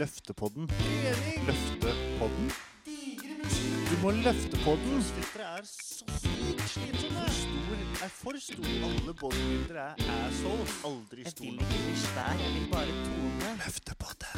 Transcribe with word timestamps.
Løftepodden. 0.00 0.70
Løftepodden? 1.46 2.50
Du 3.90 3.96
må 4.02 4.10
løfte 4.10 4.56
podden! 4.64 4.94
Crossfittere 4.94 5.44
er 5.58 5.64
så 5.64 6.04
sykt 6.22 6.62
slitsomme! 6.72 7.26
Stor 7.40 8.04
er 8.04 8.08
for 8.08 8.32
stor. 8.40 8.64
Alle 8.88 9.14
bodybuildere 9.20 9.84
er 9.98 10.24
assholes. 10.30 10.72
Aldri 10.88 11.20
Jeg 11.26 11.32
vil 11.40 11.52
ikke 11.52 11.66
bli 11.84 11.96
svær, 12.06 12.32
jeg 12.40 12.50
vil 12.54 12.66
bare 12.72 12.92
tone. 13.04 13.48
Løftepodden. 13.66 14.32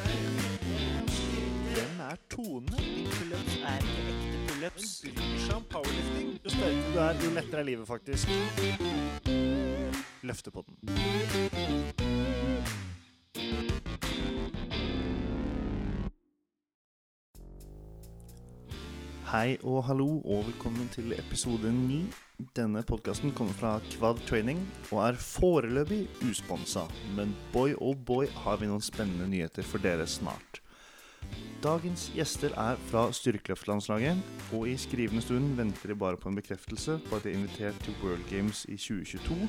Hvem 1.72 2.00
er 2.10 2.16
Tone? 2.30 2.76
Pullups 3.14 3.56
er 3.56 3.78
ikke 3.86 4.02
ekte 4.10 4.34
Hun 4.34 4.46
pullups. 4.48 4.92
bryr 5.14 5.40
seg 5.46 5.56
om 5.60 5.64
powerlifting. 5.70 6.28
Jo 6.44 6.56
sterkere 6.56 6.92
du 6.92 6.98
er, 7.06 7.24
jo 7.24 7.30
lettere 7.38 7.60
er 7.60 7.66
livet, 7.70 7.86
faktisk. 7.86 8.26
Løftepodden. 10.22 10.74
Hei 19.32 19.54
og 19.64 19.86
hallo, 19.86 20.18
og 20.28 20.42
velkommen 20.44 20.90
til 20.92 21.14
episode 21.16 21.70
9. 21.72 22.02
Denne 22.52 22.82
podkasten 22.84 23.30
kommer 23.32 23.54
fra 23.56 23.70
Kvad 23.86 24.18
Training 24.28 24.58
og 24.90 24.98
er 25.06 25.16
foreløpig 25.24 26.02
usponsa, 26.28 26.82
men 27.16 27.32
boy 27.54 27.72
oh 27.80 27.96
boy 27.96 28.28
har 28.42 28.60
vi 28.60 28.68
noen 28.68 28.84
spennende 28.84 29.30
nyheter 29.32 29.64
for 29.64 29.80
dere 29.80 30.04
snart. 30.04 30.60
Dagens 31.64 32.10
gjester 32.12 32.52
er 32.60 32.76
fra 32.90 33.06
styrkeløftlandslaget, 33.08 34.20
og 34.52 34.68
i 34.68 34.76
skrivende 34.76 35.24
stund 35.24 35.56
venter 35.56 35.94
de 35.94 35.96
bare 36.04 36.20
på 36.20 36.28
en 36.28 36.36
bekreftelse 36.36 37.00
på 37.08 37.16
at 37.16 37.24
de 37.24 37.32
er 37.32 37.40
invitert 37.40 37.80
til 37.86 37.96
World 38.04 38.28
Games 38.28 38.66
i 38.68 38.76
2022. 38.76 39.48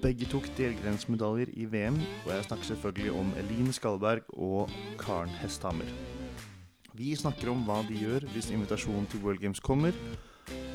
Begge 0.00 0.32
tok 0.32 0.48
delgrensmedaljer 0.56 1.52
i 1.52 1.68
VM, 1.68 2.00
og 2.24 2.32
jeg 2.38 2.48
snakker 2.48 2.72
selvfølgelig 2.72 3.12
om 3.20 3.36
Eline 3.44 3.76
Skalberg 3.76 4.24
og 4.32 4.72
Karen 4.96 5.40
Hesthammer. 5.44 5.92
Vi 6.94 7.10
snakker 7.18 7.48
om 7.50 7.64
hva 7.66 7.80
de 7.88 7.96
gjør 7.98 8.22
hvis 8.30 8.52
invitasjonen 8.54 9.08
til 9.10 9.18
World 9.24 9.40
Games 9.42 9.58
kommer, 9.58 9.96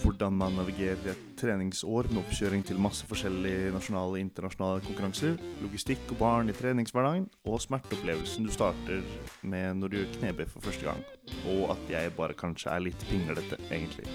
hvordan 0.02 0.34
man 0.36 0.58
navigerer 0.59 1.14
et 1.14 1.22
treningsår 1.39 2.09
med 2.12 2.20
oppkjøring 2.25 2.66
til 2.67 2.81
masse 2.84 3.08
forskjellige 3.08 3.70
nasjonale 3.72 4.17
og 4.17 4.20
internasjonale 4.20 4.84
konkurranser, 4.84 5.38
logistikk 5.64 6.12
og 6.12 6.20
barn 6.20 6.52
i 6.52 6.58
treningshverdagen, 6.58 7.30
og 7.47 7.64
smerteopplevelsen 7.64 8.50
du 8.50 8.52
starter 8.52 9.00
med 9.47 9.80
når 9.80 9.94
du 9.94 9.97
gjør 10.02 10.12
knebøy 10.17 10.45
for 10.52 10.67
første 10.67 10.90
gang. 10.90 11.02
Og 11.56 11.72
at 11.78 11.95
jeg 11.95 12.16
bare 12.20 12.36
kanskje 12.44 12.75
er 12.75 12.84
litt 12.90 13.08
pinglete, 13.08 13.64
egentlig. 13.72 14.12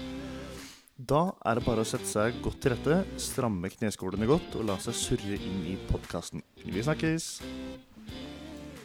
Da 0.95 1.25
er 1.41 1.57
det 1.57 1.65
bare 1.65 1.81
å 1.81 1.89
sette 1.89 2.05
seg 2.05 2.37
godt 2.45 2.61
til 2.61 2.77
rette, 2.77 3.01
stramme 3.17 3.73
kneskålene 3.73 4.29
godt 4.29 4.61
og 4.61 4.69
la 4.69 4.77
seg 4.77 5.01
surre 5.01 5.41
inn 5.41 5.65
i 5.73 5.79
podkasten. 5.89 6.45
Vi 6.61 6.85
snakkes! 6.85 7.39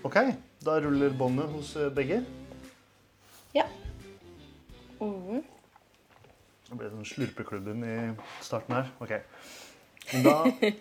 OK, 0.09 0.23
da 0.65 0.81
ruller 0.81 1.13
båndet 1.13 1.53
hos 1.53 1.77
eh, 1.77 1.93
begge. 1.93 2.25
Ja. 3.57 3.65
Mm. 5.01 5.41
Det 6.69 6.77
ble 6.79 6.91
sånn 6.93 7.09
slurpeklubben 7.09 7.83
i 7.83 7.95
starten 8.45 8.77
her. 8.79 8.93
Ok. 9.03 9.17
Da, 10.25 10.35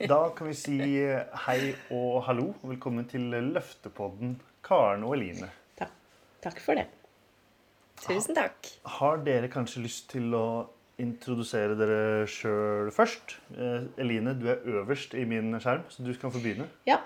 da 0.09 0.19
kan 0.37 0.49
vi 0.49 0.57
si 0.57 0.77
hei 1.45 1.59
og 1.93 2.21
hallo. 2.27 2.51
Velkommen 2.61 3.07
til 3.09 3.29
Løftepodden, 3.55 4.37
Karen 4.65 5.05
og 5.07 5.17
Eline. 5.17 5.49
Takk 6.39 6.61
for 6.63 6.79
det. 6.79 6.85
Tusen 7.99 8.37
takk. 8.37 8.69
Har 8.99 9.19
dere 9.25 9.49
kanskje 9.51 9.81
lyst 9.83 10.05
til 10.13 10.31
å 10.37 10.69
introdusere 10.99 11.75
dere 11.79 12.27
sjøl 12.31 12.93
først? 12.95 13.35
Eh, 13.55 13.89
Eline, 13.99 14.37
du 14.39 14.47
er 14.51 14.63
øverst 14.77 15.17
i 15.19 15.25
min 15.27 15.51
skjerm, 15.59 15.83
så 15.91 16.05
du 16.05 16.13
kan 16.15 16.31
få 16.31 16.39
begynne. 16.43 16.69
Ja. 16.87 17.01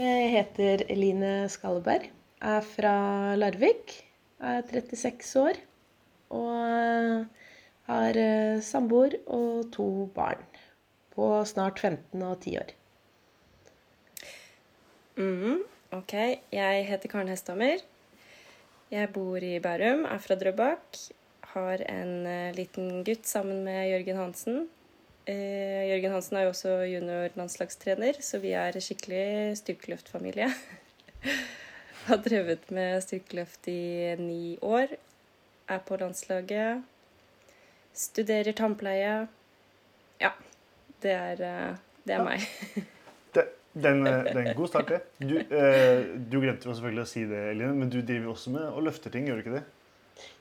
Jeg 0.00 0.32
heter 0.34 0.82
Eline 0.92 1.46
Skalleberg. 1.52 2.10
Er 2.42 2.66
fra 2.66 2.96
Larvik. 3.38 3.94
Er 4.40 4.62
36 4.68 5.36
år. 5.40 5.60
Og 6.36 7.26
har 7.86 8.18
eh, 8.18 8.58
samboer 8.66 9.14
og 9.26 9.70
to 9.72 9.88
barn. 10.14 10.42
På 11.14 11.44
snart 11.48 11.80
15 11.80 12.22
og 12.22 12.40
10 12.42 12.58
år. 12.60 12.74
Mhm, 15.16 15.62
Ok, 15.94 16.12
jeg 16.52 16.86
heter 16.88 17.08
Karen 17.08 17.28
Hesthammer. 17.30 17.78
Jeg 18.90 19.08
bor 19.14 19.38
i 19.38 19.56
Bærum, 19.62 20.02
er 20.04 20.18
fra 20.18 20.34
Drøbak. 20.34 20.98
Har 21.54 21.84
en 21.88 22.26
eh, 22.26 22.54
liten 22.56 23.04
gutt 23.06 23.24
sammen 23.26 23.62
med 23.64 23.86
Jørgen 23.92 24.18
Hansen. 24.18 24.58
Eh, 25.30 25.86
Jørgen 25.88 26.12
Hansen 26.12 26.36
er 26.36 26.44
jo 26.44 26.52
også 26.52 26.74
juniorlandslagstrener, 26.90 28.18
så 28.20 28.42
vi 28.42 28.52
er 28.58 28.76
skikkelig 28.82 29.56
styrkeløftfamilie. 29.62 30.50
Har 32.06 32.20
drevet 32.22 32.68
med 32.70 33.02
styrkeløft 33.02 33.66
i 33.68 34.14
ni 34.20 34.56
år. 34.62 34.92
Er 35.68 35.80
på 35.82 35.96
landslaget. 35.98 36.84
Studerer 37.96 38.54
tannpleie. 38.54 39.26
Ja, 40.22 40.30
det 41.02 41.10
er, 41.16 41.40
eh, 41.42 41.74
det 42.06 42.14
er 42.14 42.20
Ja. 42.20 42.24
meg. 42.24 42.44
Det, 43.34 43.44
den, 43.74 44.06
eh, 44.06 44.22
det 44.24 44.36
er 44.36 44.46
en 44.52 44.56
god 44.56 44.68
start, 44.68 44.88
det. 44.88 45.00
Du, 45.18 45.34
eh, 45.36 46.04
du 46.30 46.38
glemte 46.40 46.68
jo 46.68 46.72
selvfølgelig 46.76 47.02
å 47.02 47.10
si 47.10 47.24
det, 47.28 47.42
Eline, 47.50 47.74
men 47.76 47.90
du 47.90 47.98
driver 48.02 48.30
også 48.32 48.52
med 48.54 48.62
og 48.70 48.86
løfter 48.86 49.10
ting, 49.12 49.26
gjør 49.26 49.40
du 49.40 49.42
ikke 49.42 49.56
det? 49.58 49.64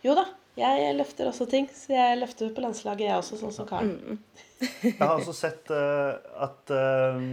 Jo 0.06 0.14
da, 0.16 0.24
jeg 0.56 0.94
løfter 0.96 1.28
også 1.28 1.50
ting. 1.52 1.68
Så 1.74 1.92
jeg 1.98 2.20
løfter 2.22 2.54
på 2.56 2.64
landslaget, 2.64 3.10
jeg 3.10 3.18
også, 3.18 3.40
sånn 3.42 3.52
som 3.58 3.68
Karen. 3.68 3.98
Mm. 4.06 4.20
Jeg 4.86 4.96
har 5.02 5.18
også 5.18 5.34
sett 5.36 5.68
uh, 5.74 6.16
at 6.46 6.72
eh, 6.72 7.26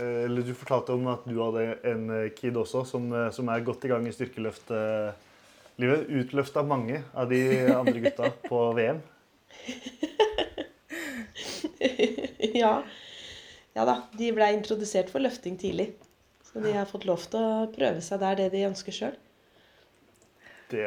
Eller 0.00 0.46
du 0.46 0.54
fortalte 0.56 0.94
om 0.96 1.08
at 1.12 1.26
du 1.28 1.36
hadde 1.40 1.64
en 1.90 2.06
eh, 2.14 2.30
kid 2.36 2.56
også 2.56 2.84
som, 2.88 3.10
eh, 3.12 3.30
som 3.34 3.50
er 3.52 3.66
godt 3.66 3.84
i 3.86 3.92
gang 3.92 4.06
i 4.08 4.14
styrkeløftlivet. 4.14 5.26
Utløfta 5.80 6.60
mange 6.66 6.98
av 7.16 7.30
de 7.30 7.40
andre 7.72 8.00
gutta 8.04 8.28
på 8.44 8.58
VM. 8.76 8.98
ja. 12.62 12.74
ja 13.74 13.86
da, 13.88 13.96
de 14.18 14.30
ble 14.36 14.50
introdusert 14.56 15.10
for 15.12 15.24
løfting 15.24 15.58
tidlig. 15.60 15.92
Så 16.52 16.60
de 16.60 16.72
har 16.74 16.88
fått 16.90 17.06
lov 17.06 17.22
til 17.30 17.40
å 17.40 17.66
prøve 17.70 18.02
seg 18.02 18.20
der, 18.22 18.40
det 18.40 18.48
de 18.54 18.64
ønsker 18.66 18.94
sjøl. 18.94 19.16
Det 20.70 20.86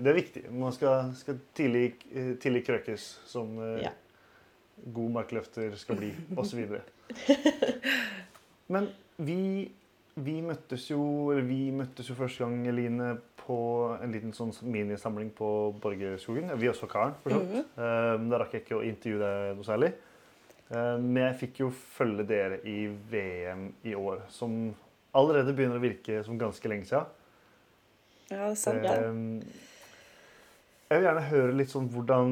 det 0.00 0.12
er 0.12 0.16
viktig. 0.16 0.42
Man 0.52 0.72
skal, 0.76 1.12
skal 1.16 1.40
tidlig, 1.56 1.94
eh, 2.12 2.34
tidlig 2.40 2.64
krøkes, 2.68 3.10
som 3.28 3.56
eh, 3.58 3.86
Ja. 3.86 3.92
god 4.84 5.10
markløfter 5.18 5.76
skal 5.76 6.00
bli, 6.00 6.14
osv. 6.36 6.66
Men 8.70 8.86
vi, 9.18 9.36
vi 10.20 10.36
møttes 10.46 10.84
jo 10.92 11.00
eller 11.32 11.46
vi 11.48 11.70
møttes 11.74 12.08
jo 12.10 12.14
første 12.18 12.44
gang, 12.44 12.60
Eline, 12.70 13.16
på 13.40 13.56
en 13.98 14.12
liten 14.14 14.32
sånn 14.36 14.52
minisamling 14.70 15.32
på 15.34 15.48
Borgerskogen. 15.82 16.52
Vi 16.60 16.68
også 16.70 16.86
Karen, 16.90 17.16
for 17.24 17.34
så 17.34 17.40
vidt. 17.42 17.72
Eh, 17.80 18.12
Da 18.30 18.38
rakk 18.44 18.54
jeg 18.54 18.62
ikke 18.64 18.78
å 18.78 18.84
intervjue 18.86 19.22
deg 19.24 19.56
noe 19.58 19.66
særlig. 19.66 19.90
Eh, 20.70 20.98
Men 21.02 21.22
jeg 21.24 21.38
fikk 21.40 21.62
jo 21.64 21.70
følge 21.96 22.26
dere 22.30 22.60
i 22.68 22.84
VM 23.10 23.72
i 23.90 23.96
år, 23.98 24.22
som 24.30 24.70
allerede 25.18 25.52
begynner 25.56 25.80
å 25.80 25.82
virke 25.82 26.20
som 26.24 26.38
ganske 26.38 26.68
lenge 26.70 26.86
siden. 26.86 27.10
Ja, 28.30 28.44
det 28.46 28.52
er 28.52 28.54
sant. 28.54 28.82
det. 28.86 28.94
Eh, 28.94 29.66
Jeg 30.90 30.98
vil 31.00 31.06
gjerne 31.08 31.28
høre 31.30 31.52
litt 31.58 31.70
sånn 31.70 31.88
hvordan, 31.90 32.30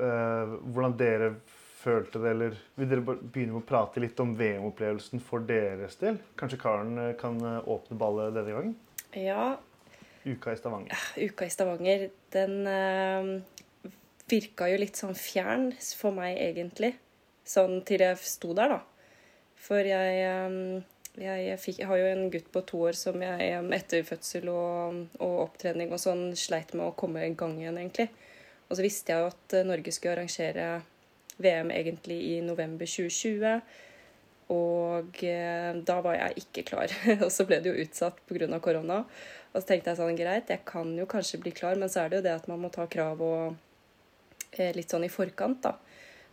eh, 0.00 0.52
hvordan 0.74 0.94
dere 1.00 1.34
følte 1.84 2.22
det, 2.22 2.32
eller 2.32 2.56
vil 2.80 2.90
dere 2.90 3.04
begynne 3.04 3.54
med 3.54 3.60
å 3.62 3.68
prate 3.68 4.02
litt 4.02 4.18
om 4.24 4.32
VM-opplevelsen 4.38 5.22
for 5.22 5.44
deres 5.46 6.00
del? 6.00 6.18
Kanskje 6.40 6.60
Karen 6.64 6.98
eh, 6.98 7.14
kan 7.20 7.38
eh, 7.44 7.70
åpne 7.70 8.00
ballet 8.00 8.34
denne 8.34 8.56
gangen? 8.56 8.74
Ja, 9.14 9.54
Uka 10.24 10.52
i 10.52 10.56
Stavanger. 10.56 10.96
uka 11.16 11.44
i 11.44 11.50
Stavanger, 11.50 12.08
den 12.32 12.66
eh, 12.66 13.90
virka 14.30 14.70
jo 14.72 14.80
litt 14.80 14.96
sånn 14.96 15.16
fjern 15.18 15.68
for 15.98 16.16
meg, 16.16 16.38
egentlig. 16.40 16.94
Sånn 17.44 17.82
til 17.84 18.00
jeg 18.00 18.16
sto 18.24 18.54
der, 18.56 18.72
da. 18.72 18.78
For 19.60 19.84
jeg, 19.84 20.22
eh, 20.24 21.20
jeg, 21.20 21.58
fikk, 21.60 21.82
jeg 21.82 21.90
har 21.90 22.00
jo 22.00 22.08
en 22.08 22.32
gutt 22.32 22.48
på 22.52 22.64
to 22.64 22.80
år 22.88 22.96
som 22.96 23.20
jeg 23.20 23.50
etter 23.76 24.06
fødsel 24.08 24.48
og, 24.52 25.04
og 25.20 25.36
opptrening 25.44 25.92
og 25.92 26.00
sånn 26.00 26.30
sleit 26.40 26.72
med 26.72 26.88
å 26.88 26.96
komme 26.96 27.26
i 27.28 27.36
gang 27.36 27.58
igjen, 27.60 27.82
egentlig. 27.84 28.08
Og 28.70 28.78
så 28.78 28.86
visste 28.86 29.12
jeg 29.12 29.20
jo 29.20 29.28
at 29.28 29.58
Norge 29.68 29.92
skulle 29.92 30.16
arrangere 30.16 30.68
VM 31.42 31.72
egentlig 31.74 32.20
i 32.34 32.36
november 32.44 32.86
2020. 32.86 33.60
Og 34.54 35.22
eh, 35.24 35.70
da 35.88 35.98
var 36.04 36.18
jeg 36.18 36.44
ikke 36.44 36.66
klar. 36.70 36.92
og 37.24 37.30
så 37.32 37.46
ble 37.48 37.60
det 37.64 37.72
jo 37.72 37.84
utsatt 37.84 38.20
pga. 38.28 38.60
korona. 38.60 39.02
Og 39.52 39.62
så 39.62 39.68
tenkte 39.68 39.92
jeg 39.92 40.00
sånn, 40.00 40.18
greit, 40.18 40.50
jeg 40.50 40.64
kan 40.68 40.90
jo 40.98 41.06
kanskje 41.10 41.40
bli 41.42 41.54
klar, 41.54 41.78
men 41.80 41.90
så 41.90 42.04
er 42.04 42.10
det 42.10 42.20
jo 42.20 42.26
det 42.26 42.36
at 42.40 42.48
man 42.50 42.64
må 42.64 42.70
ta 42.74 42.86
krav 42.90 43.22
og 43.22 43.54
eh, 44.58 44.74
litt 44.74 44.90
sånn 44.90 45.06
i 45.06 45.12
forkant, 45.12 45.62
da. 45.64 45.76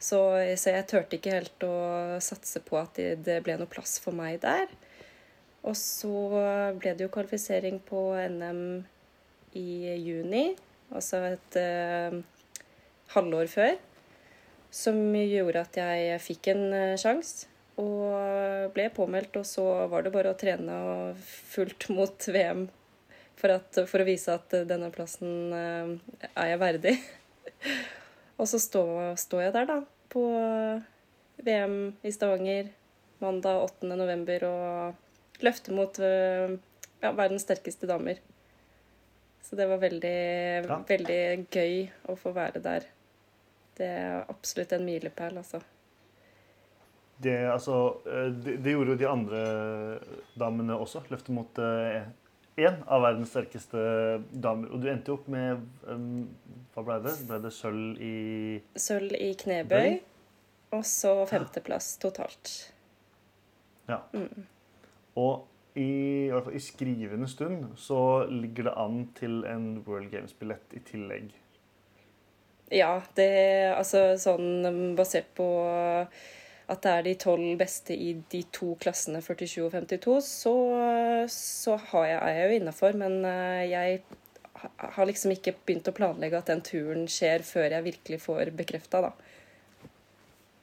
Så, 0.01 0.17
så 0.57 0.71
jeg 0.73 0.87
turte 0.89 1.19
ikke 1.19 1.35
helt 1.35 1.63
å 1.63 1.75
satse 2.25 2.63
på 2.65 2.79
at 2.79 2.97
det, 2.97 3.35
ble 3.45 3.53
noe 3.59 3.69
plass 3.69 3.99
for 4.01 4.17
meg 4.17 4.39
der. 4.41 4.65
Og 5.61 5.75
så 5.77 6.09
ble 6.81 6.95
det 6.97 7.05
jo 7.05 7.11
kvalifisering 7.13 7.77
på 7.85 8.07
NM 8.33 8.63
i 9.61 9.93
juni, 10.01 10.55
altså 10.89 11.19
et 11.35 11.57
eh, 11.59 12.17
halvår 13.13 13.51
før, 13.51 13.75
som 14.71 14.97
gjorde 15.15 15.65
at 15.65 15.79
jeg 15.81 16.19
fikk 16.23 16.51
en 16.53 16.67
eh, 16.73 16.99
sjanse. 16.99 17.47
Og 17.81 18.71
ble 18.75 18.89
påmeldt, 18.93 19.39
og 19.39 19.47
så 19.47 19.63
var 19.89 20.03
det 20.05 20.13
bare 20.13 20.33
å 20.33 20.37
trene 20.37 20.75
og 20.85 21.21
fullt 21.23 21.87
mot 21.95 22.27
VM 22.27 22.65
For, 23.39 23.53
at, 23.55 23.79
for 23.89 24.03
å 24.03 24.05
vise 24.05 24.33
at 24.35 24.53
eh, 24.53 24.67
denne 24.69 24.91
plassen 24.93 25.55
eh, 25.55 25.95
er 26.35 26.51
jeg 26.53 26.61
verdig. 26.61 26.95
og 28.39 28.49
så 28.49 28.59
står, 28.61 29.15
stå 29.21 29.41
jeg 29.45 29.55
der, 29.55 29.69
da, 29.71 29.79
på 30.11 30.25
VM 31.41 31.77
i 32.05 32.11
Stavanger 32.13 32.69
mandag 33.21 33.63
8. 33.63 33.89
november 33.95 34.45
og 34.49 35.41
løfter 35.45 35.75
mot 35.77 35.97
eh, 36.01 36.53
ja, 37.01 37.11
verdens 37.17 37.45
sterkeste 37.45 37.89
damer. 37.89 38.21
Så 39.41 39.57
det 39.57 39.67
var 39.69 39.81
veldig, 39.81 40.17
veldig 40.89 41.21
gøy 41.49 41.75
å 42.09 42.17
få 42.17 42.33
være 42.35 42.61
der. 42.63 42.85
Det 43.77 43.87
er 43.87 44.25
absolutt 44.29 44.73
en 44.75 44.85
milepæl, 44.85 45.37
altså. 45.41 45.61
Det, 47.21 47.35
altså, 47.51 47.77
eh, 48.09 48.31
det, 48.33 48.57
det 48.65 48.73
gjorde 48.73 48.95
jo 48.95 49.01
de 49.01 49.07
andre 49.09 49.41
damene 50.39 50.77
også. 50.77 51.03
Løftet 51.09 51.35
mot 51.35 51.61
én 52.61 52.81
av 52.87 53.03
verdens 53.05 53.31
sterkeste 53.31 53.81
damer. 54.31 54.71
Og 54.71 54.81
du 54.81 54.89
endte 54.91 55.13
jo 55.13 55.19
opp 55.19 55.29
med 55.31 55.61
um, 55.87 56.25
Hva 56.73 56.85
ble 56.87 56.97
det? 57.05 57.15
Ble 57.29 57.39
det 57.45 57.53
sølv 57.55 58.01
i 58.01 58.15
Sølv 58.79 59.15
i 59.17 59.31
knebøy, 59.39 59.99
og 60.75 60.83
så 60.87 61.13
femteplass 61.29 61.93
totalt. 62.01 62.55
Ja. 63.89 64.01
Og 65.19 65.47
i, 65.75 65.83
i, 65.83 66.31
hvert 66.31 66.47
fall 66.47 66.57
i 66.57 66.63
skrivende 66.63 67.27
stund 67.31 67.71
så 67.79 68.25
ligger 68.27 68.69
det 68.69 68.75
an 68.79 69.05
til 69.17 69.43
en 69.47 69.69
World 69.87 70.11
Games-billett 70.11 70.75
i 70.75 70.83
tillegg. 70.87 71.31
Ja, 72.71 72.93
det 73.17 73.31
Altså 73.75 74.13
sånn 74.19 74.93
basert 74.95 75.33
på 75.35 75.47
at 76.71 76.85
det 76.85 76.91
er 76.91 77.03
de 77.03 77.13
tolv 77.19 77.57
beste 77.59 77.91
i 77.91 78.13
de 78.31 78.45
to 78.55 78.73
klassene 78.79 79.19
47 79.19 79.65
og 79.65 79.73
52, 79.73 80.13
så, 80.23 80.53
så 81.27 81.75
har 81.89 82.05
jeg, 82.07 82.19
er 82.21 82.37
jeg 82.37 82.45
jo 82.45 82.59
innafor. 82.61 82.95
Men 83.01 83.17
eh, 83.27 83.63
jeg 83.67 83.97
har 84.95 85.09
liksom 85.09 85.33
ikke 85.35 85.55
begynt 85.65 85.89
å 85.91 85.95
planlegge 85.97 86.39
at 86.39 86.51
den 86.51 86.63
turen 86.63 87.09
skjer 87.11 87.43
før 87.43 87.75
jeg 87.75 87.87
virkelig 87.89 88.21
får 88.23 88.53
bekrefta, 88.55 89.03
da. 89.09 89.11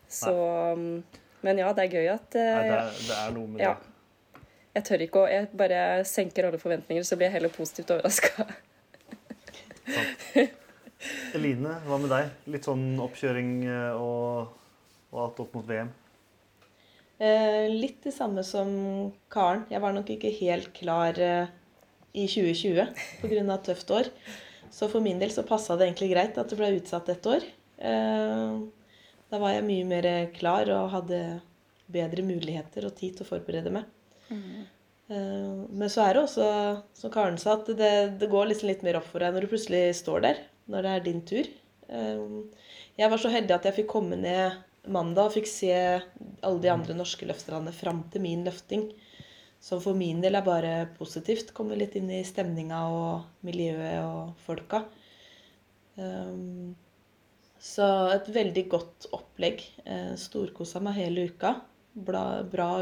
Så 0.08 0.32
Nei. 0.80 1.02
Men 1.44 1.60
ja, 1.60 1.68
det 1.76 1.84
er 1.84 1.92
gøy 2.00 2.08
at 2.10 2.34
eh, 2.38 2.54
Nei, 2.56 2.62
det, 2.66 2.78
er, 2.78 3.02
det 3.08 3.18
er 3.18 3.34
noe 3.36 3.50
med 3.52 3.62
ja. 3.62 3.74
det. 3.76 4.42
Jeg 4.78 4.86
tør 4.88 5.02
ikke 5.04 5.20
å 5.20 5.28
Jeg 5.30 5.50
bare 5.58 5.82
senker 6.06 6.48
alle 6.48 6.60
forventninger, 6.62 7.04
så 7.06 7.18
blir 7.18 7.28
jeg 7.28 7.36
heller 7.36 7.52
positivt 7.54 7.92
overraska. 7.94 8.48
Eline, 11.36 11.78
hva 11.86 11.98
med 12.02 12.10
deg? 12.10 12.30
Litt 12.50 12.66
sånn 12.66 12.98
oppkjøring 13.02 13.52
eh, 13.68 13.94
og, 13.94 14.50
og 15.12 15.24
alt 15.24 15.42
opp 15.44 15.56
mot 15.58 15.66
VM? 15.68 15.90
Eh, 17.18 17.66
litt 17.70 18.02
det 18.06 18.14
samme 18.14 18.44
som 18.46 18.70
Karen. 19.30 19.64
Jeg 19.70 19.82
var 19.82 19.94
nok 19.94 20.10
ikke 20.14 20.32
helt 20.40 20.72
klar 20.76 21.18
eh, 21.22 21.50
i 22.14 22.26
2020 22.30 22.82
pga. 23.22 23.42
et 23.42 23.68
tøft 23.68 23.94
år. 23.94 24.10
Så 24.74 24.90
for 24.90 25.02
min 25.04 25.20
del 25.20 25.32
så 25.34 25.46
passa 25.46 25.76
det 25.76 25.88
egentlig 25.88 26.12
greit 26.12 26.38
at 26.38 26.50
det 26.50 26.58
ble 26.58 26.74
utsatt 26.76 27.08
et 27.14 27.30
år. 27.30 27.46
Eh, 27.78 28.58
da 29.28 29.40
var 29.42 29.54
jeg 29.54 29.68
mye 29.68 29.86
mer 29.86 30.10
klar 30.34 30.70
og 30.72 30.90
hadde 30.94 31.22
bedre 31.88 32.24
muligheter 32.24 32.86
og 32.88 32.96
tid 32.98 33.16
til 33.16 33.26
å 33.26 33.30
forberede 33.30 33.72
meg. 33.72 33.88
Eh, 35.08 35.64
men 35.72 35.88
så 35.92 36.04
er 36.04 36.16
det 36.16 36.24
også, 36.26 36.46
som 36.96 37.12
Karen 37.12 37.38
sa, 37.40 37.56
at 37.56 37.70
det, 37.78 37.92
det 38.20 38.30
går 38.30 38.50
liksom 38.50 38.70
litt 38.70 38.84
mer 38.86 39.00
opp 39.00 39.08
for 39.08 39.24
deg 39.24 39.34
når 39.34 39.46
du 39.46 39.52
plutselig 39.54 39.82
står 40.02 40.24
der, 40.26 40.42
når 40.68 40.86
det 40.86 40.94
er 40.94 41.04
din 41.08 41.22
tur. 41.26 41.50
Eh, 41.88 42.24
Jeg 42.98 43.10
var 43.10 43.20
så 43.22 43.32
heldig 43.32 43.54
at 43.56 43.68
jeg 43.68 43.78
fikk 43.80 43.92
komme 43.94 44.16
ned 44.20 44.58
mandag 44.88 45.28
og 45.28 45.36
fikk 45.36 45.48
se 45.50 45.72
alle 45.74 46.60
de 46.62 46.70
andre 46.72 46.96
norske 46.96 47.26
løfterne 47.28 47.72
fram 47.76 48.04
til 48.12 48.24
min 48.24 48.44
løfting. 48.46 48.88
Som 49.60 49.80
for 49.82 49.98
min 49.98 50.20
del 50.22 50.38
er 50.38 50.46
bare 50.46 50.74
positivt. 50.98 51.52
Komme 51.54 51.78
litt 51.78 51.96
inn 51.98 52.10
i 52.14 52.22
stemninga 52.26 52.84
og 52.94 53.46
miljøet 53.46 54.04
og 54.04 54.36
folka. 54.46 54.84
Um, 55.98 56.76
så 57.58 57.88
et 58.14 58.28
veldig 58.30 58.64
godt 58.70 59.08
opplegg. 59.16 59.64
Eh, 59.84 60.14
Storkosa 60.20 60.82
meg 60.84 61.00
hele 61.00 61.26
uka. 61.32 61.56
Bra, 61.98 62.22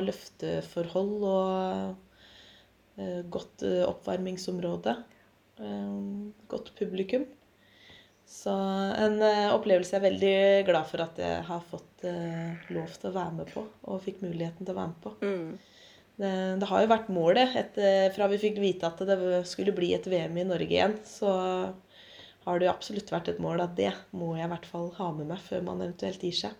løfteforhold 0.04 1.14
og 1.24 3.00
eh, 3.00 3.22
godt 3.32 3.64
eh, 3.64 3.80
oppvarmingsområde. 3.88 4.98
Um, 5.56 6.34
godt 6.52 6.74
publikum. 6.76 7.24
Så 8.26 8.50
en 8.50 9.20
eh, 9.22 9.54
opplevelse 9.54 9.94
jeg 9.94 10.00
er 10.00 10.08
veldig 10.08 10.36
glad 10.66 10.88
for 10.90 11.04
at 11.04 11.18
jeg 11.22 11.42
har 11.46 11.66
fått 11.70 12.04
eh, 12.10 12.68
lov 12.74 12.90
til 12.98 13.10
å 13.10 13.14
være 13.14 13.34
med 13.38 13.52
på, 13.54 13.62
og 13.86 14.02
fikk 14.02 14.24
muligheten 14.24 14.66
til 14.66 14.74
å 14.74 14.78
være 14.80 14.92
med 14.92 15.02
på. 15.04 15.12
Mm. 15.22 15.84
Det, 16.16 16.32
det 16.58 16.68
har 16.70 16.82
jo 16.82 16.90
vært 16.90 17.12
målet 17.12 17.54
etter, 17.60 18.08
fra 18.16 18.26
vi 18.32 18.40
fikk 18.42 18.58
vite 18.58 18.88
at 18.88 19.02
det 19.06 19.18
skulle 19.46 19.74
bli 19.76 19.92
et 19.94 20.08
VM 20.10 20.40
i 20.42 20.46
Norge 20.48 20.74
igjen. 20.74 20.96
Så 21.06 21.30
har 22.46 22.58
det 22.58 22.66
jo 22.66 22.72
absolutt 22.72 23.12
vært 23.14 23.30
et 23.30 23.40
mål 23.42 23.62
at 23.62 23.76
det 23.78 23.92
må 24.16 24.32
jeg 24.38 24.48
i 24.48 24.52
hvert 24.54 24.68
fall 24.70 24.90
ha 24.98 25.10
med 25.14 25.30
meg 25.30 25.42
før 25.44 25.62
man 25.66 25.82
eventuelt 25.84 26.26
gir 26.26 26.38
seg. 26.40 26.58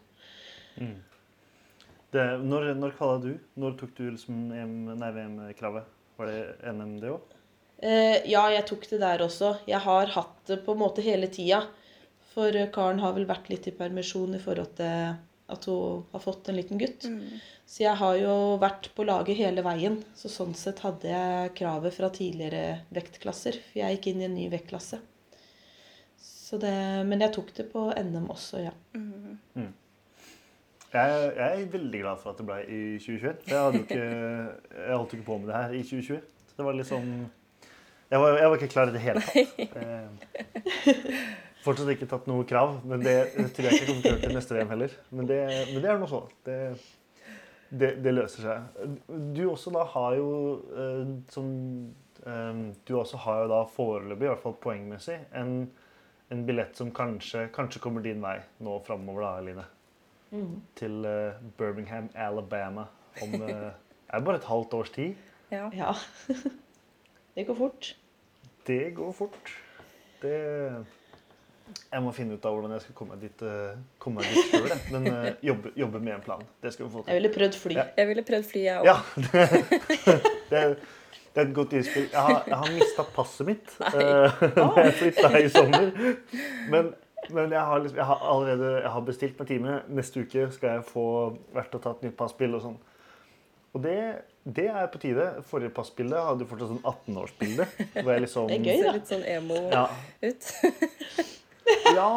Det, 2.15 2.25
når 2.47 2.73
når 2.79 2.95
kvala 2.99 3.19
du? 3.23 3.33
Når 3.59 3.79
tok 3.81 3.97
du 3.99 4.05
liksom 4.11 4.51
VM-kravet? 4.53 5.95
Var 6.17 6.31
det 6.31 6.73
NM 6.73 6.95
det 7.03 7.11
òg? 7.17 7.35
Eh, 7.79 8.23
ja, 8.31 8.47
jeg 8.53 8.65
tok 8.69 8.87
det 8.89 9.01
der 9.03 9.25
også. 9.25 9.57
Jeg 9.69 9.83
har 9.85 10.13
hatt 10.15 10.37
det 10.49 10.63
på 10.65 10.73
en 10.73 10.81
måte 10.81 11.05
hele 11.05 11.29
tida. 11.33 11.65
For 12.33 12.55
eh, 12.57 12.71
Karen 12.73 13.03
har 13.03 13.17
vel 13.17 13.29
vært 13.29 13.51
litt 13.53 13.69
i 13.69 13.75
permisjon 13.77 14.37
i 14.37 14.43
forhold 14.43 14.77
til 14.79 15.17
at 15.47 15.67
hun 15.71 16.07
har 16.11 16.23
fått 16.25 16.49
en 16.51 16.57
liten 16.59 16.81
gutt. 16.81 17.05
Så 17.67 17.83
jeg 17.85 17.99
har 18.01 18.17
jo 18.19 18.33
vært 18.63 18.89
på 18.97 19.05
laget 19.07 19.39
hele 19.39 19.63
veien. 19.67 20.01
Så 20.19 20.31
sånn 20.33 20.57
sett 20.59 20.81
hadde 20.87 21.11
jeg 21.11 21.53
kravet 21.59 21.95
fra 21.95 22.11
tidligere 22.15 22.81
vektklasser. 22.95 23.61
For 23.69 23.83
jeg 23.83 23.99
gikk 23.99 24.11
inn 24.13 24.25
i 24.25 24.29
en 24.31 24.37
ny 24.39 24.49
vektklasse. 24.51 24.99
Så 26.19 26.59
det, 26.63 26.75
men 27.07 27.23
jeg 27.25 27.35
tok 27.35 27.51
det 27.57 27.67
på 27.73 27.89
NM 27.91 28.31
også, 28.31 28.63
ja. 28.63 28.73
Jeg, 30.97 31.17
jeg 31.37 31.63
er 31.63 31.65
veldig 31.73 31.99
glad 32.01 32.21
for 32.23 32.33
at 32.33 32.39
det 32.39 32.47
ble 32.47 32.61
i 32.63 32.83
2021. 33.03 33.41
For 33.43 33.51
jeg, 33.53 33.65
hadde 33.65 33.81
jo 33.81 33.87
ikke, 33.87 34.05
jeg 34.79 35.01
holdt 35.01 35.17
ikke 35.17 35.27
på 35.27 35.39
med 35.43 35.51
det 35.51 35.57
her 35.59 35.75
i 35.75 35.83
2020. 35.83 36.21
Så 36.47 36.61
det 36.61 36.67
var 36.69 36.79
litt 36.79 36.89
sånn 36.89 37.11
Jeg 38.11 38.23
var, 38.23 38.37
jeg 38.39 38.51
var 38.51 38.61
ikke 38.61 38.73
klar 38.73 38.91
i 38.91 38.95
det 38.95 39.03
hele 39.03 39.23
tatt. 39.25 39.57
Eh, 40.87 41.67
fortsatt 41.67 41.91
ikke 41.91 42.07
tatt 42.11 42.29
noe 42.31 42.45
krav, 42.47 42.77
men 42.87 43.03
det, 43.03 43.15
tror 43.55 43.67
jeg 43.67 43.81
ikke 43.81 43.87
kommer 43.89 44.03
til 44.03 44.11
å 44.11 44.13
gjøre 44.13 44.23
til 44.23 44.37
neste 44.37 44.55
VM 44.55 44.69
heller. 44.71 44.93
Men 45.11 45.31
det, 45.31 45.39
men 45.73 45.83
det 45.83 45.91
er 45.91 45.99
noe 45.99 46.11
sånn. 46.11 46.29
Det, 46.47 46.59
det, 47.71 47.91
det 48.05 48.13
løser 48.15 48.47
seg. 48.47 49.01
Du 49.35 49.43
også 49.49 49.73
da 49.75 49.83
har 49.97 50.19
jo 50.21 50.29
eh, 50.79 51.15
som 51.35 51.49
eh, 52.23 52.61
Du 52.87 52.95
også 53.01 53.23
har 53.27 53.43
jo 53.43 53.51
da 53.55 53.65
foreløpig, 53.75 54.29
i 54.29 54.31
hvert 54.31 54.45
fall 54.45 54.59
poengmessig, 54.63 55.19
en, 55.35 55.57
en 56.31 56.45
billett 56.47 56.79
som 56.79 56.95
kanskje, 56.95 57.49
kanskje 57.55 57.83
kommer 57.83 58.07
din 58.07 58.23
vei 58.23 58.39
nå 58.63 58.79
framover, 58.87 59.27
da, 59.27 59.35
Eline 59.43 59.67
til 60.75 61.05
eh, 61.05 61.35
Birmingham, 61.59 62.11
Alabama 62.15 62.87
om 63.23 63.35
eh, 63.35 63.71
er 64.09 64.19
det 64.19 64.25
bare 64.25 64.37
et 64.37 64.45
halvt 64.45 64.75
års 64.75 64.91
tid. 64.91 65.15
Ja. 65.51 65.71
Ja. 65.73 65.93
Det 67.37 67.45
går 67.47 67.55
fort. 67.59 67.91
Det 68.67 68.81
går 68.97 69.13
fort. 69.15 69.51
Det 70.23 70.37
Jeg 71.93 72.03
må 72.03 72.13
finne 72.15 72.37
ut 72.39 72.45
av 72.47 72.55
hvordan 72.55 72.73
jeg 72.77 72.83
skal 72.85 72.95
komme 72.95 73.17
dit, 73.21 73.43
eh, 73.43 73.79
komme 74.03 74.23
dit 74.23 74.51
sjøl. 74.53 74.71
Men 74.95 75.07
eh, 75.11 75.33
jobbe, 75.49 75.73
jobbe 75.77 76.01
med 76.01 76.15
en 76.15 76.23
plan. 76.23 76.45
Det 76.63 76.73
skal 76.73 76.87
vi 76.87 76.93
få 76.95 77.03
Jeg 77.09 77.19
ville 77.21 77.33
prøvd 77.35 77.59
fly. 77.59 77.75
Ja. 77.77 77.85
Jeg 77.99 78.09
ville 78.13 78.23
prøvd 78.29 78.47
fly, 78.53 78.63
jeg 78.69 78.81
òg. 78.81 78.87
Ja, 78.87 78.97
det, 79.17 79.49
det, 80.51 80.61
er- 80.61 80.77
det 81.37 81.43
er 81.43 81.49
et 81.51 81.55
godt 81.59 81.75
innspill. 81.77 82.07
Jeg 82.13 82.23
har, 82.31 82.45
jeg 82.49 82.57
har 82.57 82.71
mista 82.73 83.03
passet 83.17 83.47
mitt 83.51 83.75
eh, 83.91 84.39
da 84.57 84.69
jeg 84.87 84.95
flytta 85.03 85.33
i 85.43 85.51
sommer. 85.53 85.91
Men, 86.73 86.93
men 87.35 87.53
jeg, 87.53 87.61
har 87.61 87.83
liksom, 87.83 87.99
jeg 88.01 88.07
har 88.09 88.23
allerede 88.31 88.71
jeg 88.79 88.93
har 88.95 89.05
bestilt 89.11 89.43
meg 89.43 89.51
time. 89.51 89.75
Neste 89.99 90.23
uke 90.25 90.47
skal 90.55 90.79
jeg 90.79 90.87
få 90.95 91.05
vært 91.53 91.75
og 91.77 91.83
tatt 91.85 92.07
nytt 92.07 92.17
passbilde 92.17 92.57
og 92.57 92.65
sånn. 92.71 92.79
Og 93.77 93.83
det, 93.85 93.97
det 94.57 94.71
er 94.73 94.87
på 94.89 95.01
tide. 95.03 95.27
Forrige 95.51 95.75
passbilde 95.77 96.21
hadde 96.25 96.47
jo 96.47 96.49
fortsatt 96.49 96.71
sånn 96.73 96.85
18-årsbilde. 96.89 97.67
Liksom 98.25 98.47
Det 98.51 98.57
er 98.57 98.63
gøy, 98.65 98.79
Ser 98.79 98.87
da. 98.87 98.95
litt 98.97 99.11
sånn 99.13 99.27
emo 99.35 99.59
Ja, 99.69 99.83
ut. 100.25 100.49
ja 101.99 102.09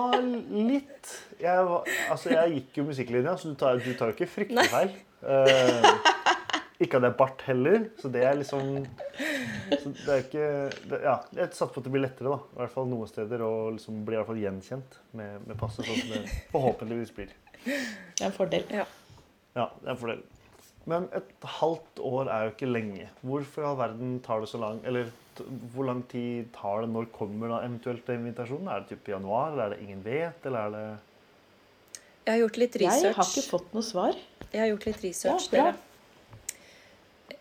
litt. 0.69 1.11
Jeg, 1.41 1.65
var, 1.67 1.91
altså, 2.13 2.31
jeg 2.35 2.55
gikk 2.55 2.79
jo 2.79 2.87
musikklinja, 2.93 3.35
så 3.41 3.51
du 3.51 3.59
tar, 3.59 3.81
du 3.83 3.91
tar 3.99 4.13
jo 4.13 4.15
ikke 4.15 4.29
fryktelig 4.37 4.69
feil. 4.71 4.95
Uh, 5.19 5.83
ikke 6.79 6.95
hadde 6.95 7.09
jeg 7.11 7.17
bart 7.19 7.43
heller, 7.49 7.89
så 7.99 8.07
det 8.13 8.23
er 8.23 8.37
liksom 8.39 8.69
så 9.69 9.91
Det 9.91 10.13
er 10.13 10.21
ikke 10.23 10.45
det, 10.89 10.99
Ja, 11.03 11.17
jeg 11.35 11.49
satser 11.51 11.73
på 11.75 11.81
at 11.81 11.89
det 11.89 11.91
blir 11.93 12.05
lettere, 12.07 12.31
da. 12.31 12.39
I 12.55 12.61
hvert 12.63 12.75
fall 12.77 12.87
noen 12.89 13.11
steder. 13.11 13.43
Og 13.45 13.75
liksom 13.75 13.99
blir 14.07 14.15
i 14.15 14.21
hvert 14.21 14.31
fall 14.31 14.39
gjenkjent 14.45 14.99
med, 15.19 15.43
med 15.43 15.59
passet, 15.59 15.83
sånn 15.85 15.99
som 16.05 16.15
det 16.15 16.39
forhåpentligvis 16.55 17.11
blir. 17.19 17.35
Det 17.67 17.75
er 18.23 18.29
en 18.31 18.35
fordel. 18.39 18.63
Ja. 18.71 18.87
Ja, 19.59 19.67
det 19.81 19.89
er 19.89 19.93
en 19.97 19.99
fordel. 19.99 20.23
Men 20.88 21.09
et 21.13 21.43
halvt 21.59 22.00
år 22.01 22.29
er 22.31 22.45
jo 22.48 22.51
ikke 22.53 22.69
lenge. 22.71 23.09
Hvorfor 23.21 23.62
i 23.62 23.67
all 23.69 23.77
verden 23.77 24.13
tar 24.25 24.39
det 24.41 24.50
så 24.50 24.57
lang 24.62 24.79
Eller 24.88 25.09
t- 25.38 25.45
hvor 25.74 25.86
lang 25.86 26.00
tid 26.09 26.48
tar 26.55 26.81
det? 26.81 26.89
Når 26.93 27.09
kommer 27.13 27.51
da 27.51 27.59
eventuelt 27.65 28.07
invitasjonen? 28.09 28.67
Er 28.71 28.79
det 28.86 28.89
typ 28.95 29.09
i 29.09 29.13
januar, 29.13 29.51
eller 29.51 29.63
er 29.65 29.75
det 29.75 29.83
ingen 29.86 30.01
vet, 30.05 30.45
eller 30.45 30.59
er 30.59 30.71
det 30.77 30.86
Jeg 32.25 32.33
har 32.33 32.39
gjort 32.45 32.57
litt 32.63 32.75
research. 32.81 33.03
Jeg 33.03 33.15
har 33.19 33.29
ikke 33.33 33.45
fått 33.51 33.74
noe 33.74 33.86
svar. 33.86 34.17
Jeg 34.51 34.62
har 34.63 34.67
gjort 34.71 34.86
litt 34.89 35.03
research, 35.03 35.48
Ja, 35.53 35.63
dere. 35.69 35.75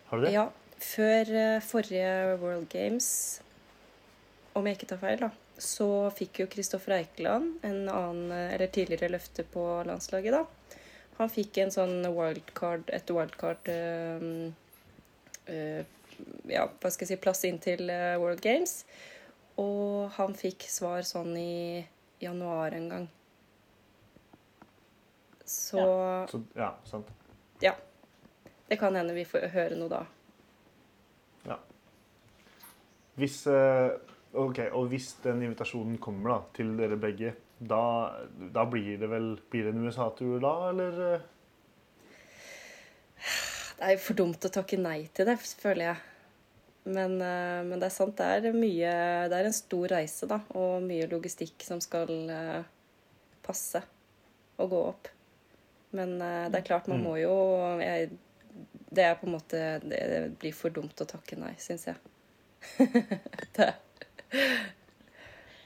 Har 0.09 0.17
du 0.17 0.25
det? 0.25 0.31
Ja, 0.33 0.45
før 0.81 1.33
eh, 1.37 1.59
forrige 1.61 2.13
World 2.41 2.69
Games 2.71 3.09
om 4.57 4.65
jeg 4.65 4.77
ikke 4.79 4.87
tar 4.89 4.97
feil, 5.01 5.19
da, 5.21 5.29
så 5.61 5.85
fikk 6.17 6.39
jo 6.41 6.47
Kristoffer 6.51 6.95
Eikeland, 6.97 7.59
en 7.63 7.83
annen, 7.89 8.31
eh, 8.33 8.53
eller 8.55 8.67
tidligere 8.73 9.11
løfte 9.13 9.45
på 9.53 9.65
landslaget, 9.87 10.33
da 10.33 10.45
Han 11.19 11.27
fikk 11.27 11.57
en 11.59 11.71
sånn 11.73 11.97
wildcard, 12.15 12.87
et 12.95 13.11
wildcard 13.11 13.67
eh, 13.67 14.27
eh, 15.51 15.81
Ja, 16.47 16.65
hva 16.67 16.91
skal 16.91 17.05
jeg 17.05 17.11
si, 17.11 17.17
plass 17.19 17.43
inn 17.47 17.59
til 17.63 17.91
eh, 17.91 18.15
World 18.19 18.39
Games. 18.43 18.85
Og 19.59 20.07
han 20.15 20.35
fikk 20.39 20.63
svar 20.71 21.03
sånn 21.07 21.33
i 21.35 21.83
januar 22.23 22.75
en 22.77 22.87
gang. 22.93 23.09
Så 25.43 25.83
Så, 26.31 26.39
ja, 26.55 26.71
sant. 26.87 27.11
ja. 27.63 27.75
Det 28.69 28.77
kan 28.79 28.95
hende 28.95 29.15
vi 29.17 29.25
får 29.27 29.49
høre 29.51 29.75
noe 29.75 29.91
da. 29.91 30.01
Ja. 31.49 31.57
Hvis, 33.19 33.41
ok, 33.49 34.59
og 34.69 34.91
hvis 34.93 35.15
den 35.23 35.41
invitasjonen 35.47 35.97
kommer 35.99 36.35
da, 36.35 36.39
til 36.55 36.75
dere 36.77 36.99
begge, 37.01 37.33
da, 37.59 37.83
da 38.55 38.63
blir 38.65 38.97
det 39.01 39.07
vel 39.11 39.33
blir 39.51 39.67
det 39.67 39.73
en 39.75 39.85
USA-tur 39.87 40.39
da, 40.43 40.53
eller? 40.69 40.99
Det 43.79 43.87
er 43.87 43.93
jo 43.95 44.01
for 44.03 44.19
dumt 44.19 44.45
å 44.47 44.51
takke 44.51 44.79
nei 44.79 45.01
til 45.15 45.27
det, 45.29 45.37
føler 45.39 45.85
jeg. 45.89 45.99
Men, 46.89 47.17
eh, 47.21 47.59
men 47.67 47.75
det 47.79 47.89
er 47.89 47.93
sant, 47.93 48.15
det 48.17 48.49
er 48.49 48.55
mye 48.55 48.91
Det 49.29 49.35
er 49.37 49.45
en 49.49 49.53
stor 49.55 49.91
reise, 49.91 50.27
da. 50.31 50.39
Og 50.57 50.81
mye 50.87 51.07
logistikk 51.11 51.63
som 51.67 51.81
skal 51.83 52.09
eh, 52.31 52.63
passe 53.45 53.81
og 54.59 54.71
gå 54.71 54.79
opp. 54.93 55.11
Men 55.95 56.15
eh, 56.21 56.47
det 56.49 56.61
er 56.61 56.67
klart, 56.71 56.87
man 56.87 56.99
Mm. 56.99 57.05
må 57.05 57.17
jo 57.19 57.35
jeg, 57.83 58.09
Det 58.89 59.03
er 59.05 59.15
på 59.19 59.27
en 59.27 59.35
måte 59.35 59.59
Det, 59.83 59.99
det 60.09 60.39
blir 60.41 60.53
for 60.53 60.69
dumt 60.73 61.01
å 61.01 61.05
takke 61.07 61.37
nei, 61.37 61.53
syns 61.61 61.85
jeg. 61.87 61.95
det. 63.59 63.73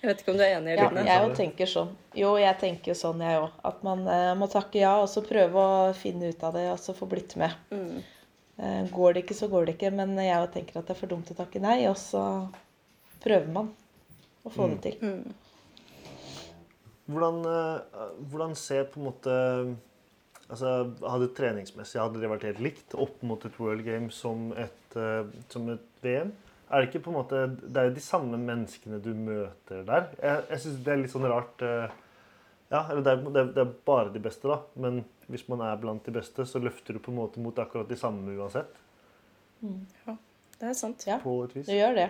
Jeg 0.03 0.09
vet 0.09 0.21
ikke 0.21 0.33
om 0.33 0.37
du 0.37 0.43
er 0.43 0.57
enig, 0.57 0.73
Ja, 0.75 0.89
Line? 0.91 1.03
jeg 1.07 1.21
jo 1.23 1.35
tenker 1.37 1.69
sånn. 1.71 1.91
Jo, 2.19 2.33
jeg 2.35 2.57
tenker 2.59 2.97
sånn, 2.99 3.21
jeg 3.23 3.37
òg. 3.39 3.53
At 3.63 3.83
man 3.87 4.01
eh, 4.11 4.33
må 4.35 4.49
takke 4.51 4.81
ja, 4.81 4.97
og 4.99 5.07
så 5.07 5.23
prøve 5.23 5.55
å 5.63 5.93
finne 5.95 6.27
ut 6.33 6.43
av 6.43 6.57
det, 6.57 6.65
og 6.73 6.81
så 6.83 6.91
få 6.97 7.07
blitt 7.07 7.37
med. 7.39 7.53
Mm. 7.71 8.01
Eh, 8.59 8.81
går 8.91 9.13
det 9.15 9.23
ikke, 9.23 9.37
så 9.39 9.47
går 9.47 9.65
det 9.69 9.77
ikke. 9.77 9.93
Men 9.95 10.11
jeg 10.19 10.35
òg 10.43 10.51
tenker 10.57 10.81
at 10.81 10.89
det 10.91 10.97
er 10.97 10.99
for 10.99 11.13
dumt 11.13 11.31
å 11.31 11.37
takke 11.39 11.61
nei, 11.63 11.77
og 11.87 11.95
så 12.01 12.25
prøver 13.23 13.47
man 13.55 13.71
å 14.43 14.51
få 14.51 14.67
Mm. 14.67 14.75
det 14.75 14.81
til. 14.81 14.99
Mm. 15.07 15.33
Hvordan, 17.07 17.39
eh, 17.45 18.11
hvordan 18.31 18.55
ser 18.55 18.83
på 18.91 18.99
en 18.99 19.07
måte 19.09 19.33
altså, 20.49 20.69
Hadde 21.03 21.31
treningsmessig 21.35 21.99
hadde 21.99 22.19
det 22.21 22.29
vært 22.31 22.43
helt 22.47 22.59
likt 22.63 22.93
opp 22.95 23.23
mot 23.23 23.43
et 23.45 23.57
World 23.59 23.83
Game 23.85 24.09
som 24.11 24.51
et, 24.59 24.95
eh, 24.99 25.23
som 25.49 25.69
et 25.69 25.79
VM? 26.03 26.31
Er 26.73 26.81
det 26.81 26.89
ikke 26.89 27.03
på 27.05 27.11
en 27.11 27.17
måte 27.19 27.41
Det 27.61 27.77
er 27.79 27.89
jo 27.89 27.95
de 27.95 28.03
samme 28.03 28.39
menneskene 28.41 28.97
du 29.03 29.11
møter 29.13 29.83
der. 29.85 30.07
Jeg, 30.17 30.45
jeg 30.49 30.63
syns 30.63 30.79
det 30.85 30.93
er 30.93 31.01
litt 31.03 31.13
sånn 31.13 31.27
rart 31.29 31.61
eh, 31.65 31.93
Ja, 32.73 32.81
eller 32.89 33.03
det 33.05 33.13
er, 33.13 33.23
det, 33.27 33.41
er, 33.43 33.51
det 33.59 33.67
bare 33.85 34.13
de 34.13 34.21
beste, 34.23 34.49
da. 34.49 34.59
Men 34.81 35.03
hvis 35.29 35.45
man 35.51 35.61
er 35.61 35.77
blant 35.81 36.05
de 36.07 36.15
beste, 36.15 36.45
så 36.49 36.61
løfter 36.63 36.97
du 36.97 37.03
på 37.03 37.13
en 37.13 37.19
måte 37.19 37.43
mot 37.43 37.59
akkurat 37.61 37.89
de 37.89 37.97
samme 37.99 38.33
uansett. 38.33 38.73
Ja, 39.61 40.15
Det 40.57 40.71
er 40.71 40.75
sant. 40.77 41.05
Ja. 41.07 41.19
På 41.21 41.43
et 41.45 41.53
vis. 41.55 41.67
Det 41.69 41.77
gjør 41.77 41.93
det. 41.99 42.09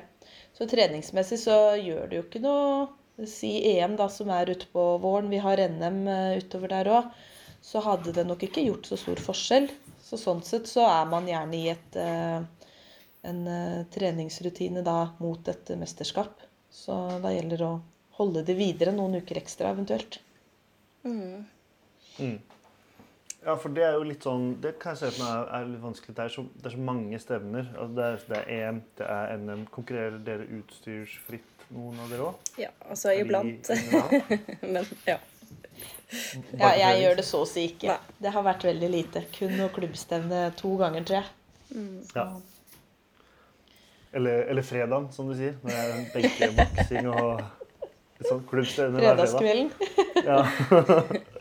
Så 0.55 0.69
treningsmessig 0.71 1.41
så 1.43 1.57
gjør 1.81 2.07
det 2.07 2.21
jo 2.21 2.27
ikke 2.29 2.43
noe 2.43 2.91
Si 3.29 3.51
EM, 3.69 3.93
da, 3.93 4.07
som 4.09 4.31
er 4.33 4.49
ute 4.49 4.65
på 4.73 4.83
våren. 4.97 5.29
Vi 5.29 5.37
har 5.37 5.59
NM 5.69 5.99
eh, 6.09 6.37
utover 6.41 6.71
der 6.71 6.87
òg. 6.89 7.11
Så 7.61 7.83
hadde 7.85 8.11
det 8.15 8.25
nok 8.25 8.41
ikke 8.47 8.63
gjort 8.65 8.89
så 8.89 8.97
stor 8.97 9.21
forskjell. 9.21 9.67
Så 10.01 10.17
sånn 10.17 10.41
sett 10.43 10.65
så 10.67 10.87
er 10.89 11.05
man 11.11 11.29
gjerne 11.29 11.59
i 11.59 11.67
et 11.71 11.99
eh, 11.99 12.41
en 13.23 13.47
eh, 13.47 13.81
treningsrutine 13.93 14.83
da 14.85 15.13
mot 15.23 15.47
et 15.47 15.73
mesterskap. 15.79 16.41
Så 16.73 16.95
da 17.23 17.31
gjelder 17.33 17.61
det 17.61 17.67
å 17.67 17.81
holde 18.17 18.43
det 18.45 18.55
videre 18.57 18.93
noen 18.95 19.19
uker 19.21 19.39
ekstra 19.39 19.71
eventuelt. 19.73 20.19
Mm. 21.03 21.45
Mm. 22.19 22.37
Ja, 23.43 23.57
for 23.59 23.73
det 23.75 23.83
er 23.83 23.97
jo 23.97 24.05
litt 24.07 24.23
sånn 24.23 24.53
Det 24.63 24.77
kan 24.79 24.93
jeg 24.93 25.01
se 25.01 25.07
for 25.17 25.25
meg 25.25 25.49
er, 25.57 25.65
litt 25.67 25.83
vanskelig. 25.83 26.15
Det 26.15 26.23
er 26.23 26.31
så, 26.31 26.45
det 26.55 26.69
er 26.69 26.75
så 26.75 26.85
mange 26.91 27.19
stevner. 27.19 27.67
Altså 27.73 27.97
det, 27.97 28.05
er, 28.05 28.23
det 28.29 28.39
er 28.39 28.69
EM, 28.69 28.79
det 28.99 29.09
er 29.17 29.35
NM. 29.41 29.65
Konkurrerer 29.73 30.23
dere 30.29 30.47
utstyrsfritt, 30.59 31.67
noen 31.75 31.99
av 32.03 32.13
dere 32.13 32.29
òg? 32.29 32.49
Ja, 32.61 32.71
altså 32.87 33.15
iblant. 33.17 33.71
Men 34.73 34.83
ja. 35.09 35.19
Ja, 36.59 36.69
jeg 36.77 37.01
gjør 37.01 37.15
det 37.17 37.25
så 37.25 37.41
å 37.43 37.49
si 37.49 37.67
ikke. 37.71 37.89
Nei. 37.89 38.17
Det 38.23 38.33
har 38.35 38.45
vært 38.45 38.65
veldig 38.67 38.89
lite. 38.93 39.23
Kun 39.33 39.55
noe 39.57 39.71
klubbstevne 39.73 40.45
to 40.59 40.75
ganger, 40.79 41.07
tror 41.09 41.19
jeg. 41.19 41.31
Ja. 42.13 42.27
Eller, 44.13 44.43
eller 44.51 44.61
fredagen, 44.61 45.07
som 45.11 45.29
du 45.29 45.35
sier. 45.37 45.55
Er 45.65 45.93
en 45.95 46.05
benkeboksing 46.13 47.07
og 47.09 47.41
litt 48.19 48.29
sånn 48.29 48.43
klubbstevne 48.49 49.01
hver 49.01 49.17
fredag. 49.17 49.39
Fredagskvelden. 49.39 49.71
Ja. 50.23 50.41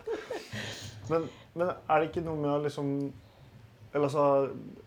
men, 1.12 1.26
men 1.52 1.74
er 1.74 2.00
det 2.00 2.08
ikke 2.08 2.24
noe 2.24 2.40
med 2.40 2.50
å 2.50 2.62
liksom 2.64 2.94
Eller 3.92 4.08
altså 4.08 4.24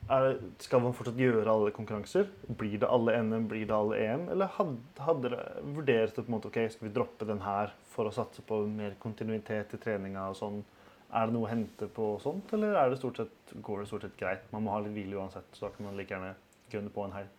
er 0.10 0.40
Skal 0.62 0.82
man 0.84 0.94
fortsatt 0.98 1.20
gjøre 1.22 1.46
alle 1.50 1.74
konkurranser? 1.74 2.28
Blir 2.58 2.78
det 2.82 2.90
alle 2.90 3.16
NM, 3.24 3.48
blir 3.50 3.66
det 3.70 3.76
alle 3.78 4.02
EM? 4.02 4.28
Eller 4.34 4.52
hadde, 4.58 4.78
hadde 5.02 5.30
dere 5.30 5.46
vurdert 5.78 6.14
det 6.14 6.26
på 6.26 6.30
en 6.30 6.36
måte, 6.36 6.52
ok, 6.52 6.60
skal 6.74 6.88
vi 6.90 6.94
droppe 6.94 7.28
den 7.30 7.42
her 7.46 7.74
for 7.94 8.10
å 8.10 8.14
satse 8.14 8.44
på 8.46 8.64
mer 8.70 8.98
kontinuitet 9.02 9.74
i 9.74 9.82
treninga 9.82 10.28
og 10.30 10.38
sånn? 10.42 10.60
Er 11.16 11.30
det 11.30 11.36
noe 11.36 11.48
å 11.48 11.50
hente 11.50 11.88
på 11.96 12.12
sånt, 12.22 12.54
eller 12.58 12.76
er 12.78 12.92
det 12.92 13.00
stort 13.00 13.22
sett, 13.22 13.56
går 13.66 13.82
det 13.82 13.90
stort 13.90 14.06
sett 14.06 14.18
greit? 14.20 14.46
Man 14.52 14.66
må 14.66 14.74
ha 14.74 14.82
litt 14.84 14.94
hvile 14.94 15.18
uansett, 15.22 15.48
så 15.56 15.68
da 15.68 15.74
kan 15.74 15.88
man 15.88 15.98
like 15.98 16.12
gjerne 16.12 16.34
gunne 16.74 16.92
på 16.94 17.06
en 17.06 17.16
helg. 17.16 17.35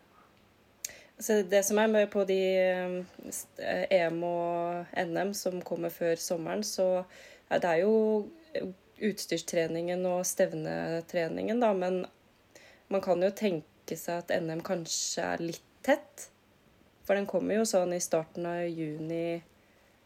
Så 1.18 1.42
det 1.49 1.62
som 1.64 1.78
er 1.80 1.88
med 1.88 2.11
på 2.12 2.26
de 2.28 2.40
eh, 2.61 3.85
EM 3.96 4.18
og 4.28 4.99
NM 5.00 5.32
som 5.37 5.62
kommer 5.64 5.88
før 5.88 6.18
sommeren, 6.20 6.64
så 6.64 7.06
er 7.49 7.62
det 7.62 7.73
jo 7.80 7.94
utstyrstreningen 9.06 10.04
og 10.08 10.26
stevnetreningen, 10.28 11.61
da, 11.61 11.73
men 11.76 12.02
man 12.92 13.04
kan 13.04 13.23
jo 13.25 13.32
tenke 13.32 13.96
seg 13.96 14.25
at 14.25 14.35
NM 14.42 14.61
kanskje 14.66 15.25
er 15.25 15.44
litt 15.44 15.64
tett. 15.87 16.28
For 17.06 17.16
den 17.16 17.28
kommer 17.30 17.61
jo 17.61 17.64
sånn 17.68 17.94
i 17.96 18.02
starten 18.02 18.49
av 18.50 18.66
juni, 18.66 19.40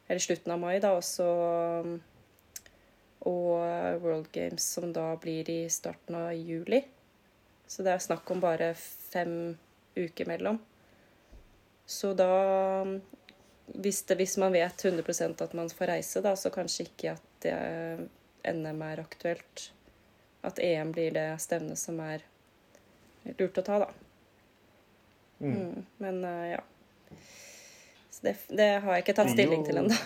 eller 0.07 0.23
slutten 0.23 0.55
av 0.55 0.63
mai, 0.63 0.79
da, 0.83 0.95
og 0.95 1.99
Og 3.21 4.01
World 4.01 4.31
Games 4.33 4.65
som 4.65 4.95
da 4.97 5.11
blir 5.21 5.45
i 5.51 5.69
starten 5.69 6.15
av 6.17 6.33
juli. 6.33 6.81
Så 7.69 7.85
det 7.85 7.93
er 7.93 8.01
snakk 8.01 8.31
om 8.33 8.41
bare 8.41 8.73
fem 8.79 9.59
uker 9.93 10.25
mellom. 10.25 10.57
Så 11.91 12.13
da 12.15 12.31
hvis, 13.67 14.03
det, 14.03 14.15
hvis 14.15 14.37
man 14.39 14.53
vet 14.53 14.85
100% 14.85 15.43
at 15.43 15.53
man 15.59 15.71
får 15.71 15.87
reise, 15.87 16.23
da, 16.23 16.37
så 16.37 16.51
kanskje 16.55 16.87
ikke 16.87 17.15
at 17.17 17.25
det, 17.43 17.55
NM 18.47 18.83
er 18.87 19.03
aktuelt. 19.03 19.71
At 20.47 20.59
EM 20.63 20.93
blir 20.95 21.13
det 21.15 21.27
stevnet 21.43 21.79
som 21.79 21.99
er 22.03 22.23
lurt 23.37 23.59
å 23.61 23.65
ta, 23.67 23.81
da. 23.83 23.91
Mm. 25.41 25.57
Mm. 25.57 25.83
Men 26.05 26.23
eh, 26.25 26.47
ja. 26.53 26.63
Så 28.11 28.25
det, 28.27 28.37
det 28.49 28.71
har 28.85 28.97
jeg 28.97 29.05
ikke 29.05 29.17
tatt 29.19 29.33
stilling 29.35 29.67
til 29.67 29.83
ennå. 29.83 29.99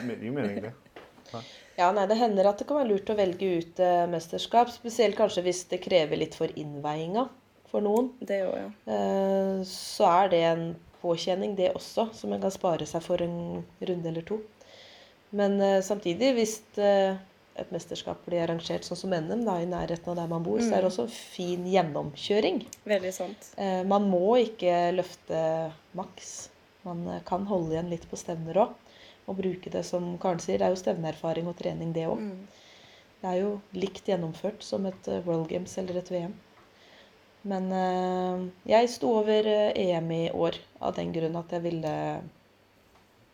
Ja, 1.75 1.91
nei, 1.91 2.07
Det 2.07 2.19
hender 2.19 2.47
at 2.51 2.61
det 2.61 2.69
kan 2.69 2.79
være 2.79 2.93
lurt 2.93 3.11
å 3.11 3.19
velge 3.19 3.53
ut 3.61 3.81
eh, 3.83 4.05
mesterskap. 4.11 4.71
Spesielt 4.73 5.19
kanskje 5.19 5.45
hvis 5.47 5.65
det 5.71 5.83
krever 5.85 6.21
litt 6.21 6.37
for 6.39 6.53
innveiinga 6.59 7.27
for 7.71 7.85
noen. 7.85 8.13
Det 8.23 8.45
også, 8.47 8.67
ja. 8.67 8.97
Eh, 8.97 9.63
så 9.69 10.11
er 10.11 10.35
det 10.35 10.43
en 10.53 10.67
påkjenning, 11.05 11.55
det 11.59 11.75
også, 11.77 12.09
som 12.17 12.33
en 12.33 12.43
kan 12.43 12.55
spare 12.55 12.89
seg 12.89 13.05
for 13.05 13.23
en 13.23 13.63
runde 13.85 14.11
eller 14.11 14.27
to. 14.27 14.41
Men 15.37 15.61
eh, 15.61 15.81
samtidig, 15.85 16.33
hvis 16.39 16.59
eh, 16.81 17.21
et 17.55 17.71
mesterskap 17.71 18.25
blir 18.27 18.43
arrangert 18.43 18.87
sånn 18.87 18.99
som 18.99 19.13
NM, 19.15 19.45
da, 19.47 19.59
i 19.63 19.69
nærheten 19.71 20.11
av 20.11 20.19
der 20.19 20.31
man 20.31 20.43
bor, 20.47 20.59
så 20.63 20.75
er 20.75 20.83
det 20.83 20.91
også 20.91 21.07
fin 21.13 21.67
gjennomkjøring. 21.71 22.65
Veldig 22.91 23.13
sant. 23.15 23.53
Eh, 23.61 23.83
man 23.87 24.09
må 24.11 24.35
ikke 24.43 24.75
løfte 24.97 25.43
maks. 25.95 26.33
Man 26.87 27.05
eh, 27.09 27.23
kan 27.27 27.47
holde 27.51 27.77
igjen 27.77 27.93
litt 27.93 28.09
på 28.11 28.19
stevner 28.19 28.65
òg. 28.65 28.75
Og 29.31 29.39
bruke 29.39 29.71
det 29.73 29.85
som 29.89 30.17
Karen 30.21 30.43
sier, 30.43 30.59
det 30.61 30.67
er 30.67 30.75
jo 30.75 30.83
stevneerfaring 30.83 31.47
og 31.49 31.57
trening, 31.61 31.95
det 31.97 32.09
òg. 32.11 32.21
Mm. 32.21 32.65
Det 33.23 33.31
er 33.31 33.39
jo 33.41 33.53
likt 33.79 34.11
gjennomført 34.11 34.67
som 34.67 34.91
et 34.91 35.09
eh, 35.09 35.23
World 35.25 35.47
Games 35.53 35.79
eller 35.81 36.03
et 36.03 36.11
VM. 36.11 36.35
Men 37.47 37.71
eh, 37.77 38.45
jeg 38.75 38.91
sto 38.91 39.15
over 39.21 39.47
EM 39.47 40.11
i 40.17 40.25
år 40.35 40.59
av 40.85 40.97
den 40.97 41.13
grunn 41.15 41.37
at 41.41 41.53
jeg 41.55 41.65
ville 41.65 41.93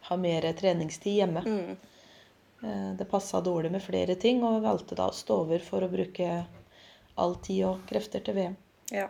ha 0.09 0.16
mer 0.16 0.47
treningstid 0.59 1.21
hjemme. 1.21 1.42
Mm. 1.47 1.76
Eh, 2.62 2.90
det 2.99 3.09
passa 3.11 3.40
dårlig 3.45 3.73
med 3.73 3.85
flere 3.85 4.16
ting, 4.21 4.42
og 4.45 4.62
valgte 4.64 4.99
da 4.99 5.09
å 5.11 5.16
stå 5.16 5.42
over 5.45 5.64
for 5.64 5.85
å 5.85 5.90
bruke 5.92 6.30
all 7.21 7.37
tid 7.45 7.64
og 7.69 7.83
krefter 7.90 8.25
til 8.25 8.38
VM. 8.38 8.57
Ja. 8.95 9.09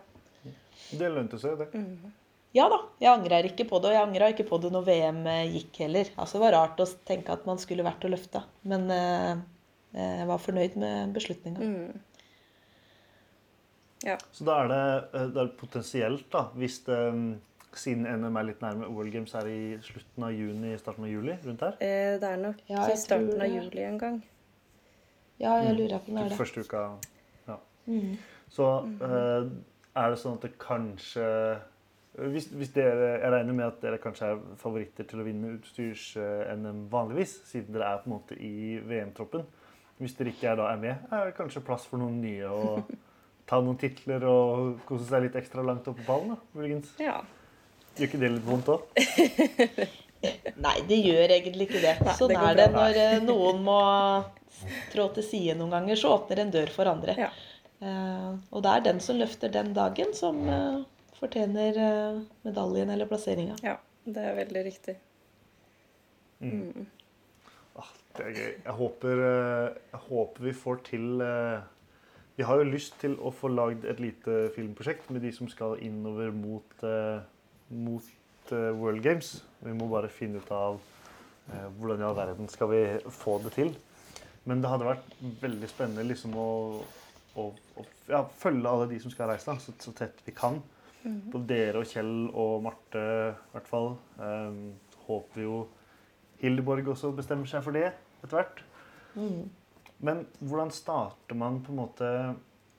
Det 0.90 1.12
lønte 1.12 1.38
seg, 1.38 1.60
det. 1.60 1.70
Mm. 1.76 2.16
Ja 2.56 2.64
da, 2.66 2.80
jeg 2.98 3.12
angrer 3.12 3.46
ikke 3.46 3.68
på 3.70 3.78
det, 3.78 3.92
og 3.92 3.94
jeg 3.94 4.02
angra 4.08 4.28
ikke 4.32 4.48
på 4.48 4.58
det 4.58 4.72
når 4.74 4.86
VM 4.88 5.22
eh, 5.30 5.56
gikk 5.58 5.82
heller. 5.84 6.08
Altså, 6.16 6.38
det 6.38 6.44
var 6.48 6.56
rart 6.56 6.82
å 6.82 6.88
tenke 7.06 7.34
at 7.34 7.46
man 7.46 7.60
skulle 7.62 7.86
vært 7.86 8.06
og 8.06 8.14
løfta, 8.16 8.42
men 8.66 8.88
eh, 8.94 9.42
jeg 9.94 10.26
var 10.30 10.42
fornøyd 10.42 10.78
med 10.80 11.14
beslutninga. 11.14 11.66
Mm. 11.66 12.00
Ja. 14.06 14.16
Så 14.32 14.46
da 14.48 14.62
er 14.62 14.72
det, 14.72 14.82
eh, 15.14 15.28
det 15.34 15.44
er 15.44 15.52
potensielt, 15.60 16.26
da, 16.32 16.48
hvis 16.58 16.80
det, 16.88 16.98
siden 17.78 18.02
NM 18.08 18.36
er 18.36 18.42
litt 18.48 18.60
nærme. 18.64 18.88
OL 18.90 19.10
Games 19.12 19.34
er 19.34 19.46
i 19.46 19.60
slutten 19.84 20.24
av 20.26 20.32
juni, 20.34 20.72
starten 20.78 21.04
av 21.06 21.10
juli, 21.12 21.36
rundt 21.46 21.60
her. 21.66 21.76
Eh, 21.80 22.18
det 22.20 22.28
er 22.30 22.36
nok 22.42 22.56
Ja, 22.68 22.86
i 22.90 22.96
starten 22.98 23.40
av 23.40 23.48
juli 23.48 23.82
en 23.86 23.98
gang. 23.98 24.22
Ja, 25.40 25.54
jeg 25.64 25.76
lurer 25.78 25.98
på 25.98 26.10
om 26.12 26.16
det 26.16 26.24
er 26.24 26.28
det. 26.34 26.38
første 26.38 26.60
uka. 26.66 26.84
Ja. 27.48 27.56
Mm. 27.86 28.16
Så 28.50 28.66
eh, 29.00 29.50
er 29.96 30.10
det 30.10 30.18
sånn 30.20 30.36
at 30.38 30.42
det 30.48 30.54
kanskje 30.60 31.26
hvis, 32.20 32.48
hvis 32.50 32.72
dere, 32.74 33.20
Jeg 33.22 33.30
regner 33.32 33.54
med 33.54 33.64
at 33.68 33.76
dere 33.80 33.98
kanskje 34.02 34.26
er 34.34 34.40
favoritter 34.58 35.06
til 35.08 35.20
å 35.22 35.24
vinne 35.24 35.52
utstyrs-NM 35.54 36.88
vanligvis, 36.90 37.36
siden 37.48 37.72
dere 37.76 37.86
er 37.94 38.00
på 38.02 38.10
en 38.10 38.14
måte 38.16 38.34
i 38.36 38.78
VM-troppen. 38.82 39.44
Hvis 40.00 40.16
dere 40.18 40.32
ikke 40.34 40.48
er, 40.50 40.56
da 40.58 40.66
er 40.72 40.80
med, 40.82 41.04
er 41.12 41.28
det 41.30 41.36
kanskje 41.38 41.62
plass 41.64 41.86
for 41.86 42.00
noen 42.02 42.18
nye 42.20 42.48
å 42.50 42.80
ta 43.48 43.60
noen 43.62 43.78
titler 43.80 44.24
og 44.28 44.80
kose 44.88 45.06
seg 45.08 45.22
litt 45.28 45.36
ekstra 45.38 45.62
langt 45.64 45.86
opp 45.88 46.00
på 46.02 46.06
pallen? 46.08 46.34
da, 46.34 46.38
muligens. 46.58 46.92
Ja. 47.00 47.20
Gjør 47.98 48.06
ikke 48.08 48.22
det 48.22 48.32
litt 48.36 48.46
vondt 48.46 48.70
òg? 48.72 48.86
Nei, 50.64 50.76
det 50.88 50.98
gjør 51.00 51.32
egentlig 51.32 51.66
ikke 51.68 51.80
det. 51.80 51.96
Nei, 52.04 52.14
sånn 52.18 52.32
det 52.32 52.40
er 52.44 52.58
det 52.58 52.68
når 52.74 52.98
eh, 53.00 53.18
noen 53.24 53.62
må 53.64 53.80
trå 54.92 55.08
til 55.16 55.24
side 55.24 55.56
noen 55.58 55.72
ganger, 55.74 55.98
så 55.98 56.14
åpner 56.16 56.42
en 56.42 56.52
dør 56.52 56.72
for 56.74 56.90
andre. 56.90 57.16
Ja. 57.18 57.30
Uh, 57.80 58.36
og 58.52 58.64
det 58.64 58.72
er 58.72 58.86
den 58.90 58.98
som 59.00 59.16
løfter 59.16 59.52
den 59.52 59.72
dagen, 59.76 60.12
som 60.16 60.42
uh, 60.44 60.82
fortjener 61.16 61.78
uh, 61.80 62.18
medaljen 62.44 62.92
eller 62.92 63.08
plasseringa. 63.10 63.60
ja. 63.64 63.78
Det 64.10 64.22
er 64.24 64.32
veldig 64.34 64.60
riktig. 64.64 64.94
Mm. 66.40 66.86
Ah, 67.76 67.90
det 68.16 68.24
er 68.24 68.30
gøy. 68.32 68.54
Jeg 68.64 68.74
håper, 68.78 69.20
jeg 69.92 70.00
håper 70.06 70.46
vi 70.46 70.54
får 70.56 70.78
til 70.86 71.20
Vi 72.38 72.46
har 72.48 72.56
jo 72.56 72.64
lyst 72.64 72.96
til 73.02 73.18
å 73.20 73.30
få 73.30 73.50
lagd 73.52 73.84
et 73.84 74.00
lite 74.00 74.38
filmprosjekt 74.56 75.12
med 75.12 75.20
de 75.20 75.34
som 75.36 75.52
skal 75.52 75.76
innover 75.84 76.32
mot, 76.32 76.72
mot 77.70 78.52
eh, 78.52 78.70
World 78.76 79.02
Games. 79.04 79.38
Vi 79.64 79.74
må 79.76 79.88
bare 79.90 80.10
finne 80.12 80.42
ut 80.42 80.50
av 80.54 80.80
eh, 81.50 81.68
hvordan 81.78 82.02
i 82.02 82.08
all 82.08 82.18
verden 82.18 82.50
skal 82.52 82.70
vi 82.72 82.82
få 83.14 83.38
det 83.44 83.54
til. 83.56 83.72
Men 84.48 84.62
det 84.62 84.70
hadde 84.72 84.88
vært 84.88 85.16
veldig 85.42 85.68
spennende 85.70 86.06
liksom 86.08 86.34
å, 86.40 86.50
å, 87.38 87.48
å 87.50 87.86
ja, 88.08 88.24
følge 88.40 88.70
alle 88.70 88.88
de 88.90 89.00
som 89.02 89.12
skal 89.12 89.30
reise, 89.30 89.50
da, 89.50 89.60
så, 89.60 89.74
så 89.78 89.94
tett 89.96 90.22
vi 90.26 90.34
kan. 90.36 90.58
Både 91.00 91.46
dere 91.48 91.80
og 91.80 91.88
Kjell 91.88 92.28
og 92.36 92.58
Marte 92.64 93.00
i 93.00 93.52
hvert 93.54 93.68
fall. 93.68 93.94
Um, 94.20 94.74
håper 95.06 95.44
jo 95.46 95.54
Hildeborg 96.42 96.90
også 96.92 97.12
bestemmer 97.16 97.48
seg 97.48 97.64
for 97.64 97.76
det 97.76 97.88
etter 98.20 98.36
hvert. 98.36 98.60
Mm. 99.16 99.48
Men 100.04 100.22
hvordan 100.38 100.72
starter 100.72 101.36
man 101.36 101.60
på 101.64 101.72
en 101.72 101.80
måte 101.80 102.10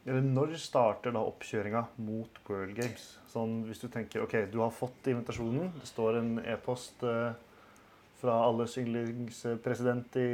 Eller 0.08 0.24
når 0.26 0.56
starter 0.58 1.14
da 1.14 1.22
oppkjøringa 1.30 1.84
mot 2.02 2.40
World 2.50 2.74
Games? 2.78 3.04
Sånn 3.30 3.60
hvis 3.68 3.84
du 3.84 3.88
tenker 3.94 4.24
OK, 4.26 4.34
du 4.52 4.58
har 4.64 4.74
fått 4.74 5.08
invitasjonen. 5.12 5.70
Det 5.78 5.90
står 5.92 6.18
en 6.18 6.32
e-post 6.42 7.06
eh, 7.06 7.36
fra 8.22 8.40
alles 8.48 8.78
yndlingspresident 8.82 10.18
i 10.18 10.28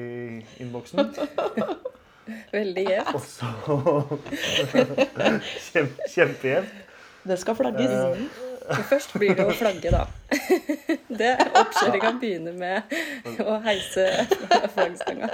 innboksen. 0.63 1.11
Veldig 2.55 2.83
gjevt. 2.87 3.13
Og 3.15 3.23
så 3.23 3.51
Kjempe, 5.67 6.09
Kjempegjevt. 6.15 6.83
Det 7.27 7.37
skal 7.39 7.57
flagges. 7.59 7.91
Eh, 7.91 8.81
Først 8.87 9.13
blir 9.19 9.35
det 9.35 9.45
å 9.47 9.55
flagge, 9.55 9.91
da. 9.91 10.05
Det 11.21 11.33
Oppkjøringa 11.55 12.13
begynner 12.19 12.55
med 12.55 12.95
å 13.43 13.59
heise 13.63 14.07
flaggstanga. 14.75 15.29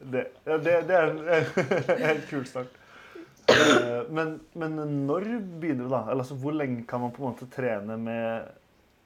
Det, 0.00 0.26
det, 0.44 0.74
det 0.88 0.94
er 0.94 1.10
en, 1.10 1.18
en 1.94 2.04
helt 2.06 2.28
kul 2.30 2.44
start. 2.46 2.74
Eh, 3.48 4.02
Men, 4.12 4.40
men 4.52 4.76
når 5.08 5.26
begynner 5.60 5.86
du, 5.86 5.90
da? 5.92 6.02
Eller 6.10 6.22
altså, 6.22 6.36
hvor 6.38 6.54
lenge 6.54 6.84
kan 6.88 7.00
man 7.00 7.12
på 7.16 7.22
en 7.24 7.32
måte 7.32 7.48
trene 7.52 7.96
med 8.00 8.48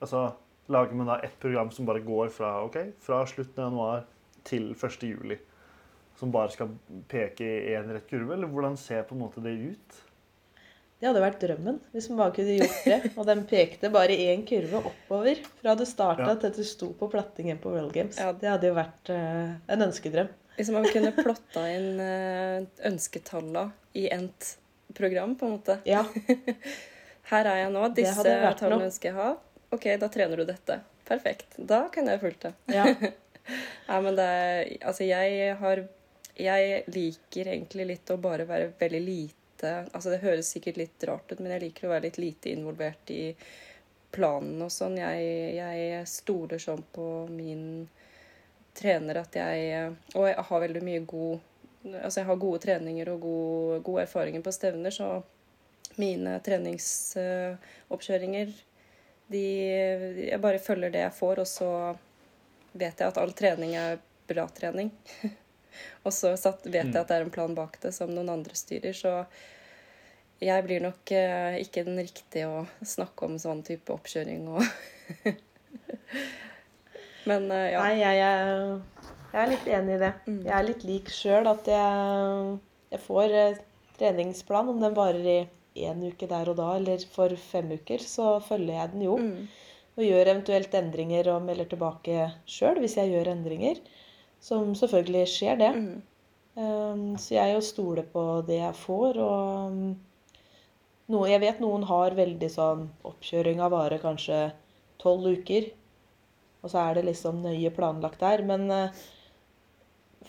altså, 0.02 0.30
Lager 0.72 0.94
man 0.94 1.08
da 1.10 1.16
et 1.26 1.34
program 1.42 1.70
som 1.74 1.86
bare 1.88 2.00
går 2.06 2.28
fra, 2.32 2.52
okay, 2.64 2.92
fra 3.02 3.24
slutten 3.26 3.58
av 3.58 3.66
januar 3.72 4.04
til 4.46 4.70
1. 4.76 5.02
juli? 5.08 5.36
Som 6.20 6.30
bare 6.32 6.52
skal 6.54 6.70
peke 7.10 7.42
i 7.44 7.72
én 7.74 7.90
rett 7.90 8.06
kurve? 8.08 8.36
Eller 8.36 8.48
hvordan 8.48 8.76
ser 8.78 9.02
på 9.08 9.16
en 9.16 9.24
måte 9.24 9.42
det 9.42 9.52
ut? 9.58 9.98
Det 11.02 11.08
hadde 11.10 11.22
vært 11.24 11.40
drømmen 11.42 11.80
hvis 11.90 12.06
man 12.12 12.20
bare 12.22 12.34
kunne 12.36 12.54
gjort 12.60 12.84
det. 12.86 13.10
Og 13.18 13.26
den 13.26 13.42
pekte 13.50 13.90
bare 13.90 14.14
én 14.14 14.44
kurve 14.46 14.84
oppover 14.92 15.40
fra 15.58 15.74
du 15.74 15.82
starta 15.88 16.28
Ja. 16.30 16.36
til 16.44 16.54
du 16.54 16.62
sto 16.68 16.92
på 16.94 17.08
plattingen 17.10 17.58
på 17.58 17.72
World 17.74 17.90
Games. 17.96 18.20
Ja. 18.22 18.30
Det 18.32 18.48
hadde 18.52 18.70
jo 18.70 18.76
vært 18.78 19.10
uh, 19.10 19.56
en 19.66 19.82
ønskedrøm. 19.88 20.30
Hvis 20.56 20.70
man 20.74 20.84
kunne 20.88 21.12
plotta 21.16 21.64
inn 21.72 22.00
eh, 22.02 22.64
ønsketalla 22.88 23.70
i 23.98 24.08
endt 24.12 24.56
program, 24.94 25.36
på 25.38 25.46
en 25.46 25.54
måte. 25.56 25.78
Ja. 25.88 26.04
Her 27.32 27.48
er 27.48 27.62
jeg 27.62 27.72
nå. 27.72 27.86
Disse 27.96 28.36
tallene 28.60 28.88
ønsker 28.90 29.10
jeg 29.10 29.16
ha. 29.16 29.30
OK, 29.72 29.88
da 30.00 30.08
trener 30.12 30.42
du 30.42 30.44
dette. 30.48 30.78
Perfekt. 31.08 31.56
Da 31.56 31.86
kunne 31.94 32.14
jeg 32.14 32.22
fulgt 32.22 32.48
det. 32.48 32.54
ja. 32.76 32.86
Nei, 33.88 33.96
men 34.04 34.14
det 34.14 34.24
er 34.24 34.68
Altså, 34.86 35.02
jeg 35.02 35.54
har 35.58 35.80
Jeg 36.38 36.84
liker 36.94 37.48
egentlig 37.50 37.86
litt 37.88 38.12
å 38.14 38.16
bare 38.22 38.46
være 38.46 38.68
veldig 38.78 39.00
lite 39.02 39.72
Altså, 39.90 40.12
det 40.12 40.20
høres 40.22 40.52
sikkert 40.54 40.78
litt 40.78 41.06
rart 41.10 41.32
ut, 41.32 41.40
men 41.40 41.50
jeg 41.56 41.64
liker 41.64 41.88
å 41.88 41.90
være 41.90 42.06
litt 42.06 42.20
lite 42.22 42.52
involvert 42.54 43.10
i 43.10 43.34
planen 44.12 44.62
og 44.62 44.70
sånn. 44.70 44.98
Jeg, 45.00 45.26
jeg 45.56 46.06
stoler 46.10 46.62
sånn 46.62 46.82
på 46.94 47.06
min 47.32 47.88
trener 48.76 49.16
at 49.20 49.36
jeg 49.36 49.92
Og 50.14 50.28
jeg 50.28 50.44
har 50.48 50.64
veldig 50.64 50.82
mye 50.84 51.00
god 51.08 51.38
Altså, 51.82 52.20
jeg 52.20 52.28
har 52.28 52.36
gode 52.38 52.58
treninger 52.62 53.08
og 53.10 53.20
god, 53.20 53.82
gode 53.82 54.02
erfaringer 54.04 54.42
på 54.44 54.52
stevner, 54.54 54.90
så 54.94 55.22
mine 55.98 56.40
treningsoppkjøringer 56.46 58.48
de 59.32 59.46
Jeg 60.28 60.40
bare 60.40 60.58
følger 60.62 60.90
det 60.94 61.02
jeg 61.02 61.12
får, 61.16 61.38
og 61.42 61.48
så 61.48 61.96
vet 62.72 63.00
jeg 63.00 63.08
at 63.08 63.18
all 63.20 63.32
trening 63.36 63.74
er 63.76 63.98
bra 64.28 64.48
trening. 64.54 64.90
og 66.04 66.12
så 66.14 66.36
satt, 66.40 66.66
vet 66.66 66.86
jeg 66.86 67.00
at 67.00 67.08
det 67.08 67.16
er 67.16 67.22
en 67.26 67.34
plan 67.34 67.54
bak 67.56 67.80
det 67.82 67.92
som 67.96 68.10
noen 68.12 68.28
andre 68.32 68.54
styrer, 68.56 68.92
så 68.96 69.26
jeg 70.42 70.64
blir 70.66 70.80
nok 70.82 71.12
eh, 71.14 71.60
ikke 71.62 71.84
den 71.86 72.00
riktige 72.02 72.48
å 72.50 72.64
snakke 72.82 73.28
om 73.28 73.36
sånn 73.38 73.62
type 73.66 73.92
oppkjøring 73.94 74.48
og 74.50 74.62
Men 77.28 77.48
uh, 77.50 77.64
ja. 77.70 77.82
Nei, 77.84 77.96
jeg, 78.00 78.20
jeg, 78.20 79.08
jeg 79.32 79.40
er 79.42 79.50
litt 79.52 79.66
enig 79.78 79.96
i 79.96 80.02
det. 80.02 80.12
Mm. 80.26 80.38
Jeg 80.44 80.54
er 80.58 80.68
litt 80.68 80.86
lik 80.86 81.10
sjøl 81.12 81.50
at 81.50 81.68
jeg, 81.70 82.54
jeg 82.92 83.02
får 83.06 83.36
eh, 83.38 83.60
treningsplan. 83.98 84.70
Om 84.72 84.80
den 84.82 84.96
varer 84.98 85.28
i 85.32 85.40
én 85.88 86.04
uke 86.04 86.28
der 86.28 86.50
og 86.52 86.58
da 86.58 86.74
eller 86.76 87.04
for 87.14 87.32
fem 87.40 87.72
uker, 87.72 88.02
så 88.04 88.36
følger 88.44 88.76
jeg 88.76 88.94
den 88.94 89.06
jo. 89.06 89.18
Mm. 89.18 89.50
Og 89.96 90.06
gjør 90.06 90.30
eventuelt 90.34 90.74
endringer 90.76 91.28
og 91.34 91.44
melder 91.46 91.68
tilbake 91.68 92.30
sjøl 92.48 92.80
hvis 92.82 92.96
jeg 93.00 93.12
gjør 93.12 93.32
endringer. 93.34 93.80
Som 94.42 94.72
selvfølgelig 94.76 95.28
skjer, 95.30 95.60
det. 95.60 95.72
Mm. 95.78 96.00
Um, 96.52 97.04
så 97.16 97.38
jeg 97.38 97.54
jo 97.54 97.60
stoler 97.64 98.04
på 98.12 98.22
det 98.44 98.58
jeg 98.58 98.76
får, 98.76 99.16
og 99.24 99.72
um, 99.72 101.22
jeg 101.30 101.40
vet 101.40 101.62
noen 101.62 101.86
har 101.88 102.16
veldig 102.16 102.50
sånn 102.52 102.90
av 103.08 103.72
vare 103.72 103.96
kanskje 104.02 104.40
tolv 105.00 105.30
uker, 105.38 105.70
og 106.62 106.70
så 106.70 106.78
er 106.88 106.94
det 107.00 107.04
liksom 107.10 107.42
nøye 107.42 107.70
planlagt 107.74 108.20
der. 108.22 108.42
Men 108.46 108.68
eh, 108.70 109.02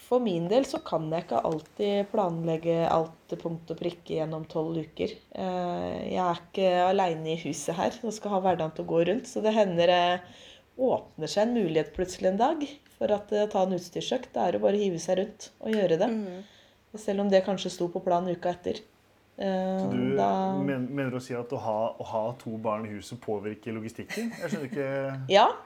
for 0.03 0.19
min 0.25 0.47
del 0.49 0.65
så 0.65 0.79
kan 0.85 1.05
jeg 1.13 1.25
ikke 1.27 1.41
alltid 1.45 2.07
planlegge 2.11 2.79
alt 2.89 3.13
til 3.29 3.39
punkt 3.43 3.69
og 3.73 3.77
prikke 3.79 4.17
gjennom 4.17 4.45
tolv 4.49 4.79
uker. 4.81 5.13
Eh, 5.37 5.99
jeg 6.13 6.23
er 6.23 6.41
ikke 6.41 6.71
aleine 6.89 7.35
i 7.35 7.41
huset 7.43 7.77
her 7.77 7.99
og 8.01 8.15
skal 8.15 8.33
ha 8.35 8.41
hverdagen 8.47 8.73
til 8.77 8.85
å 8.87 8.91
gå 8.95 9.03
rundt, 9.11 9.29
så 9.29 9.43
det 9.45 9.53
hender 9.55 9.93
det 9.93 10.01
åpner 10.81 11.29
seg 11.29 11.43
en 11.45 11.53
mulighet 11.59 11.91
plutselig 11.93 12.31
en 12.31 12.39
dag 12.41 12.63
for 12.97 13.13
at 13.13 13.29
eh, 13.37 13.45
ta 13.53 13.61
en 13.67 13.75
utstyrsøkt. 13.77 14.31
Da 14.33 14.47
er 14.49 14.57
å 14.57 14.63
bare 14.63 14.79
hive 14.81 14.97
seg 15.01 15.19
rundt 15.21 15.51
og 15.61 15.75
gjøre 15.77 15.99
det. 16.01 16.09
Mm. 16.09 16.41
Selv 16.97 17.23
om 17.23 17.29
det 17.29 17.43
kanskje 17.45 17.71
sto 17.73 17.87
på 17.93 18.01
planen 18.05 18.33
uka 18.33 18.51
etter. 18.53 18.81
Eh, 19.37 19.77
Så 19.81 19.87
du 19.93 20.15
da, 20.17 20.27
men, 20.61 20.87
mener 20.93 21.17
å 21.17 21.21
si 21.21 21.33
at 21.37 21.53
å 21.53 21.61
ha, 21.61 21.77
å 21.97 22.05
ha 22.05 22.23
to 22.41 22.57
barn 22.61 22.85
i 22.85 22.91
huset 22.97 23.21
påvirker 23.21 23.73
logistikken? 23.77 24.33
Jeg 24.41 24.51
skjønner 24.51 24.67
ikke 24.69 24.89
ja, 25.33 25.47
det- 25.49 25.61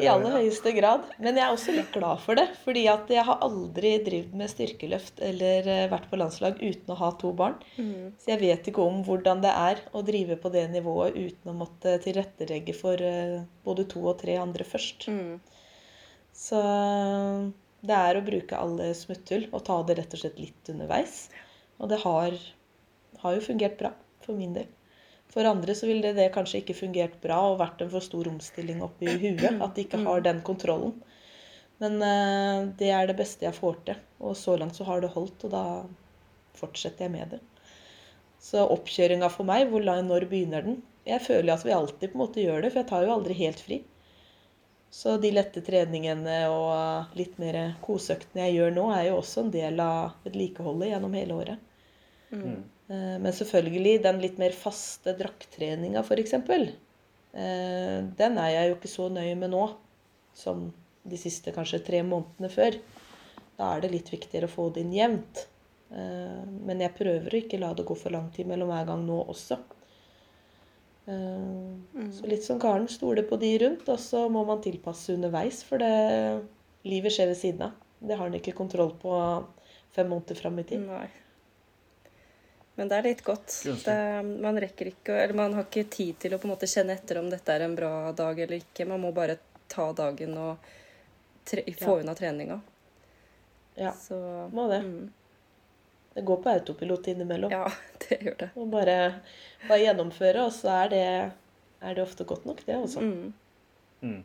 i 0.00 0.08
aller 0.10 0.36
høyeste 0.38 0.72
grad. 0.76 1.06
Men 1.22 1.38
jeg 1.38 1.44
er 1.46 1.54
også 1.54 1.74
litt 1.76 1.90
glad 1.94 2.22
for 2.24 2.38
det. 2.38 2.46
Fordi 2.64 2.84
at 2.92 3.10
jeg 3.12 3.24
har 3.28 3.42
aldri 3.44 3.92
drevet 4.06 4.36
med 4.36 4.52
styrkeløft 4.52 5.22
eller 5.24 5.68
eh, 5.72 5.88
vært 5.92 6.08
på 6.10 6.20
landslag 6.20 6.62
uten 6.62 6.94
å 6.94 6.98
ha 7.00 7.10
to 7.20 7.32
barn. 7.36 7.58
Mm. 7.76 8.14
Så 8.20 8.32
jeg 8.32 8.42
vet 8.42 8.70
ikke 8.70 8.84
om 8.84 9.02
hvordan 9.06 9.44
det 9.44 9.52
er 9.52 9.82
å 9.96 10.04
drive 10.06 10.38
på 10.42 10.52
det 10.54 10.66
nivået 10.74 11.18
uten 11.18 11.52
å 11.52 11.58
måtte 11.64 11.96
tilrettelegge 12.04 12.76
for 12.76 13.02
eh, 13.02 13.42
både 13.66 13.86
to 13.92 14.04
og 14.06 14.18
tre 14.22 14.38
andre 14.42 14.66
først. 14.68 15.08
Mm. 15.12 15.36
Så 16.36 16.60
det 17.86 17.96
er 17.96 18.18
å 18.18 18.24
bruke 18.24 18.58
alle 18.60 18.90
smutthull 18.96 19.48
og 19.52 19.64
ta 19.66 19.80
det 19.86 19.98
rett 20.00 20.16
og 20.16 20.22
slett 20.22 20.40
litt 20.40 20.72
underveis. 20.72 21.26
Og 21.80 21.92
det 21.92 22.00
har, 22.02 22.36
har 23.22 23.36
jo 23.36 23.44
fungert 23.44 23.78
bra 23.80 23.92
for 24.24 24.38
min 24.38 24.56
del. 24.56 24.68
For 25.36 25.44
andre 25.44 25.74
så 25.76 25.84
ville 25.84 26.14
det 26.16 26.30
kanskje 26.32 26.62
ikke 26.62 26.78
fungert 26.78 27.18
bra 27.20 27.36
og 27.50 27.58
vært 27.60 27.82
en 27.84 27.90
for 27.92 28.04
stor 28.04 28.30
omstilling 28.30 28.80
oppi 28.84 29.10
huet. 29.20 29.58
At 29.60 29.74
de 29.76 29.84
ikke 29.84 30.00
har 30.06 30.22
den 30.24 30.40
kontrollen. 30.46 30.94
Men 31.82 31.98
eh, 32.00 32.62
det 32.80 32.88
er 32.88 33.10
det 33.10 33.18
beste 33.18 33.44
jeg 33.44 33.56
får 33.56 33.82
til. 33.84 33.98
Og 34.24 34.32
så 34.40 34.54
langt 34.56 34.78
så 34.78 34.86
har 34.88 35.02
det 35.04 35.12
holdt, 35.12 35.44
og 35.44 35.52
da 35.52 35.64
fortsetter 36.56 37.04
jeg 37.04 37.12
med 37.12 37.34
det. 37.36 37.42
Så 38.40 38.64
oppkjøringa 38.64 39.28
for 39.32 39.48
meg, 39.48 39.66
hvor 39.68 39.84
lang, 39.84 40.06
når 40.08 40.24
begynner 40.30 40.64
den? 40.64 40.78
Jeg 41.06 41.20
føler 41.26 41.52
at 41.52 41.66
vi 41.66 41.74
alltid 41.76 42.14
på 42.14 42.16
en 42.16 42.22
måte 42.24 42.40
gjør 42.40 42.64
det, 42.64 42.72
for 42.72 42.80
jeg 42.80 42.88
tar 42.88 43.04
jo 43.04 43.12
aldri 43.18 43.36
helt 43.36 43.60
fri. 43.60 43.80
Så 44.96 45.18
de 45.20 45.34
lette 45.34 45.60
treningene 45.66 46.38
og 46.48 47.12
litt 47.18 47.36
mer 47.42 47.58
koseøktene 47.84 48.46
jeg 48.46 48.56
gjør 48.56 48.72
nå, 48.78 48.86
er 48.96 49.10
jo 49.10 49.18
også 49.20 49.44
en 49.44 49.52
del 49.52 49.84
av 49.84 50.16
vedlikeholdet 50.24 50.94
gjennom 50.94 51.16
hele 51.18 51.36
året. 51.36 51.68
Mm. 52.32 52.62
Eh, 52.88 53.16
Men 53.18 53.32
selvfølgelig 53.32 54.02
den 54.02 54.20
litt 54.22 54.38
mer 54.38 54.54
faste 54.56 55.16
drakttreninga, 55.18 56.02
f.eks. 56.04 56.36
Den 58.16 58.38
er 58.40 58.50
jeg 58.54 58.68
jo 58.70 58.76
ikke 58.78 58.88
så 58.88 59.10
nøye 59.12 59.34
med 59.36 59.50
nå 59.52 59.64
som 60.32 60.70
de 61.06 61.18
siste 61.20 61.52
kanskje 61.54 61.82
tre 61.84 62.00
månedene 62.06 62.48
før. 62.52 62.78
Da 63.56 63.74
er 63.74 63.84
det 63.84 63.92
litt 63.92 64.10
viktigere 64.12 64.48
å 64.48 64.52
få 64.52 64.68
det 64.74 64.84
inn 64.84 64.94
jevnt. 64.96 65.46
Eh, 65.92 66.44
Men 66.66 66.82
jeg 66.82 66.94
prøver 66.98 67.32
å 67.32 67.40
ikke 67.40 67.60
la 67.62 67.72
det 67.74 67.86
gå 67.88 67.96
for 67.96 68.14
lang 68.14 68.30
tid 68.34 68.48
mellom 68.50 68.70
hver 68.72 68.86
gang 68.90 69.04
nå 69.06 69.20
også. 69.26 69.58
Eh, 71.06 72.10
Så 72.12 72.26
litt 72.26 72.44
som 72.44 72.60
Karen, 72.60 72.88
stole 72.88 73.22
på 73.22 73.38
de 73.40 73.52
rundt, 73.62 73.88
og 73.88 73.98
så 74.02 74.26
må 74.30 74.44
man 74.46 74.62
tilpasse 74.62 75.14
underveis, 75.14 75.62
for 75.64 75.78
det, 75.78 76.42
livet 76.84 77.12
skjer 77.12 77.30
ved 77.32 77.36
siden 77.36 77.62
av. 77.68 77.76
Det 78.00 78.16
har 78.18 78.26
en 78.26 78.34
ikke 78.38 78.56
kontroll 78.56 78.92
på 79.00 79.12
fem 79.94 80.08
måneder 80.10 80.36
fram 80.36 80.58
i 80.58 80.64
tid. 80.64 80.80
Nei. 80.86 81.08
Men 82.76 82.88
det 82.90 82.96
er 82.98 83.06
litt 83.08 83.22
godt. 83.24 83.54
Det, 83.86 83.96
man 84.44 84.58
rekker 84.60 84.90
ikke 84.90 85.14
Eller 85.22 85.34
man 85.38 85.54
har 85.56 85.64
ikke 85.64 85.86
tid 85.90 86.18
til 86.20 86.34
å 86.36 86.38
på 86.38 86.44
en 86.44 86.52
måte 86.52 86.68
kjenne 86.68 86.92
etter 86.92 87.18
om 87.22 87.30
dette 87.32 87.54
er 87.54 87.64
en 87.64 87.76
bra 87.78 88.12
dag 88.12 88.38
eller 88.44 88.58
ikke. 88.60 88.84
Man 88.88 89.00
må 89.00 89.12
bare 89.16 89.38
ta 89.72 89.86
dagen 89.96 90.34
og 90.36 90.66
tre, 91.48 91.62
få 91.72 91.96
Ja. 91.96 92.02
unna 92.02 92.14
treninga. 92.14 92.60
Ja, 93.76 93.92
Så 93.92 94.18
må 94.52 94.68
det. 94.68 94.82
Mm, 94.84 95.10
Det 96.14 96.24
går 96.24 96.36
på 96.42 96.48
autopilot 96.52 97.08
innimellom. 97.08 97.50
ja, 97.50 97.66
det 98.08 98.20
gjør 98.20 98.36
det. 98.38 98.50
Og 98.56 98.68
bare, 98.72 99.20
bare 99.68 99.80
gjennomføre, 99.82 100.44
og 100.46 100.52
så 100.52 100.68
er 100.84 100.88
det, 100.88 101.32
er 101.82 101.94
det 101.94 102.02
ofte 102.02 102.24
godt 102.24 102.46
nok, 102.46 102.62
det 102.66 102.76
også. 102.76 103.00
Mm. 103.00 103.32
Mm. 104.02 104.24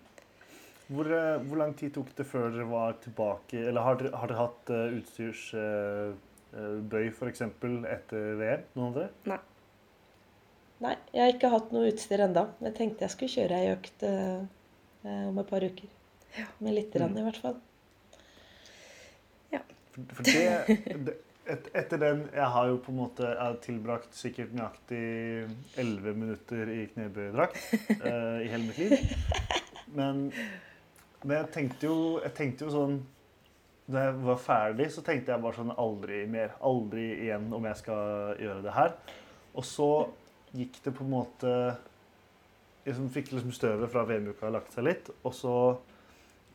Hvor, 0.91 1.07
eh, 1.07 1.39
hvor 1.47 1.57
lang 1.57 1.73
tid 1.79 1.93
tok 1.95 2.13
det 2.15 2.25
før 2.27 2.49
dere 2.51 2.65
var 2.67 2.97
tilbake 2.99 3.53
Eller 3.69 3.81
har 3.81 3.95
dere, 3.95 4.11
har 4.19 4.27
dere 4.27 4.41
hatt 4.41 4.71
uh, 4.75 6.13
utstyrsbøy 6.51 7.09
f.eks. 7.11 7.41
etter 7.41 8.35
VM? 8.39 8.67
Noen 8.75 8.93
av 8.93 9.27
Nei. 9.29 9.39
Nei, 10.81 10.95
jeg 11.13 11.21
har 11.21 11.35
ikke 11.35 11.51
hatt 11.53 11.71
noe 11.71 11.89
utstyr 11.91 12.23
enda. 12.25 12.47
Jeg 12.59 12.73
tenkte 12.75 13.05
jeg 13.05 13.13
skulle 13.13 13.35
kjøre 13.35 13.59
ei 13.59 13.73
økt 13.75 14.03
eh, 14.03 14.39
eh, 15.05 15.25
om 15.29 15.37
et 15.37 15.49
par 15.49 15.63
uker. 15.63 15.91
Ja. 16.37 16.47
Med 16.59 16.73
lite 16.73 16.97
grann, 16.97 17.17
i 17.17 17.25
hvert 17.25 17.41
fall. 17.43 17.59
For, 19.91 20.03
for 20.15 20.23
det, 20.23 20.77
det 21.05 21.17
et, 21.51 21.65
Etter 21.75 21.99
den 21.99 22.21
Jeg 22.31 22.47
har 22.53 22.67
jo 22.69 22.77
på 22.79 22.93
en 22.93 22.99
måte 23.01 23.31
tilbrakt 23.59 24.15
sikkert 24.15 24.53
nøyaktig 24.55 25.01
11 25.81 26.13
minutter 26.15 26.69
i 26.71 26.85
knebøydrakt 26.93 27.57
eh, 27.97 28.37
i 28.45 28.51
hele 28.53 28.69
mitt 28.69 28.77
liv. 28.79 28.93
Men, 29.91 30.29
men 31.25 31.35
jeg 31.35 31.49
tenkte 31.51 31.89
jo 31.89 31.97
Jeg 32.23 32.31
tenkte 32.37 32.69
jo 32.69 32.71
sånn 32.71 33.01
Da 33.91 34.07
jeg 34.07 34.17
var 34.23 34.39
ferdig, 34.39 34.87
så 34.93 35.03
tenkte 35.05 35.33
jeg 35.33 35.43
bare 35.43 35.57
sånn 35.57 35.73
Aldri 35.75 36.23
mer. 36.31 36.55
Aldri 36.63 37.07
igjen 37.25 37.49
om 37.55 37.65
jeg 37.67 37.79
skal 37.81 38.35
gjøre 38.39 38.63
det 38.65 38.75
her. 38.75 38.97
Og 39.57 39.65
så 39.67 39.91
gikk 40.55 40.79
det 40.85 40.93
på 40.95 41.05
en 41.05 41.15
måte 41.15 41.55
liksom 42.85 43.11
Fikk 43.13 43.33
liksom 43.35 43.53
støvet 43.53 43.91
fra 43.93 44.03
VM-uka 44.09 44.49
lagt 44.49 44.73
seg 44.73 44.87
litt, 44.87 45.09
og 45.21 45.35
så 45.37 45.55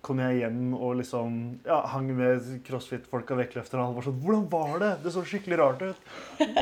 kom 0.07 0.21
jeg 0.23 0.41
hjem 0.41 0.75
og 0.75 0.97
liksom 1.01 1.37
ja, 1.67 1.81
hang 1.91 2.09
med 2.15 2.45
crossfit-folka 2.67 3.35
og 3.35 3.41
vektløfterne. 3.43 3.83
Og 3.83 3.89
alle 3.89 3.97
var 3.97 4.07
sånn 4.07 4.21
'Hvordan 4.23 4.45
var 4.51 4.79
det?' 4.83 5.03
Det 5.03 5.13
så 5.15 5.25
skikkelig 5.27 5.59
rart 5.59 5.83
ut. 5.83 6.01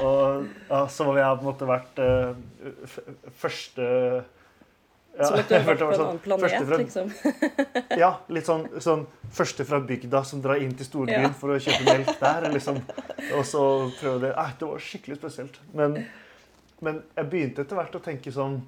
Og 0.01 0.47
ja, 0.71 0.87
så 0.87 1.05
har 1.09 1.19
jeg 1.21 1.39
på 1.41 1.45
en 1.45 1.51
måte 1.51 1.69
vært 1.69 2.01
eh, 2.05 2.35
første 3.43 3.89
ja, 5.19 5.25
Som 5.29 5.37
at 5.39 5.49
du 5.49 5.55
har 5.55 5.67
vært 5.71 5.83
på 5.83 5.87
en 5.87 6.03
annen 6.03 6.21
sånn, 6.21 6.41
første 6.43 6.65
planet, 6.65 6.69
fra, 6.69 6.79
liksom. 6.81 7.11
Ja, 8.03 8.11
litt 8.35 8.49
sånn, 8.49 8.65
sånn 8.83 9.05
første 9.35 9.67
fra 9.69 9.79
bygda 9.87 10.23
som 10.27 10.43
drar 10.45 10.63
inn 10.63 10.75
til 10.79 10.89
storbyen 10.89 11.29
Ja. 11.29 11.33
for 11.39 11.55
å 11.55 11.59
kjøpe 11.63 11.85
melk 11.87 12.13
der. 12.21 12.49
Liksom. 12.55 12.81
Og 13.39 13.45
så 13.47 13.63
prøve 14.01 14.21
det. 14.27 14.33
Nei, 14.37 14.49
det 14.61 14.71
var 14.73 14.83
skikkelig 14.89 15.19
spesielt. 15.21 15.61
Men, 15.73 16.01
men 16.85 17.03
jeg 17.17 17.31
begynte 17.31 17.63
etter 17.67 17.79
hvert 17.79 17.95
å 17.99 18.03
tenke 18.03 18.33
sånn 18.35 18.61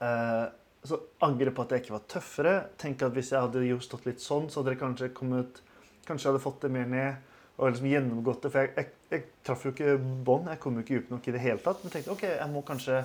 eh, 0.00 0.46
Så 0.88 1.00
angre 1.26 1.50
på 1.50 1.64
at 1.66 1.72
jeg 1.74 1.82
ikke 1.84 1.96
var 1.96 2.04
tøffere. 2.14 2.52
Tenke 2.78 3.08
at 3.08 3.16
hvis 3.18 3.32
jeg 3.34 3.42
hadde 3.42 3.64
jo 3.66 3.80
stått 3.82 4.06
litt 4.06 4.22
sånn, 4.22 4.46
så 4.50 4.60
hadde 4.62 4.76
jeg 4.76 4.82
kanskje 4.84 5.10
kommet 5.16 5.62
Kanskje 6.08 6.28
jeg 6.28 6.32
hadde 6.32 6.44
fått 6.46 6.62
det 6.64 6.70
mer 6.72 6.86
ned 6.88 7.24
og 7.58 7.72
liksom 7.72 7.88
gjennomgått 7.90 8.44
det. 8.46 8.50
For 8.54 8.62
jeg, 8.62 8.70
jeg, 8.78 8.92
jeg 9.10 9.24
traff 9.44 9.64
jo 9.66 9.72
ikke 9.74 9.96
bånd. 10.24 10.46
Jeg 10.48 10.60
kom 10.62 10.76
jo 10.78 10.84
ikke 10.84 10.94
dypt 10.94 11.10
nok 11.10 11.26
i 11.26 11.32
det 11.34 11.40
hele 11.42 11.58
tatt. 11.60 11.80
Men 11.82 11.92
tenkte 11.92 12.12
OK, 12.14 12.22
jeg 12.30 12.46
må 12.52 12.62
kanskje 12.64 13.00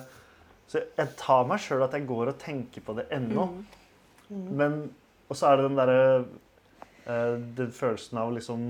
Så 0.70 0.80
jeg 0.96 1.08
tar 1.20 1.44
meg 1.46 1.60
sjøl 1.60 1.82
at 1.84 1.92
jeg 1.92 2.06
går 2.08 2.30
og 2.32 2.38
tenker 2.40 2.80
på 2.86 2.94
det 2.96 3.04
ennå. 3.12 3.44
Mm. 4.30 4.48
Men 4.56 4.78
Og 5.30 5.36
så 5.36 5.46
er 5.50 5.56
det 5.60 5.64
den 5.68 5.76
derre 5.76 6.24
eh, 7.06 7.34
Den 7.56 7.70
følelsen 7.72 8.18
av 8.18 8.32
liksom 8.32 8.64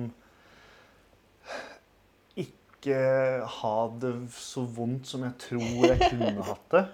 Ikke 2.41 2.99
ha 3.61 3.75
det 4.03 4.13
så 4.35 4.65
vondt 4.77 5.07
som 5.09 5.23
jeg 5.25 5.37
tror 5.41 5.87
jeg 5.89 6.11
kunne 6.11 6.45
hatt 6.51 6.67
det. 6.75 6.85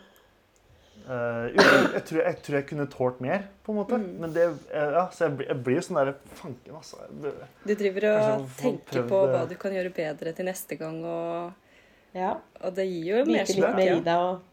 Uh, 1.10 1.46
jo, 1.50 1.62
jeg, 1.64 1.86
jeg, 1.96 2.02
tror, 2.06 2.18
jeg 2.22 2.36
tror 2.44 2.56
jeg 2.58 2.66
kunne 2.68 2.84
tålt 2.92 3.22
mer, 3.24 3.46
på 3.66 3.72
en 3.72 3.78
måte. 3.80 3.96
Mm. 3.98 4.10
Men 4.22 4.34
det 4.36 4.44
eh, 4.68 4.92
Ja, 4.94 5.06
så 5.10 5.24
jeg, 5.26 5.32
blir- 5.40 5.48
jeg 5.50 5.62
blir 5.66 5.78
jo 5.80 5.82
sånn 5.88 5.98
derre 5.98 6.12
Fanken, 6.38 6.76
altså. 6.76 7.00
Jeg, 7.24 7.32
Du 7.64 7.72
driver 7.80 8.06
og 8.10 8.44
tenker 8.60 9.08
på 9.08 9.22
det. 9.24 9.32
hva 9.34 9.40
du 9.50 9.56
kan 9.64 9.74
gjøre 9.74 9.92
bedre 9.96 10.34
til 10.36 10.46
neste 10.46 10.76
gang, 10.78 11.00
og, 11.02 11.74
Ja. 12.14 12.36
og 12.60 12.74
det 12.76 12.86
gir 12.86 13.08
jo 13.16 13.24
litt 13.24 13.56
mer 13.58 13.80
Ja. 13.80 13.96
i 13.96 14.04
deg 14.06 14.14
og 14.28 14.46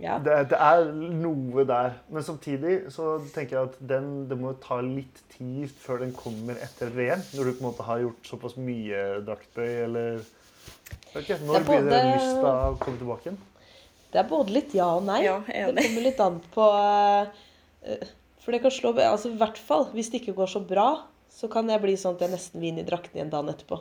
Ja. 0.00 0.16
det, 0.24 0.36
det 0.48 0.58
er 0.58 0.86
noe 0.94 1.64
der. 1.68 1.98
Men 2.12 2.24
samtidig 2.24 2.76
så 2.94 3.18
tenker 3.34 3.58
jeg 3.58 3.70
at 3.70 3.80
den, 3.92 4.08
det 4.30 4.38
må 4.40 4.54
ta 4.62 4.80
litt 4.84 5.20
tid 5.34 5.72
før 5.82 6.00
den 6.04 6.14
kommer 6.16 6.56
etter 6.64 6.88
et 6.88 6.96
VM. 6.96 7.24
Når 7.36 7.50
du 7.50 7.52
på 7.52 7.60
en 7.60 7.68
måte 7.68 7.86
har 7.86 8.00
gjort 8.06 8.30
såpass 8.30 8.56
mye 8.56 9.02
draktbøy, 9.26 9.70
eller 9.84 10.22
okay, 11.12 11.36
Når 11.44 11.52
Det 11.52 11.60
er 11.60 11.68
blir 11.68 11.88
det 11.90 12.02
lyst 12.08 12.32
til 12.38 12.48
å 12.48 12.74
komme 12.80 13.02
tilbake 13.02 13.28
igjen? 13.28 13.40
Det 14.12 14.20
er 14.20 14.28
både 14.28 14.52
litt 14.52 14.74
ja 14.76 14.90
og 14.96 15.06
nei. 15.08 15.22
Ja, 15.24 15.38
Det 15.48 15.84
kommer 15.86 16.04
litt 16.04 16.20
an 16.20 16.38
på 16.52 16.68
eh, 16.76 18.04
For 18.44 18.52
det 18.52 18.60
kan 18.64 18.74
slå 18.74 18.92
altså 18.96 19.32
I 19.32 19.40
hvert 19.40 19.60
fall 19.60 19.88
hvis 19.94 20.12
det 20.12 20.22
ikke 20.22 20.36
går 20.40 20.52
så 20.52 20.60
bra, 20.64 20.88
så 21.32 21.48
kan 21.52 21.68
jeg 21.68 21.80
bli 21.84 21.96
sånn 22.00 22.16
at 22.16 22.24
jeg 22.24 22.32
nesten 22.32 22.60
vil 22.60 22.72
inn 22.72 22.80
i 22.80 22.86
drakten 22.88 23.18
igjen 23.18 23.32
dagen 23.32 23.52
etterpå. 23.52 23.80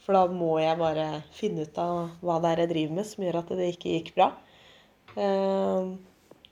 For 0.00 0.16
da 0.16 0.24
må 0.32 0.54
jeg 0.62 0.78
bare 0.80 1.22
finne 1.36 1.66
ut 1.66 1.76
av 1.78 2.14
hva 2.24 2.38
det 2.42 2.54
er 2.54 2.62
jeg 2.64 2.72
driver 2.72 2.96
med 2.96 3.06
som 3.06 3.26
gjør 3.26 3.40
at 3.42 3.52
det 3.58 3.68
ikke 3.74 3.92
gikk 3.98 4.14
bra. 4.16 4.30
Eh, 5.16 5.90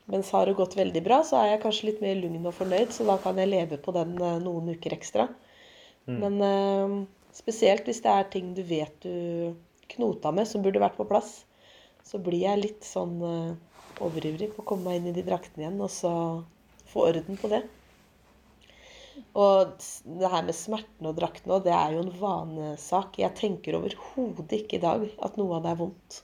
mens 0.09 0.31
har 0.33 0.49
det 0.49 0.57
gått 0.59 0.77
veldig 0.79 1.03
bra, 1.05 1.21
så 1.27 1.38
er 1.42 1.53
jeg 1.53 1.62
kanskje 1.66 1.90
litt 1.90 2.01
mer 2.05 2.16
lugn 2.18 2.49
og 2.49 2.57
fornøyd, 2.57 2.94
så 2.94 3.05
da 3.09 3.18
kan 3.23 3.38
jeg 3.38 3.53
leve 3.53 3.79
på 3.83 3.92
den 3.97 4.16
eh, 4.16 4.40
noen 4.42 4.73
uker 4.75 4.97
ekstra. 4.97 5.29
Men 6.09 6.40
eh, 6.40 6.92
spesielt 7.37 7.88
hvis 7.88 8.01
det 8.05 8.12
er 8.12 8.31
ting 8.33 8.55
du 8.57 8.62
vet 8.64 8.94
du 9.05 9.55
knota 9.92 10.33
med, 10.33 10.49
som 10.49 10.64
burde 10.64 10.81
vært 10.81 10.97
på 10.97 11.07
plass, 11.09 11.42
så 12.09 12.21
blir 12.25 12.47
jeg 12.47 12.62
litt 12.62 12.87
sånn 12.88 13.18
eh, 13.21 13.51
overivrig 14.05 14.55
på 14.55 14.64
å 14.64 14.68
komme 14.71 14.88
meg 14.88 15.01
inn 15.01 15.11
i 15.11 15.16
de 15.18 15.27
draktene 15.27 15.66
igjen, 15.66 15.83
og 15.85 15.92
så 15.92 16.12
få 16.88 17.11
orden 17.11 17.37
på 17.40 17.51
det. 17.53 17.66
Og 19.37 19.75
det 20.18 20.31
her 20.33 20.47
med 20.47 20.57
smertene 20.57 21.11
og 21.11 21.18
draktene, 21.18 21.59
det 21.64 21.75
er 21.75 21.97
jo 21.97 22.05
en 22.05 22.14
vanesak. 22.21 23.18
Jeg 23.21 23.37
tenker 23.37 23.77
overhodet 23.77 24.62
ikke 24.62 24.79
i 24.79 24.83
dag 24.83 25.05
at 25.27 25.37
noe 25.40 25.59
av 25.59 25.66
det 25.66 25.75
er 25.75 25.81
vondt. 25.83 26.23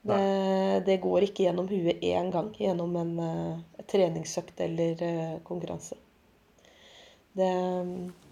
Det, 0.00 0.82
det 0.86 0.96
går 1.02 1.26
ikke 1.26 1.44
gjennom 1.44 1.68
huet 1.68 2.00
én 2.00 2.30
gang 2.32 2.48
gjennom 2.56 2.94
en 2.96 3.12
uh, 3.20 3.82
treningsøkt 3.90 4.62
eller 4.64 5.02
uh, 5.04 5.34
konkurranse. 5.44 5.98
Det, 7.36 7.50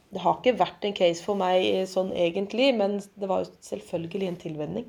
det 0.08 0.22
har 0.24 0.38
ikke 0.38 0.56
vært 0.58 0.86
en 0.88 0.96
case 0.96 1.24
for 1.24 1.38
meg 1.38 1.66
sånn 1.90 2.14
egentlig, 2.16 2.70
men 2.78 2.96
det 3.20 3.28
var 3.28 3.44
jo 3.44 3.52
selvfølgelig 3.66 4.30
en 4.30 4.40
tilvenning. 4.40 4.88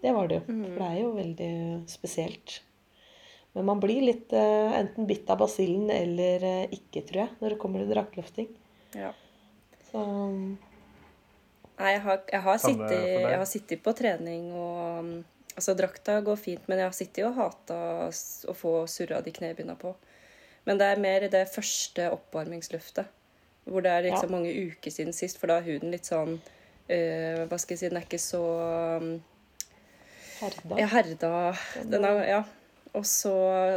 Det 0.00 0.14
var 0.16 0.30
det 0.30 0.38
jo. 0.38 0.44
For 0.46 0.78
det 0.78 0.86
er 0.86 1.00
jo 1.00 1.10
veldig 1.18 1.50
spesielt. 1.90 2.60
Men 3.58 3.66
man 3.66 3.82
blir 3.82 4.06
litt 4.06 4.30
uh, 4.30 4.70
enten 4.78 5.10
bitt 5.10 5.28
av 5.32 5.42
basillen 5.42 5.90
eller 5.90 6.70
ikke, 6.70 7.02
tror 7.02 7.24
jeg, 7.24 7.34
når 7.42 7.56
det 7.56 7.60
kommer 7.66 7.82
til 7.82 7.90
draktløfting. 7.90 8.48
Ja. 8.94 9.10
Så 9.90 10.06
Nei, 11.80 11.94
jeg 11.94 12.00
har, 12.04 12.18
jeg, 12.28 12.40
har 12.44 12.58
sittet, 12.60 12.96
jeg 13.00 13.36
har 13.40 13.46
sittet 13.48 13.80
på 13.82 13.92
trening 13.96 14.50
og 14.52 14.80
um, 15.00 15.12
Altså, 15.60 15.74
drakta 15.76 16.18
går 16.24 16.38
fint, 16.40 16.66
men 16.70 16.80
jeg 16.80 16.88
har 16.88 16.96
sittet 16.96 17.26
og 17.28 17.36
hata 17.36 17.78
å 18.48 18.54
få 18.56 18.74
surra 18.88 19.20
de 19.24 19.32
knebøyene 19.36 19.76
på. 19.80 19.92
Men 20.68 20.80
det 20.80 20.86
er 20.88 21.00
mer 21.02 21.26
det 21.32 21.42
første 21.52 22.06
oppvarmingsløftet. 22.14 23.10
Hvor 23.68 23.84
det 23.84 23.92
er 23.92 24.06
liksom 24.08 24.30
Ja. 24.30 24.36
mange 24.38 24.52
uker 24.56 24.90
siden 24.90 25.12
sist, 25.12 25.36
for 25.38 25.52
da 25.52 25.58
er 25.60 25.66
huden 25.68 25.92
litt 25.92 26.08
sånn 26.08 26.38
eh, 26.88 27.44
Hva 27.46 27.58
skal 27.60 27.76
jeg 27.76 27.78
si 27.82 27.88
Den 27.90 27.98
er 28.00 28.06
ikke 28.08 28.18
så 28.18 28.40
um, 28.98 29.10
herda. 30.40 30.78
Ja, 30.80 30.86
herda 30.94 31.32
den 31.84 32.04
er, 32.08 32.22
Ja. 32.28 32.40
Og 32.96 33.04
så, 33.06 33.32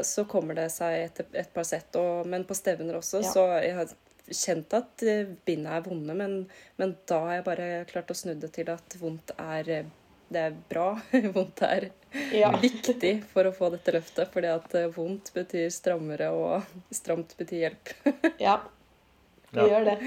så 0.08 0.24
kommer 0.26 0.56
det 0.58 0.72
seg 0.74 1.04
etter 1.12 1.28
et 1.38 1.52
par 1.54 1.67
sett. 1.69 1.93
Og, 2.00 2.26
men 2.26 2.46
på 2.50 2.56
stevner 2.58 2.96
også, 2.98 3.22
Ja. 3.22 3.30
så 3.36 3.43
jeg 3.62 3.76
har 3.78 3.91
kjent 4.32 4.74
at 4.74 5.04
eh, 5.04 5.28
bindene 5.46 5.76
er 5.78 5.84
vonde, 5.86 6.15
men, 6.17 6.38
men 6.80 6.96
da 7.06 7.19
har 7.28 7.36
jeg 7.36 7.46
bare 7.52 7.67
klart 7.91 8.10
å 8.10 8.17
snu 8.17 8.34
det 8.39 8.54
til 8.56 8.72
at 8.74 8.96
vondt 9.02 9.36
er 9.38 9.69
eh, 9.69 9.91
det 10.31 10.39
er 10.47 10.55
bra. 10.69 10.88
Vondt 11.36 11.62
er 11.67 11.89
Ja. 12.31 12.51
viktig 12.62 13.23
for 13.31 13.49
å 13.49 13.53
få 13.55 13.71
dette 13.73 13.91
løftet, 13.95 14.29
fordi 14.33 14.49
at 14.53 14.75
eh, 14.77 14.88
vondt 14.93 15.31
betyr 15.33 15.71
strammere, 15.73 16.29
og 16.29 16.67
stramt 16.93 17.33
betyr 17.39 17.63
hjelp. 17.67 17.93
ja. 18.47 18.59
Det 19.53 19.62
Ja. 19.62 19.67
gjør 19.69 19.86
det. 19.91 19.97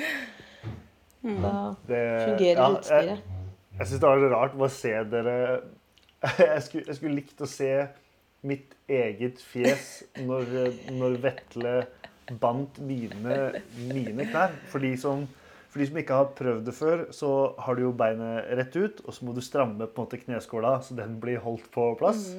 Da 1.26 1.52
Det, 1.88 2.00
fungerer 2.24 2.60
ja, 2.60 2.68
utstyret. 2.76 3.08
Jeg, 3.08 3.46
jeg 3.80 3.86
syns 3.88 4.00
det 4.00 4.08
var 4.08 4.20
litt 4.22 4.32
rart 4.34 4.54
å 4.62 4.68
se 4.70 4.92
dere 5.10 5.36
jeg 6.38 6.62
skulle, 6.64 6.86
jeg 6.86 6.96
skulle 7.00 7.16
likt 7.18 7.42
å 7.42 7.48
se 7.50 7.70
mitt 8.46 8.74
eget 8.88 9.40
fjes 9.42 9.88
når, 10.22 10.52
når 10.94 11.16
Vetle 11.24 11.72
bandt 12.42 12.78
mine, 12.82 13.36
mine 13.90 14.26
knær. 14.30 14.54
For 14.70 14.82
de, 14.82 14.92
som, 14.98 15.26
for 15.76 15.82
de 15.82 15.88
som 15.90 15.98
ikke 16.00 16.16
har 16.16 16.30
prøvd 16.38 16.62
det 16.64 16.72
før, 16.72 17.04
så 17.12 17.30
har 17.60 17.76
du 17.76 17.82
jo 17.84 17.92
beinet 17.92 18.48
rett 18.56 18.76
ut, 18.80 19.02
og 19.04 19.12
så 19.12 19.26
må 19.28 19.34
du 19.36 19.42
stramme 19.44 19.84
på 19.84 20.00
en 20.00 20.06
måte 20.06 20.20
kneskåla 20.22 20.78
så 20.80 20.96
den 20.96 21.18
blir 21.20 21.42
holdt 21.44 21.68
på 21.74 21.90
plass. 22.00 22.30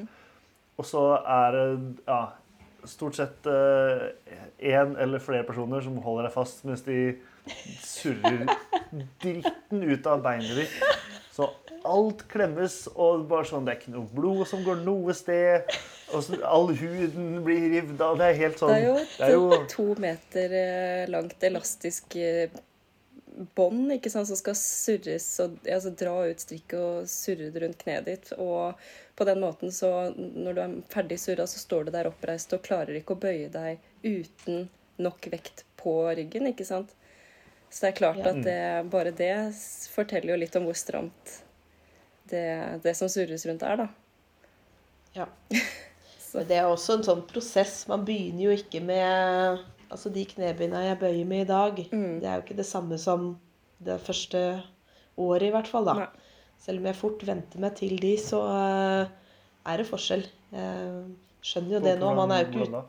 Og 0.77 0.85
så 0.89 1.03
er 1.21 1.53
det 1.53 1.67
ja, 2.07 2.21
stort 2.89 3.19
sett 3.19 3.45
én 3.45 4.97
eller 4.97 5.21
flere 5.21 5.45
personer 5.45 5.85
som 5.85 6.01
holder 6.01 6.27
deg 6.27 6.33
fast 6.33 6.65
mens 6.65 6.81
de 6.87 6.97
surrer 7.85 8.49
dritten 9.21 9.85
ut 9.85 10.09
av 10.09 10.25
beinet 10.25 10.63
ditt. 10.63 11.05
Så 11.37 11.51
alt 11.85 12.23
klemmes, 12.31 12.87
og 12.97 13.27
bare 13.29 13.45
sånn, 13.45 13.67
det 13.67 13.75
er 13.75 13.81
ikke 13.83 13.93
noe 13.93 14.09
blod 14.17 14.47
som 14.49 14.63
går 14.65 14.81
noe 14.81 15.13
sted. 15.13 15.69
Og 16.15 16.23
så 16.25 16.39
all 16.47 16.71
huden 16.79 17.41
blir 17.45 17.67
rivd 17.75 18.01
av. 18.01 18.17
Det 18.17 18.29
er 18.31 18.39
helt 18.41 18.61
sånn 18.61 18.71
Det 18.71 18.79
er 18.79 18.87
jo 18.87 18.95
et 18.97 19.13
det 19.17 19.27
er 19.27 19.33
jo, 19.35 19.59
to 19.69 19.87
meter 20.01 20.55
eh, 20.61 21.03
langt 21.11 21.43
elastisk 21.43 22.17
eh, 22.17 22.47
bånd 23.57 23.91
ikke 23.93 24.09
sant, 24.11 24.27
som 24.29 24.37
skal 24.39 24.55
surres 24.57 25.27
og 25.43 25.57
altså, 25.69 25.91
dra 25.99 26.13
ut 26.29 26.41
strikket 26.43 26.77
og 26.79 27.09
surre 27.11 27.49
det 27.53 27.61
rundt 27.63 27.79
kneet 27.81 28.07
ditt. 28.09 28.31
Og 28.41 28.77
på 29.17 29.27
den 29.29 29.41
måten, 29.43 29.71
så 29.73 29.91
når 30.17 30.57
du 30.57 30.61
er 30.63 30.75
ferdig 30.93 31.19
surra, 31.21 31.47
så 31.49 31.61
står 31.61 31.87
du 31.87 31.93
der 31.95 32.09
oppreist 32.09 32.53
og 32.57 32.63
klarer 32.65 32.97
ikke 32.99 33.17
å 33.17 33.21
bøye 33.21 33.49
deg 33.53 33.83
uten 34.05 34.67
nok 35.01 35.27
vekt 35.29 35.63
på 35.77 35.99
ryggen, 36.17 36.49
ikke 36.49 36.65
sant. 36.65 36.93
Så 37.69 37.83
det 37.85 37.91
er 37.91 37.97
klart 37.99 38.21
Ja. 38.23 38.31
at 38.31 38.43
det, 38.45 38.59
bare 38.91 39.11
det 39.11 39.33
forteller 39.91 40.33
jo 40.33 40.41
litt 40.41 40.55
om 40.55 40.65
hvor 40.65 40.77
stramt 40.77 41.33
det, 42.31 42.79
det 42.83 42.93
som 42.97 43.09
surres 43.11 43.45
rundt 43.47 43.63
er, 43.63 43.83
da. 43.85 43.87
Ja. 45.17 45.27
Så. 46.27 46.41
Det 46.43 46.57
er 46.59 46.67
også 46.67 46.97
en 46.97 47.05
sånn 47.07 47.21
prosess. 47.29 47.85
Man 47.87 48.03
begynner 48.05 48.49
jo 48.49 48.55
ikke 48.57 48.81
med 48.83 49.61
Altså 49.91 50.09
de 50.13 50.25
knebeina 50.27 50.81
jeg 50.85 50.99
bøyer 50.99 51.25
med 51.25 51.41
i 51.45 51.49
dag, 51.49 51.77
Mm. 51.93 52.19
det 52.21 52.27
er 52.27 52.35
jo 52.35 52.41
ikke 52.45 52.57
det 52.57 52.65
samme 52.65 52.97
som 52.99 53.37
det 53.83 53.99
første 54.01 54.63
året, 55.17 55.47
i 55.47 55.51
hvert 55.53 55.67
fall. 55.67 55.85
da. 55.85 55.93
Nei. 55.93 56.07
Selv 56.59 56.79
om 56.79 56.85
jeg 56.89 56.95
fort 56.95 57.23
venter 57.25 57.59
meg 57.59 57.75
til 57.75 57.97
de, 58.01 58.15
så 58.17 58.39
uh, 58.41 59.07
er 59.65 59.77
det 59.77 59.85
forskjell. 59.87 60.25
Jeg 60.51 61.03
skjønner 61.45 61.77
jo 61.77 61.79
det 61.85 61.99
nå. 61.99 62.13
Man 62.17 62.31
er 62.31 62.45
jo 62.45 62.63
ikke? 62.65 62.83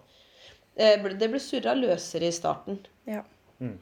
Eh, 0.79 1.03
Det 1.19 1.29
ble 1.31 1.39
surra 1.43 1.75
løsere 1.77 2.29
i 2.29 2.33
starten. 2.33 2.79
Ja. 3.07 3.23
Mm. 3.61 3.75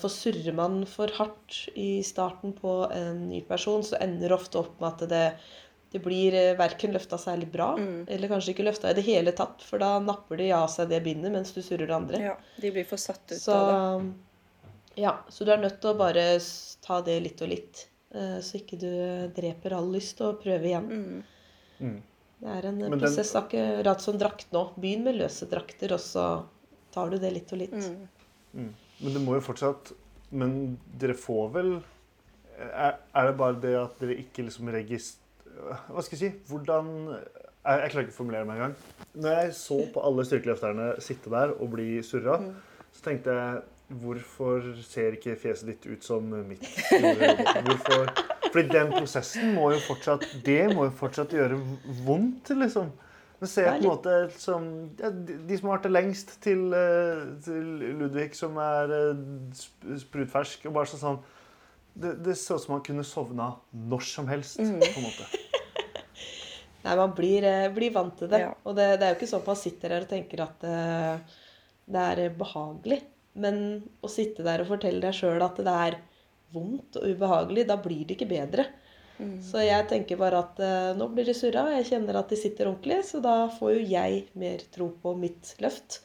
For 0.00 0.08
surrer 0.08 0.54
man 0.56 0.86
for 0.88 1.06
hardt 1.12 1.68
i 1.76 2.00
starten 2.02 2.54
på 2.56 2.90
en 2.90 3.28
ny 3.28 3.42
person, 3.44 3.82
så 3.84 3.98
ender 4.00 4.28
det 4.32 4.38
ofte 4.38 4.58
opp 4.62 4.80
med 4.80 4.94
at 5.02 5.08
det, 5.10 5.24
det 5.92 5.98
blir 6.04 6.34
eh, 6.34 6.54
verken 6.58 6.92
løfta 6.94 7.18
særlig 7.18 7.50
bra, 7.52 7.72
Mm. 7.76 8.04
eller 8.08 8.28
kanskje 8.28 8.52
ikke 8.54 8.64
løfta 8.68 8.90
i 8.90 8.94
det 8.94 9.04
hele 9.04 9.32
tatt, 9.32 9.62
for 9.66 9.78
da 9.82 9.98
napper 10.00 10.36
de 10.38 10.50
av 10.52 10.68
seg 10.70 10.88
det 10.88 11.02
bindet 11.04 11.32
mens 11.32 11.52
du 11.52 11.60
surrer 11.62 11.86
det 11.86 11.96
andre. 11.96 12.18
ja. 12.18 12.36
De 12.60 12.70
blir 12.70 12.84
for 12.86 12.96
satt 12.96 13.24
ut 13.32 13.38
Så, 13.40 13.52
av 13.52 14.02
det. 14.02 14.12
ja, 15.02 15.16
så 15.28 15.44
du 15.44 15.50
er 15.52 15.58
nødt 15.58 15.80
til 15.80 15.90
å 15.94 15.98
bare 15.98 16.38
ta 16.82 17.00
det 17.02 17.22
litt 17.22 17.42
og 17.42 17.48
litt, 17.48 17.88
eh, 18.14 18.38
så 18.40 18.56
ikke 18.60 18.78
du 18.78 18.90
dreper 19.40 19.72
all 19.72 19.90
lyst, 19.90 20.20
og 20.20 20.40
prøver 20.42 20.64
igjen. 20.70 20.86
Mm. 20.88 21.22
Mm. 21.80 22.02
Det 22.40 22.48
er 22.48 22.66
en 22.68 22.78
Men 22.78 22.90
den- 22.90 23.00
prosess 23.00 23.34
akkurat 23.34 24.00
som 24.00 24.16
drakt 24.18 24.46
nå. 24.52 24.72
Begynn 24.80 25.02
med 25.04 25.16
løse 25.16 25.46
drakter, 25.48 25.92
og 25.92 25.98
så 26.00 26.44
tar 26.92 27.10
du 27.10 27.18
det 27.18 27.32
litt 27.34 27.52
og 27.52 27.58
litt. 27.58 27.72
Mm. 27.72 28.72
Men 29.00 29.12
det 29.14 29.20
må 29.22 29.34
jo 29.34 29.40
fortsatt 29.40 29.92
Men 30.32 30.78
dere 30.98 31.14
får 31.14 31.52
vel 31.52 31.82
Er, 32.58 32.96
er 33.14 33.26
det 33.26 33.36
bare 33.38 33.54
det 33.60 33.74
at 33.76 33.98
dere 34.00 34.16
ikke 34.18 34.44
liksom 34.44 34.68
regist... 34.72 35.18
Hva 35.90 36.04
skal 36.04 36.16
jeg 36.16 36.20
si? 36.22 36.30
Hvordan 36.50 36.88
Jeg, 37.10 37.80
jeg 37.82 37.90
klarer 37.92 38.06
ikke 38.06 38.14
å 38.14 38.16
formulere 38.16 38.48
meg 38.48 38.60
engang. 38.60 38.76
Når 39.20 39.36
jeg 39.36 39.52
så 39.58 39.78
på 39.92 40.04
alle 40.08 40.24
styrkeløfterne 40.24 40.94
sitte 41.04 41.32
der 41.32 41.52
og 41.58 41.74
bli 41.74 41.88
surra, 42.06 42.38
så 42.94 43.04
tenkte 43.10 43.36
jeg 43.36 43.60
Hvorfor 44.00 44.62
ser 44.86 45.16
ikke 45.16 45.34
fjeset 45.34 45.72
ditt 45.72 45.86
ut 45.90 46.04
som 46.06 46.28
mitt? 46.46 46.62
Hvorfor? 47.66 48.12
Fordi 48.52 48.68
den 48.70 48.92
prosessen 48.92 49.54
må 49.56 49.72
jo 49.74 49.80
fortsatt 49.82 50.26
Det 50.46 50.60
må 50.70 50.86
jo 50.86 50.92
fortsatt 50.94 51.34
gjøre 51.34 51.58
vondt, 52.06 52.52
liksom. 52.54 52.92
Men 53.40 53.48
ser 53.48 53.66
jeg 53.66 53.80
på 53.80 53.88
en 53.88 53.88
måte 53.88 54.14
som 54.36 54.64
ja, 55.00 55.10
de, 55.10 55.56
som 55.56 55.70
har 55.70 55.78
vært 55.78 55.86
det 55.88 55.92
lengst, 55.94 56.34
til, 56.44 56.66
eh, 56.76 57.22
til 57.42 57.68
Ludvig, 57.96 58.34
som 58.36 58.58
er 58.60 58.92
eh, 58.92 59.22
sprutfersk 60.02 60.66
og 60.68 60.76
bare 60.76 60.90
sånn 60.90 61.00
sånn 61.00 61.20
det, 62.00 62.18
det 62.26 62.36
ser 62.38 62.60
ut 62.60 62.66
som 62.66 62.76
han 62.76 62.84
kunne 62.84 63.04
sovna 63.06 63.54
når 63.72 64.04
som 64.06 64.28
helst, 64.30 64.60
på 64.60 64.68
en 64.68 65.06
måte. 65.06 65.30
Nei, 66.84 66.96
man 66.96 67.14
blir, 67.16 67.44
eh, 67.44 67.68
blir 67.74 67.92
vant 67.92 68.16
til 68.18 68.30
det. 68.32 68.40
Ja. 68.46 68.52
Og 68.64 68.76
det, 68.78 68.86
det 69.00 69.06
er 69.06 69.14
jo 69.14 69.18
ikke 69.20 69.30
sånn 69.30 69.42
at 69.44 69.50
man 69.52 69.60
sitter 69.60 69.94
her 69.94 70.06
og 70.06 70.12
tenker 70.12 70.44
at 70.46 70.64
eh, 70.64 71.40
det 71.90 72.04
er 72.12 72.22
eh, 72.26 72.36
behagelig. 72.40 73.00
Men 73.40 73.58
å 74.02 74.08
sitte 74.10 74.42
der 74.46 74.64
og 74.64 74.70
fortelle 74.72 75.02
deg 75.04 75.14
sjøl 75.16 75.42
at 75.44 75.60
det 75.62 75.74
er 75.86 75.98
vondt 76.54 76.96
og 76.98 77.04
ubehagelig, 77.06 77.66
da 77.68 77.76
blir 77.78 78.02
det 78.08 78.16
ikke 78.16 78.30
bedre. 78.32 78.66
Så 79.44 79.60
jeg 79.60 79.84
tenker 79.90 80.16
bare 80.16 80.38
at 80.40 80.60
uh, 80.64 80.94
nå 80.96 81.10
blir 81.12 81.26
de 81.28 81.34
surra, 81.36 81.66
og 81.68 81.74
jeg 81.76 81.90
kjenner 81.90 82.16
at 82.16 82.30
de 82.32 82.38
sitter 82.40 82.70
ordentlig, 82.70 83.02
så 83.04 83.18
da 83.20 83.34
får 83.52 83.74
jo 83.74 83.82
jeg 83.90 84.22
mer 84.40 84.62
tro 84.72 84.86
på 85.02 85.12
mitt 85.20 85.50
løft. 85.60 85.98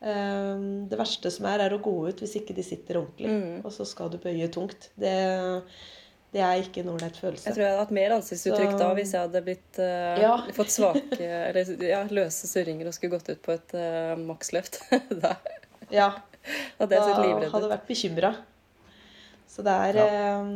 Eh, 0.00 0.62
det 0.88 0.96
verste 0.96 1.28
som 1.34 1.50
er, 1.50 1.66
er 1.66 1.74
å 1.76 1.80
gå 1.84 1.92
ut 2.08 2.22
hvis 2.24 2.38
ikke 2.40 2.56
de 2.56 2.64
sitter 2.64 2.96
ordentlig, 3.02 3.28
Mm. 3.28 3.60
og 3.60 3.72
så 3.76 3.84
skal 3.84 4.08
du 4.08 4.16
bøye 4.22 4.48
tungt. 4.48 4.88
Det, 4.96 5.12
det 6.36 6.42
er 6.44 6.60
ikke 6.60 6.82
en 6.84 6.90
ålreit 6.92 7.16
følelse. 7.16 7.48
Jeg 7.48 7.56
tror 7.56 7.64
jeg 7.64 7.72
hadde 7.72 7.80
hatt 7.86 7.92
mer 7.96 8.12
ansiktsuttrykk 8.18 8.72
Så- 8.74 8.80
da 8.82 8.88
hvis 8.98 9.12
jeg 9.14 9.22
hadde 9.24 9.40
blitt 9.46 9.78
uh, 9.80 10.18
Ja. 10.20 10.32
fått 10.52 10.72
svake 10.74 11.16
eller 11.24 11.70
ja, 11.88 12.02
løse 12.12 12.50
surringer 12.50 12.90
og 12.90 12.96
skulle 12.96 13.16
gått 13.16 13.30
ut 13.32 13.40
på 13.46 13.54
et 13.54 13.72
uh, 13.78 14.12
maksløft. 14.20 14.82
da 15.22 15.36
Ja, 15.88 16.10
hadde 16.76 16.98
jeg 16.98 17.06
sett 17.06 17.16
da 17.16 17.48
hadde 17.54 17.62
jeg 17.64 17.72
vært 17.72 17.88
bekymra. 17.88 18.32
Så 19.48 19.64
det 19.64 19.72
er 19.72 19.98
eh, 20.02 20.48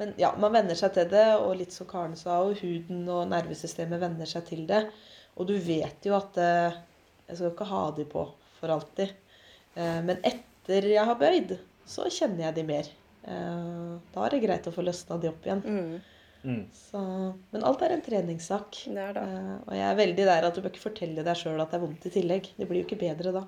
Men 0.00 0.14
ja, 0.16 0.30
man 0.40 0.54
venner 0.54 0.78
seg 0.78 0.94
til 0.96 1.10
det, 1.10 1.26
og 1.36 1.52
litt 1.58 1.74
som 1.74 1.86
Karen 1.90 2.14
sa, 2.16 2.38
og 2.46 2.56
huden 2.62 3.02
og 3.12 3.26
nervesystemet 3.28 4.00
venner 4.00 4.30
seg 4.30 4.46
til 4.48 4.62
det. 4.70 4.86
Og 5.36 5.50
du 5.50 5.52
vet 5.60 6.08
jo 6.08 6.14
at 6.16 6.38
uh, 6.40 6.72
Jeg 7.28 7.36
skal 7.36 7.52
ikke 7.52 7.68
ha 7.68 7.82
de 7.98 8.06
på 8.08 8.24
for 8.60 8.72
alltid. 8.72 9.12
Uh, 9.76 10.00
men 10.06 10.16
etter 10.24 10.88
jeg 10.94 11.04
har 11.04 11.18
bøyd, 11.20 11.58
så 11.84 12.08
kjenner 12.08 12.46
jeg 12.48 12.56
de 12.60 12.64
mer. 12.72 12.88
Eh, 13.22 13.92
da 14.14 14.24
er 14.26 14.30
det 14.34 14.42
greit 14.42 14.66
å 14.66 14.72
få 14.74 14.82
løsna 14.86 15.20
de 15.22 15.28
opp 15.32 15.46
igjen. 15.46 15.62
Mm, 15.66 16.00
Mm. 16.42 16.64
Så, 16.74 16.98
men 17.52 17.62
alt 17.62 17.82
er 17.86 17.92
en 17.94 18.00
treningssak. 18.02 18.80
det 18.90 18.98
er 18.98 19.12
det. 19.14 19.22
Eh, 19.22 19.50
og 19.62 19.74
jeg 19.78 19.84
er 19.86 19.94
veldig 20.00 20.24
der 20.26 20.42
at 20.48 20.56
du 20.56 20.60
bør 20.64 20.72
ikke 20.72 20.82
fortelle 20.88 21.22
deg 21.22 21.36
sjøl 21.38 21.60
at 21.62 21.70
det 21.70 21.76
er 21.78 21.82
vondt 21.84 22.06
i 22.08 22.10
tillegg. 22.10 22.48
Det 22.56 22.66
blir 22.66 22.80
jo 22.82 22.86
ikke 22.88 22.98
bedre 22.98 23.30
da. 23.36 23.42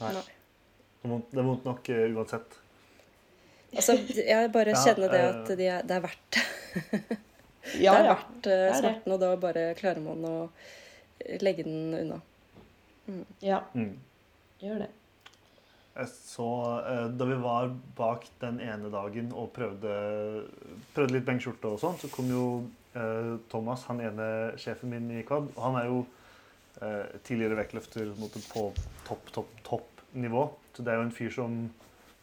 Nei. 0.00 0.12
Nei. 0.16 0.22
Det 1.02 1.36
er 1.36 1.44
vondt- 1.44 1.66
nok 1.68 1.90
uh, 1.92 2.06
uansett. 2.16 2.56
Altså, 3.76 3.98
jeg 4.16 4.52
bare 4.56 4.72
Ja, 4.72 4.80
kjenner 4.86 5.12
det 5.12 5.20
at 5.20 5.52
de 5.60 5.66
er, 5.68 5.82
det 5.84 5.96
er 5.98 6.00
verdt 6.06 6.38
det. 6.38 7.18
Ja, 7.84 7.92
det 7.92 8.00
er 8.00 8.08
verdt 8.14 8.46
uh, 8.48 8.52
er 8.56 8.78
smerten, 8.80 9.12
og 9.12 9.20
da 9.20 9.34
bare 9.36 9.66
klarer 9.76 10.00
man 10.00 10.24
å 10.24 10.34
legge 11.44 11.66
den 11.68 11.92
unna. 11.92 12.22
ja. 13.44 13.60
Mm. 13.76 13.98
Gjør 14.64 14.78
det. 14.86 14.88
Så, 16.06 16.82
eh, 16.88 17.08
Da 17.08 17.24
vi 17.24 17.34
var 17.34 17.72
bak 17.96 18.28
den 18.40 18.60
ene 18.60 18.90
dagen 18.90 19.32
og 19.34 19.50
prøvde, 19.56 19.94
prøvde 20.94 21.16
litt 21.16 21.26
benkskjorte 21.26 21.72
og 21.72 21.80
sånn, 21.82 21.98
så 21.98 22.10
kom 22.12 22.30
jo 22.30 22.44
eh, 22.94 23.34
Thomas, 23.50 23.82
han 23.90 24.02
ene 24.04 24.28
sjefen 24.60 24.92
min 24.92 25.10
i 25.18 25.24
Quad, 25.26 25.50
og 25.56 25.64
han 25.64 25.80
er 25.80 25.88
jo 25.90 26.04
eh, 26.82 27.18
tidligere 27.26 27.58
vektløfter 27.58 28.14
på 28.52 28.62
topp, 29.08 29.34
topp, 29.34 29.58
topp 29.66 30.06
nivå. 30.14 30.46
Så 30.76 30.86
det 30.86 30.94
er 30.94 31.00
jo 31.00 31.08
en 31.08 31.16
fyr 31.18 31.34
som 31.34 31.58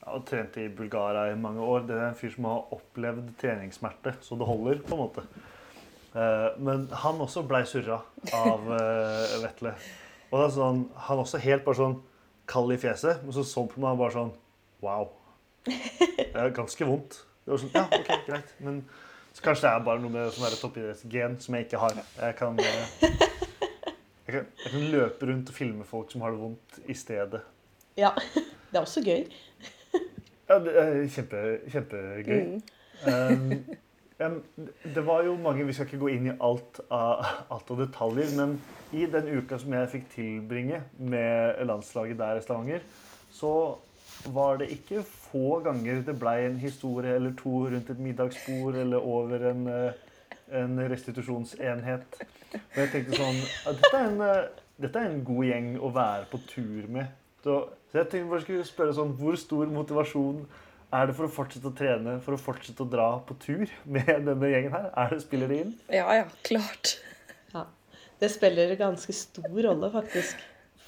har 0.05 0.23
trent 0.29 0.55
i 0.61 0.69
Bulgaria 0.69 1.33
i 1.33 1.38
mange 1.39 1.59
år. 1.59 1.83
Det 1.89 1.99
er 1.99 2.07
en 2.13 2.17
fyr 2.17 2.31
som 2.31 2.47
har 2.47 2.73
opplevd 2.77 3.35
treningssmerte, 3.41 4.15
så 4.23 4.39
det 4.39 4.47
holder, 4.47 4.79
på 4.85 4.95
en 4.95 5.03
måte. 5.03 5.25
Men 6.63 6.85
han 7.01 7.19
også 7.19 7.41
blei 7.43 7.65
surra 7.67 7.97
av 8.38 8.69
Vetle. 9.41 9.73
Og 10.29 10.38
det 10.38 10.45
er 10.45 10.53
sånn, 10.55 10.85
han 11.09 11.19
også 11.25 11.41
helt 11.43 11.65
bare 11.65 11.79
sånn 11.81 11.97
kald 12.49 12.73
i 12.75 12.79
fjeset, 12.81 13.23
men 13.23 13.36
så 13.36 13.43
så 13.47 13.65
på 13.69 13.81
meg 13.84 13.99
bare 13.99 14.15
sånn 14.15 14.34
Wow. 14.84 15.08
Det 15.65 16.36
er 16.36 16.51
ganske 16.53 16.86
vondt. 16.86 17.21
Det 17.45 17.53
var 17.53 17.62
sånn, 17.62 17.71
ja, 17.73 17.86
ok, 17.89 18.10
greit. 18.27 18.51
Men 18.62 18.84
så 19.34 19.45
kanskje 19.45 19.65
det 19.65 19.71
er 19.71 19.86
bare 19.88 20.01
noe 20.03 20.13
med 20.13 20.34
sånn 20.36 20.58
toppidrettsgen 20.60 21.39
som 21.41 21.58
jeg 21.58 21.65
ikke 21.65 21.81
har. 21.81 21.97
Jeg 22.19 22.36
kan, 22.38 22.60
eh, 22.62 23.08
jeg, 23.08 24.29
kan, 24.29 24.45
jeg 24.45 24.73
kan 24.75 24.86
løpe 24.93 25.29
rundt 25.31 25.49
og 25.49 25.58
filme 25.58 25.88
folk 25.89 26.13
som 26.13 26.25
har 26.25 26.36
det 26.36 26.41
vondt 26.43 26.79
i 26.86 26.97
stedet. 26.97 27.41
Ja. 27.97 28.13
Det 28.75 28.81
er 28.81 28.84
også 28.84 29.01
gøy. 29.05 29.21
Ja, 30.49 30.58
det 30.60 30.71
er 30.75 30.97
kjempe, 31.08 31.41
kjempegøy. 31.71 32.41
Mm. 32.43 32.58
Um, 33.08 33.77
Em, 34.17 34.38
det 34.95 35.01
var 35.04 35.25
jo 35.28 35.34
mange 35.36 35.65
Vi 35.67 35.73
skal 35.75 35.89
ikke 35.89 35.99
gå 36.06 36.12
inn 36.13 36.30
i 36.30 36.36
alt 36.39 36.80
av, 36.88 37.25
alt 37.51 37.71
av 37.73 37.82
detaljer, 37.84 38.32
men 38.38 38.56
i 38.95 39.04
den 39.12 39.28
uka 39.28 39.60
som 39.60 39.73
jeg 39.75 39.91
fikk 39.91 40.06
tilbringe 40.13 40.80
med 40.95 41.60
landslaget 41.67 42.19
der 42.21 42.39
i 42.39 42.45
Stavanger, 42.45 42.86
så 43.36 43.51
var 44.32 44.62
det 44.62 44.69
ikke 44.71 45.04
få 45.04 45.60
ganger 45.65 45.99
det 46.08 46.15
blei 46.19 46.45
en 46.45 46.60
historie 46.62 47.17
eller 47.17 47.36
to 47.36 47.65
rundt 47.67 47.89
et 47.91 47.99
middagsbord 47.99 48.78
eller 48.80 49.04
over 49.04 49.49
en, 49.51 49.67
eh, 49.67 50.62
en 50.62 50.80
restitusjonsenhet. 50.89 52.21
Og 52.56 52.80
jeg 52.80 52.91
tenkte 52.93 53.19
sånn 53.19 53.41
dette 53.65 53.91
er, 53.91 54.08
en, 54.08 54.21
eh, 54.21 54.63
dette 54.82 55.01
er 55.01 55.12
en 55.12 55.25
god 55.28 55.45
gjeng 55.49 55.73
å 55.75 55.91
være 55.91 56.30
på 56.32 56.39
tur 56.47 56.88
med. 56.88 57.12
Så, 57.43 57.65
så 57.91 57.99
jeg 57.99 58.10
tenkte 58.13 58.32
bare 58.32 58.41
skulle 58.41 58.65
spørre 58.65 58.95
sånn 58.95 59.12
Hvor 59.19 59.36
stor 59.38 59.67
motivasjon 59.69 60.45
er 60.93 61.10
det 61.10 61.15
for 61.17 61.28
å 61.28 61.34
fortsette 61.34 61.69
å 61.69 61.76
trene, 61.76 62.17
for 62.24 62.36
å 62.36 62.41
fortsette 62.41 62.84
å 62.84 62.89
dra 62.89 63.08
på 63.26 63.38
tur 63.41 63.65
med 63.84 64.10
denne 64.30 64.52
gjengen 64.52 64.76
her? 64.76 64.89
Er 64.93 65.13
det, 65.13 65.21
spiller 65.26 65.52
det 65.52 65.62
inn? 65.63 65.76
Ja, 65.89 66.08
ja, 66.21 66.30
klart. 66.48 66.98
Ja. 67.56 67.63
Det 68.19 68.28
spiller 68.34 68.74
en 68.74 68.80
ganske 68.80 69.13
stor 69.15 69.56
rolle, 69.63 69.88
faktisk. 69.93 70.41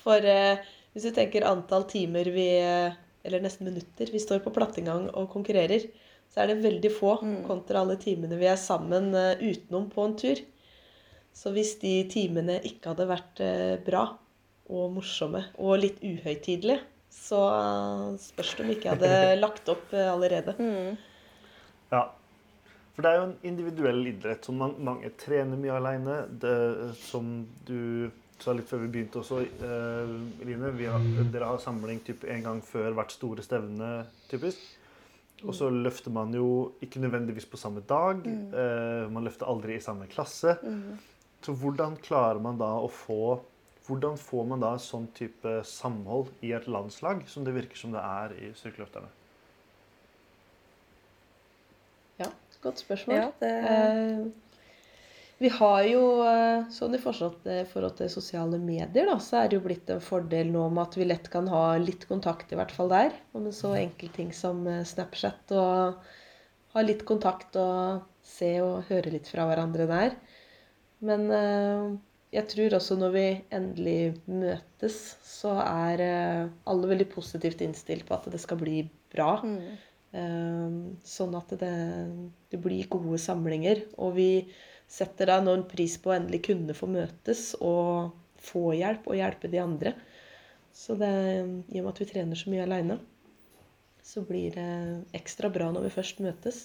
For 0.04 0.24
eh, 0.24 0.66
hvis 0.92 1.08
du 1.08 1.14
tenker 1.16 1.46
antall 1.48 1.86
timer 1.88 2.28
vi 2.34 2.48
eh, 2.60 2.96
Eller 3.28 3.44
nesten 3.44 3.68
minutter 3.68 4.10
vi 4.12 4.20
står 4.24 4.40
på 4.44 4.54
plattingang 4.56 5.10
og 5.12 5.30
konkurrerer, 5.34 5.84
så 6.32 6.44
er 6.44 6.52
det 6.52 6.64
veldig 6.64 6.92
få 6.96 7.16
kontra 7.48 7.82
alle 7.84 7.98
timene 8.00 8.38
vi 8.40 8.48
er 8.48 8.60
sammen 8.60 9.10
uh, 9.16 9.40
utenom 9.40 9.90
på 9.92 10.04
en 10.06 10.16
tur. 10.20 10.40
Så 11.36 11.52
hvis 11.56 11.74
de 11.82 11.94
timene 12.12 12.60
ikke 12.68 12.94
hadde 12.94 13.08
vært 13.10 13.42
uh, 13.44 13.76
bra 13.84 14.04
og 14.68 14.94
morsomme 14.96 15.44
og 15.60 15.82
litt 15.84 16.00
uhøytidelige, 16.04 16.84
så 17.13 17.41
eh, 17.54 18.13
spørs 18.22 18.54
det 18.56 18.65
om 18.65 18.72
ikke 18.76 18.89
jeg 18.89 19.00
hadde 19.00 19.36
lagt 19.46 19.74
opp 19.74 19.91
allerede. 19.93 20.56
allerede. 20.60 20.98
Ja. 21.91 22.06
For 22.96 23.06
det 23.06 23.10
er 23.12 23.20
jo 23.20 23.26
en 23.28 23.36
individuell 23.46 24.08
idrett 24.10 24.48
som 24.48 24.58
man, 24.58 24.74
mange 24.82 25.12
trener 25.22 25.60
mye 25.60 25.76
aleine. 25.78 26.22
Som 26.98 27.43
du 27.67 28.10
sa 28.41 28.54
litt 28.58 28.70
før 28.70 28.84
vi 28.86 28.89
begynte 28.93 29.22
også, 29.22 29.43
eh, 29.43 30.15
Line. 30.46 30.72
Vi 30.78 30.88
har, 30.89 31.06
dere 31.34 31.52
har 31.52 31.62
samling 31.62 32.02
typ 32.06 32.26
en 32.26 32.43
gang 32.46 32.62
før 32.65 32.96
hvert 32.98 33.13
store 33.13 33.46
stevne, 33.46 33.91
typisk. 34.32 34.63
Og 35.46 35.54
så 35.54 35.70
løfter 35.70 36.10
man 36.13 36.34
jo 36.34 36.74
ikke 36.82 37.02
nødvendigvis 37.04 37.46
på 37.46 37.60
samme 37.62 37.84
dag. 37.86 38.26
Eh, 38.26 39.06
man 39.13 39.26
løfter 39.28 39.50
aldri 39.50 39.78
i 39.78 39.84
samme 39.84 40.10
klasse. 40.10 40.58
Så 41.46 41.54
hvordan 41.54 42.00
klarer 42.02 42.41
man 42.41 42.58
da 42.58 42.72
å 42.82 42.89
få 42.89 43.38
Hvordan 43.88 44.17
får 44.19 44.47
man 44.50 44.63
da 44.63 44.73
sånn 44.84 45.08
type 45.15 45.62
samhold 45.67 46.34
i 46.43 46.52
et 46.58 46.67
landslag 46.67 47.23
som 47.32 47.45
det 47.47 47.56
virker 47.56 47.80
som 47.80 47.93
det 47.95 48.04
er 48.04 48.36
i 48.36 48.50
styrkeløfterne? 48.58 49.08
Ja, 52.19 52.28
godt 52.63 52.84
spørsmål. 52.84 53.21
Ja, 53.21 53.32
det 53.39 53.54
Eh, 53.71 54.28
vi 55.38 55.50
har 55.54 55.84
jo, 55.86 56.04
eh, 56.26 56.63
sånn 56.73 56.95
i 56.97 57.00
forhold 57.00 57.43
til, 57.43 58.10
sosiale 58.10 58.58
medier, 58.58 59.06
da, 59.06 59.19
så 59.21 59.43
er 59.43 59.50
det 59.50 59.60
jo 59.60 59.65
blitt 59.67 59.89
en 59.93 60.02
fordel 60.02 60.50
nå 60.50 60.63
med 60.73 60.88
at 60.88 60.97
vi 60.97 61.06
lett 61.06 61.30
kan 61.30 61.47
ha 61.52 61.78
litt 61.78 62.08
kontakt, 62.10 62.52
i 62.52 62.58
hvert 62.58 62.73
fall 62.73 62.89
der. 62.89 63.13
Og 63.36 63.43
med 63.45 63.54
så 63.54 63.76
enkel 63.78 64.10
ting 64.15 64.32
som 64.34 64.65
eh, 64.65 64.82
Snapchat, 64.82 65.54
og 65.54 66.02
ha 66.73 66.82
litt 66.82 67.06
kontakt 67.06 67.56
og 67.62 68.02
se 68.26 68.50
og 68.65 68.89
høre 68.89 69.13
litt 69.13 69.30
fra 69.30 69.45
hverandre 69.45 69.86
der. 69.91 70.17
Men 71.06 71.30
eh, 71.30 71.93
jeg 72.34 72.50
tror 72.52 72.76
også 72.76 72.98
når 73.00 73.13
vi 73.16 73.26
endelig 73.56 74.00
møtes, 74.28 74.98
så 75.24 75.54
er 75.63 76.04
eh, 76.04 76.48
alle 76.68 76.90
veldig 76.92 77.08
positivt 77.13 77.63
innstilt 77.63 78.08
på 78.08 78.18
at 78.18 78.28
det 78.32 78.42
skal 78.44 78.60
bli 78.62 78.82
bra. 79.13 79.38
Mm. 79.44 79.68
Sånn 81.06 81.36
at 81.38 81.52
det, 81.60 81.74
det 82.50 82.58
blir 82.63 82.88
gode 82.90 83.20
samlinger. 83.22 83.84
Og 84.02 84.16
vi 84.18 84.30
setter 84.90 85.30
da 85.30 85.42
enorm 85.42 85.66
pris 85.70 85.98
på 86.02 86.10
å 86.10 86.16
endelig 86.16 86.46
kunne 86.48 86.76
få 86.76 86.88
møtes 86.90 87.52
og 87.60 88.16
få 88.42 88.72
hjelp 88.78 89.10
og 89.12 89.20
hjelpe 89.20 89.52
de 89.52 89.62
andre. 89.62 89.94
Så 90.74 90.96
det, 90.98 91.12
i 91.74 91.80
og 91.80 91.88
med 91.88 91.92
at 91.94 92.02
vi 92.02 92.10
trener 92.10 92.40
så 92.40 92.52
mye 92.54 92.66
aleine, 92.66 93.00
så 94.06 94.24
blir 94.24 94.56
det 94.56 94.70
ekstra 95.18 95.52
bra 95.54 95.70
når 95.74 95.88
vi 95.88 95.96
først 95.98 96.22
møtes. 96.24 96.63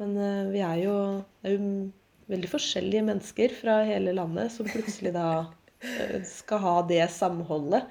Men 0.00 0.14
eh, 0.18 0.50
vi 0.54 0.62
er 0.64 0.82
jo, 0.82 0.94
det 1.42 1.50
er 1.50 1.56
jo 1.58 1.72
veldig 2.28 2.50
forskjellige 2.52 3.04
mennesker 3.06 3.54
fra 3.56 3.80
hele 3.88 4.12
landet 4.16 4.52
som 4.52 4.68
plutselig 4.68 5.14
da 5.16 5.28
eh, 5.80 6.20
skal 6.28 6.62
ha 6.64 6.74
det 6.88 7.04
samholdet 7.14 7.88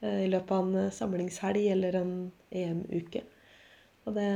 eh, 0.00 0.24
i 0.24 0.30
løpet 0.32 0.54
av 0.56 0.62
en 0.64 0.86
eh, 0.86 0.94
samlingshelg 0.94 1.68
eller 1.74 2.00
en 2.00 2.14
EM-uke. 2.48 3.24
Og 4.08 4.16
det, 4.16 4.28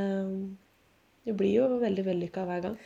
det 1.24 1.36
blir 1.38 1.54
jo 1.62 1.68
veldig 1.80 2.06
vellykka 2.10 2.44
hver 2.48 2.64
gang. 2.68 2.80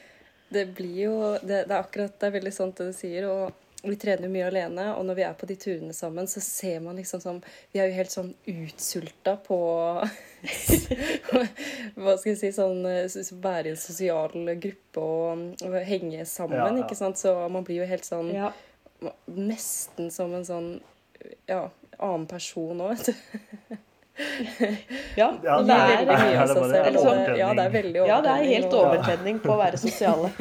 Det 0.54 0.68
blir 0.78 0.98
jo 1.08 1.14
det, 1.42 1.64
det 1.66 1.72
er 1.74 1.80
akkurat 1.80 2.14
det 2.20 2.28
er 2.28 2.36
veldig 2.38 2.54
sant 2.54 2.78
det 2.78 2.92
du 2.92 2.96
sier. 2.96 3.26
og 3.26 3.65
vi 3.92 3.98
trener 4.00 4.28
mye 4.32 4.46
alene, 4.48 4.84
og 4.96 5.02
når 5.08 5.14
vi 5.18 5.24
er 5.26 5.34
på 5.38 5.46
de 5.50 5.56
turene 5.60 5.94
sammen, 5.96 6.26
så 6.30 6.40
ser 6.44 6.78
man 6.84 6.96
liksom 6.98 7.20
sånn 7.22 7.40
Vi 7.72 7.78
er 7.82 7.86
jo 7.90 7.96
helt 7.98 8.14
sånn 8.14 8.32
utsulta 8.50 9.32
på 9.46 9.58
Hva 11.96 12.12
skal 12.18 12.32
jeg 12.32 12.38
si 12.40 12.50
Sånn 12.56 12.80
være 13.42 13.66
i 13.70 13.72
en 13.74 13.80
sosial 13.80 14.30
gruppe 14.62 14.98
og, 15.02 15.30
og 15.66 15.72
henge 15.88 16.22
sammen, 16.28 16.58
Ja, 16.58 16.62
ja. 16.72 16.76
ikke 16.84 16.96
sant. 16.98 17.16
Så 17.20 17.30
man 17.52 17.64
blir 17.66 17.78
jo 17.82 17.88
helt 17.90 18.06
sånn 18.08 18.28
Ja. 18.34 18.48
Nesten 19.28 20.10
som 20.14 20.28
en 20.36 20.46
sånn 20.48 20.68
ja, 21.50 21.62
annen 21.98 22.26
person 22.30 22.80
òg, 22.80 22.88
vet 22.96 23.06
du. 23.10 23.14
Ja, 25.18 25.28
Ja, 25.44 25.54
og 25.58 25.64
Det 25.66 25.68
det 25.68 25.76
er 25.76 25.80
er, 25.82 25.88
veldig 25.90 26.16
mye 26.16 26.30
er 26.30 26.36
av 26.40 26.46
det 26.48 26.54
seg 26.54 26.62
selv. 26.70 26.84
det-? 27.26 27.36
Ja, 27.40 27.48
det 27.58 27.64
er 27.66 27.72
veldig 27.74 28.00
ja, 28.08 28.16
det 28.24 28.30
er 28.32 28.42
helt 28.54 28.72
overtenning 28.78 29.36
på 29.44 29.50
å 29.52 29.58
være 29.60 29.76
sosiale. 29.82 30.28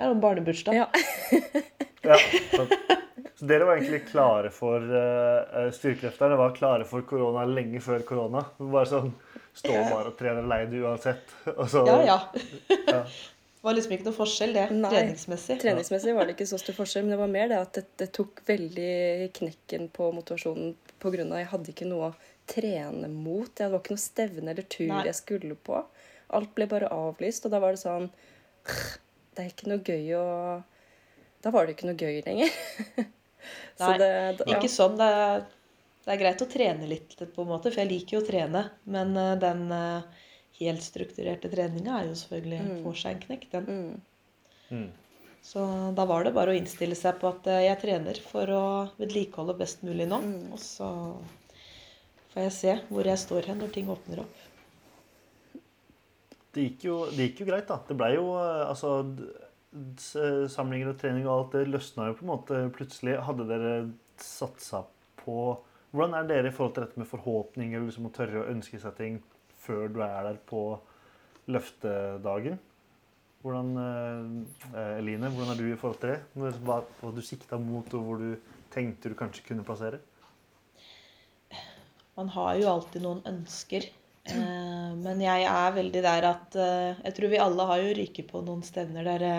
Det 0.00 0.06
er, 0.06 0.14
noen 0.14 0.22
barnebursdag. 0.24 0.80
Ja. 0.80 0.88
Ja, 2.00 2.16
så, 2.56 2.64
så 3.36 3.44
dere 3.44 3.66
var 3.68 3.76
egentlig 3.76 4.06
klare 4.08 4.48
for 4.56 4.80
uh, 4.80 5.66
Styrkeløfterne 5.76 6.38
var 6.40 6.54
klare 6.56 6.86
for 6.88 7.04
korona 7.04 7.42
lenge 7.44 7.82
før 7.84 8.00
korona. 8.08 8.40
Bare 8.56 8.88
sånn 8.88 9.10
Stå 9.52 9.74
bare 9.74 10.08
og 10.08 10.16
trene 10.16 10.46
leid 10.48 10.72
uansett. 10.80 11.34
Og 11.52 11.66
så, 11.68 11.82
Ja, 11.84 11.98
ja. 12.06 12.16
Ja. 12.88 13.02
Det 13.02 13.66
var 13.66 13.76
liksom 13.76 13.92
ikke 13.92 14.06
noe 14.06 14.16
forskjell, 14.16 14.54
det, 14.56 14.62
Nei. 14.72 14.88
treningsmessig. 14.94 15.58
Treningsmessig 15.60 16.14
var 16.16 16.24
det 16.24 16.32
ikke 16.38 16.46
så 16.48 16.56
stor 16.62 16.78
forskjell, 16.78 17.04
men 17.04 17.12
det 17.12 17.20
var 17.20 17.32
mer 17.34 17.50
det 17.50 17.58
at 17.60 17.74
det, 17.76 17.82
det 18.00 18.06
tok 18.16 18.40
veldig 18.48 19.28
knekken 19.36 19.90
på 19.92 20.08
motivasjonen 20.16 20.72
av 21.04 21.36
jeg 21.42 21.50
hadde 21.50 21.74
ikke 21.74 21.90
noe 21.90 22.08
å 22.08 22.14
trene 22.48 23.12
mot. 23.12 23.52
Det 23.52 23.68
var 23.68 23.82
ikke 23.82 23.98
noe 23.98 24.06
stevne 24.06 24.54
eller 24.54 24.64
tur 24.72 24.88
Nei. 24.88 25.04
jeg 25.10 25.18
skulle 25.20 25.60
på. 25.68 25.82
Alt 26.32 26.56
ble 26.56 26.70
bare 26.72 26.88
avlyst, 26.88 27.44
og 27.44 27.52
da 27.52 27.60
var 27.60 27.76
det 27.76 27.82
sånn 27.84 28.08
Det 29.40 29.46
er 29.46 29.54
ikke 29.54 29.70
noe 29.70 29.80
gøy 29.80 30.10
å 30.18 30.26
Da 31.40 31.52
var 31.54 31.64
det 31.64 31.72
ikke 31.76 31.88
noe 31.88 31.96
gøy 31.96 32.20
lenger. 32.26 32.50
så 33.80 33.86
Nei, 33.86 33.94
det, 34.02 34.10
da, 34.36 34.44
ja. 34.44 34.58
Ikke 34.58 34.68
sånn. 34.68 34.98
Det 35.00 35.06
er, 35.16 35.46
det 36.04 36.12
er 36.12 36.20
greit 36.20 36.44
å 36.44 36.48
trene 36.50 36.88
litt, 36.90 37.14
på 37.16 37.44
en 37.46 37.48
måte, 37.48 37.72
for 37.72 37.80
jeg 37.80 37.88
liker 37.88 38.18
jo 38.18 38.20
å 38.20 38.26
trene. 38.26 38.66
Men 38.92 39.16
eh, 39.16 39.32
den 39.40 39.62
eh, 39.72 40.26
helt 40.60 40.84
strukturerte 40.84 41.48
treninga 41.48 42.02
er 42.02 42.10
jo 42.10 42.18
selvfølgelig 42.20 42.82
får 42.84 42.98
seg 43.00 43.14
en 43.14 43.22
knekk, 43.24 43.48
den. 43.54 43.70
Mm. 43.70 44.76
Mm. 44.76 44.90
Så 45.48 45.64
da 45.96 46.04
var 46.04 46.28
det 46.28 46.34
bare 46.36 46.52
å 46.52 46.58
innstille 46.60 46.98
seg 46.98 47.16
på 47.22 47.32
at 47.32 47.48
eh, 47.48 47.64
jeg 47.70 47.80
trener 47.86 48.20
for 48.28 48.52
å 48.52 48.64
vedlikeholde 49.00 49.56
best 49.62 49.80
mulig 49.88 50.10
nå. 50.12 50.20
Og 50.52 50.60
så 50.60 50.90
får 52.34 52.44
jeg 52.44 52.56
se 52.58 52.78
hvor 52.92 53.08
jeg 53.08 53.24
står 53.24 53.48
hen 53.48 53.64
når 53.64 53.72
ting 53.78 53.88
åpner 53.96 54.26
opp. 54.26 54.39
Det 56.54 56.66
gikk, 56.66 56.84
jo, 56.88 56.96
det 57.14 57.28
gikk 57.28 57.44
jo 57.44 57.48
greit, 57.50 57.68
da. 57.68 57.78
Det 57.86 57.96
blei 57.98 58.14
jo 58.16 58.32
eh, 58.38 58.66
altså 58.66 58.94
Samlinger 60.50 60.90
og 60.90 60.96
trening 60.98 61.28
og 61.28 61.34
alt 61.34 61.52
det 61.54 61.68
løsna 61.70 62.08
jo 62.08 62.16
på 62.18 62.24
en 62.26 62.32
måte 62.32 62.62
plutselig. 62.74 63.20
Hadde 63.22 63.46
dere 63.46 63.74
satsa 64.20 64.82
på 65.22 65.36
Hvordan 65.90 66.14
er 66.14 66.26
dere 66.26 66.50
i 66.50 66.54
forhold 66.54 66.76
til 66.76 66.84
dette 66.84 67.00
med 67.00 67.08
forhåpninger 67.10 67.82
liksom 67.82 68.06
å 68.06 68.12
tørre 68.14 68.44
å 68.44 68.50
ønske 68.52 68.78
seg 68.78 68.94
ting 68.98 69.16
før 69.58 69.88
du 69.90 69.98
er 70.06 70.28
der 70.28 70.36
på 70.46 70.60
løftedagen? 71.50 72.60
Hvordan, 73.42 73.72
eh, 73.80 74.98
Eline, 75.00 75.32
hvordan 75.34 75.50
er 75.50 75.58
du 75.58 75.72
i 75.72 75.78
forhold 75.80 75.98
til 75.98 76.12
det? 76.12 76.20
Hva, 76.62 76.82
hva 77.00 77.12
du 77.16 77.22
sikta 77.24 77.58
mot, 77.58 77.94
og 77.94 78.06
hvor 78.06 78.22
du 78.22 78.36
tenkte 78.70 79.10
du 79.10 79.16
kanskje 79.18 79.46
kunne 79.48 79.66
plassere? 79.66 79.98
Man 82.18 82.30
har 82.36 82.54
jo 82.60 82.68
alltid 82.68 83.02
noen 83.02 83.22
ønsker. 83.26 83.88
Eh, 84.28 84.90
men 85.00 85.22
jeg 85.24 85.46
er 85.48 85.72
veldig 85.72 86.02
der 86.04 86.26
at 86.28 86.56
eh, 86.60 86.98
Jeg 87.06 87.14
tror 87.16 87.32
vi 87.32 87.40
alle 87.40 87.64
har 87.70 87.80
jo 87.80 87.94
ryket 87.96 88.28
på 88.28 88.42
noen 88.44 88.60
stevner 88.66 89.06
der 89.08 89.24
det 89.24 89.36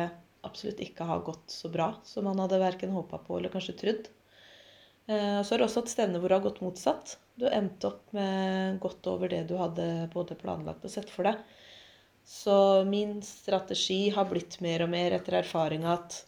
absolutt 0.47 0.81
ikke 0.81 1.05
har 1.05 1.21
gått 1.21 1.53
så 1.53 1.69
bra 1.69 1.91
som 2.07 2.25
man 2.25 2.39
hadde 2.41 2.57
verken 2.57 2.95
håpa 2.95 3.19
på 3.21 3.37
eller 3.37 3.53
kanskje 3.53 3.77
trodd. 3.77 4.07
Eh, 5.05 5.41
så 5.45 5.53
er 5.53 5.61
det 5.61 5.67
også 5.67 5.83
et 5.85 5.93
stevne 5.93 6.21
hvor 6.21 6.31
det 6.31 6.39
har 6.39 6.47
gått 6.47 6.63
motsatt. 6.65 7.17
Du 7.37 7.45
endte 7.49 7.91
opp 7.91 8.09
med 8.17 8.79
godt 8.81 9.07
over 9.11 9.29
det 9.31 9.43
du 9.49 9.55
hadde 9.59 9.87
både 10.13 10.37
planlagt 10.39 10.85
og 10.87 10.93
sett 10.93 11.13
for 11.13 11.29
deg. 11.29 11.41
Så 12.25 12.83
min 12.85 13.19
strategi 13.25 14.09
har 14.13 14.29
blitt 14.29 14.59
mer 14.61 14.85
og 14.85 14.91
mer 14.93 15.17
etter 15.17 15.39
erfaringa 15.41 15.95
at 15.97 16.21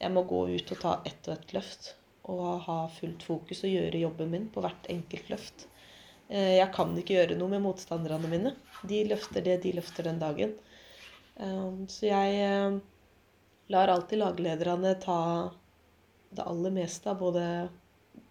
jeg 0.00 0.12
må 0.12 0.24
gå 0.28 0.46
ut 0.56 0.72
og 0.72 0.80
ta 0.80 0.92
ett 1.08 1.28
og 1.28 1.36
ett 1.36 1.56
løft. 1.56 1.94
Og 2.32 2.60
ha 2.64 2.80
fullt 2.92 3.24
fokus 3.26 3.64
og 3.66 3.72
gjøre 3.72 4.04
jobben 4.04 4.32
min 4.32 4.48
på 4.52 4.62
hvert 4.64 4.88
enkelt 4.92 5.32
løft. 5.32 5.66
Eh, 6.30 6.56
Jeg 6.60 6.70
kan 6.74 6.94
ikke 6.98 7.16
gjøre 7.18 7.38
noe 7.38 7.50
med 7.54 7.64
motstanderne 7.64 8.30
mine. 8.30 8.54
De 8.86 9.02
løfter 9.10 9.44
det 9.44 9.58
de 9.64 9.74
løfter 9.78 10.06
den 10.08 10.20
dagen. 10.22 10.54
Eh, 11.36 11.70
Så 11.90 12.06
jeg 12.08 12.38
eh, 12.46 12.78
lar 13.74 13.92
alltid 13.92 14.22
laglederne 14.22 14.94
ta 15.02 15.20
det 16.30 16.46
aller 16.46 16.70
meste 16.70 17.10
av 17.10 17.18
både 17.18 17.44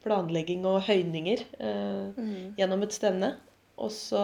planlegging 0.03 0.63
og 0.67 0.81
høyninger 0.87 1.43
eh, 1.59 2.19
gjennom 2.59 2.85
et 2.85 2.95
stevne. 2.95 3.33
Og 3.79 3.91
så 3.95 4.23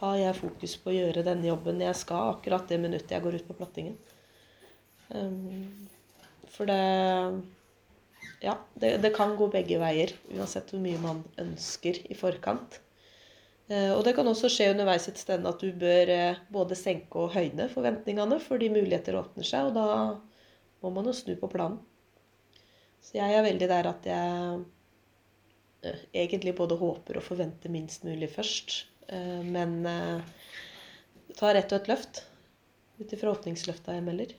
har 0.00 0.16
jeg 0.18 0.38
fokus 0.38 0.76
på 0.82 0.90
å 0.90 0.96
gjøre 0.96 1.24
denne 1.26 1.48
jobben 1.48 1.82
jeg 1.82 1.96
skal 1.98 2.34
akkurat 2.34 2.66
det 2.70 2.80
minuttet 2.82 3.14
jeg 3.14 3.24
går 3.24 3.38
ut 3.38 3.46
på 3.48 3.56
plattingen. 3.58 3.98
Um, 5.14 5.88
for 6.50 6.66
det 6.66 6.80
Ja, 8.44 8.58
det, 8.80 8.96
det 9.04 9.14
kan 9.16 9.36
gå 9.38 9.48
begge 9.52 9.78
veier, 9.80 10.12
uansett 10.34 10.72
hvor 10.72 10.82
mye 10.84 11.00
man 11.00 11.22
ønsker 11.40 12.00
i 12.10 12.16
forkant. 12.18 12.80
Eh, 13.72 13.90
og 13.94 14.02
det 14.04 14.12
kan 14.16 14.28
også 14.28 14.50
skje 14.52 14.70
underveis 14.74 15.08
et 15.08 15.20
sted 15.20 15.46
at 15.48 15.62
du 15.62 15.70
bør 15.80 16.12
eh, 16.12 16.40
både 16.52 16.76
senke 16.76 17.22
og 17.22 17.32
høyne 17.36 17.70
forventningene, 17.72 18.38
fordi 18.44 18.68
muligheter 18.72 19.16
åpner 19.20 19.48
seg, 19.48 19.70
og 19.70 19.78
da 19.78 19.86
må 20.84 20.92
man 20.92 21.08
jo 21.08 21.16
snu 21.16 21.32
på 21.40 21.48
planen. 21.52 21.80
Så 23.04 23.18
jeg 23.18 23.36
er 23.36 23.44
veldig 23.44 23.68
der 23.70 23.88
at 23.88 24.08
jeg 24.08 24.60
eh, 25.84 26.04
egentlig 26.24 26.56
både 26.56 26.76
håper 26.80 27.20
og 27.20 27.26
forventer 27.26 27.72
minst 27.72 28.04
mulig 28.08 28.30
først. 28.32 28.82
Men 29.04 29.82
eh, 29.84 30.22
tar 31.36 31.58
ett 31.60 31.72
og 31.74 31.82
et 31.82 31.90
løft 31.92 32.22
ut 32.96 33.12
ifra 33.12 33.34
åpningsløfta 33.34 33.96
jeg 33.96 34.06
melder. 34.06 34.32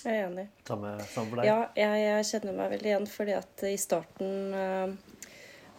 Jeg 0.00 0.16
er 0.16 0.26
enig. 0.26 0.46
Samme, 0.66 0.94
samme 1.12 1.30
for 1.30 1.40
deg? 1.40 1.48
Ja, 1.48 1.58
jeg, 1.76 2.02
jeg 2.06 2.28
kjenner 2.30 2.56
meg 2.56 2.74
veldig 2.74 2.92
igjen, 2.92 3.08
fordi 3.10 3.34
at 3.36 3.64
i 3.68 3.76
starten 3.80 4.54
eh, 4.56 4.94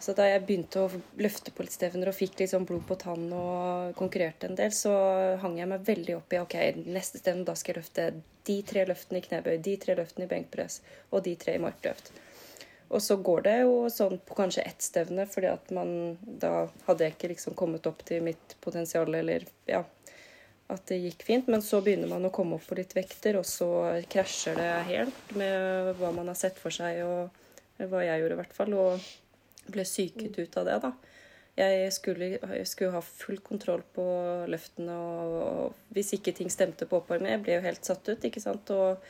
altså 0.02 0.14
Da 0.18 0.26
jeg 0.26 0.42
begynte 0.46 0.82
å 0.82 1.00
løfte 1.22 1.52
på 1.54 1.62
litt 1.62 1.74
stevner 1.74 2.10
og 2.10 2.16
fikk 2.16 2.40
liksom 2.42 2.64
blod 2.66 2.82
på 2.88 2.96
tann 2.98 3.28
og 3.38 3.92
konkurrerte 3.98 4.48
en 4.48 4.58
del, 4.58 4.74
så 4.74 4.90
hang 5.42 5.60
jeg 5.60 5.70
meg 5.70 5.84
veldig 5.86 6.16
opp 6.18 6.34
i 6.34 6.40
ok, 6.42 6.56
neste 6.90 7.20
stevne 7.22 7.46
da 7.46 7.54
skal 7.58 7.76
jeg 7.76 7.82
løfte 7.82 8.08
de 8.48 8.56
tre 8.66 8.82
løftene 8.88 9.20
i 9.20 9.26
knebøy, 9.28 9.54
de 9.62 9.76
tre 9.78 9.94
løftene 9.98 10.26
i 10.26 10.32
benkpress 10.32 10.80
og 11.12 11.22
de 11.26 11.36
tre 11.38 11.54
i 11.54 11.62
markløft. 11.62 12.10
Og 12.92 13.00
så 13.00 13.16
går 13.24 13.46
det 13.46 13.54
jo 13.62 13.76
sånn 13.94 14.18
på 14.26 14.34
kanskje 14.36 14.66
ett 14.68 14.82
stevne, 14.84 15.24
fordi 15.30 15.48
at 15.48 15.70
man 15.72 15.92
da 16.26 16.66
hadde 16.88 17.06
jeg 17.06 17.14
ikke 17.14 17.30
liksom 17.32 17.54
kommet 17.56 17.86
opp 17.88 18.02
til 18.08 18.26
mitt 18.26 18.56
potensial, 18.60 19.08
eller 19.16 19.46
ja, 19.70 19.84
at 20.72 20.84
det 20.88 21.00
gikk 21.02 21.24
fint. 21.26 21.48
Men 21.50 21.64
så 21.64 21.80
begynner 21.84 22.10
man 22.10 22.26
å 22.28 22.32
komme 22.34 22.58
opp 22.58 22.68
på 22.68 22.78
litt 22.78 22.94
vekter, 22.96 23.38
og 23.40 23.46
så 23.48 23.68
krasjer 24.12 24.58
det 24.58 24.70
helt 24.90 25.34
med 25.38 25.96
hva 26.00 26.12
man 26.14 26.30
har 26.32 26.38
sett 26.38 26.60
for 26.60 26.74
seg, 26.74 27.02
og 27.06 27.88
hva 27.90 28.04
jeg 28.06 28.22
gjorde 28.22 28.38
i 28.38 28.42
hvert 28.42 28.56
fall. 28.56 28.76
Og 28.78 29.72
ble 29.72 29.86
syket 29.86 30.38
ut 30.38 30.60
av 30.60 30.68
det, 30.68 30.78
da. 30.86 30.92
Jeg 31.52 31.90
skulle, 31.92 32.30
jeg 32.40 32.68
skulle 32.68 32.94
ha 32.94 33.02
full 33.04 33.42
kontroll 33.44 33.82
på 33.92 34.04
løftene, 34.48 34.94
og, 34.96 35.34
og 35.42 35.92
hvis 35.92 36.14
ikke 36.16 36.32
ting 36.38 36.48
stemte 36.52 36.88
på 36.88 37.02
oppvarming 37.02 37.34
Jeg 37.34 37.42
ble 37.44 37.58
jo 37.58 37.66
helt 37.66 37.84
satt 37.84 38.08
ut, 38.08 38.24
ikke 38.24 38.40
sant. 38.40 38.72
Og, 38.72 39.04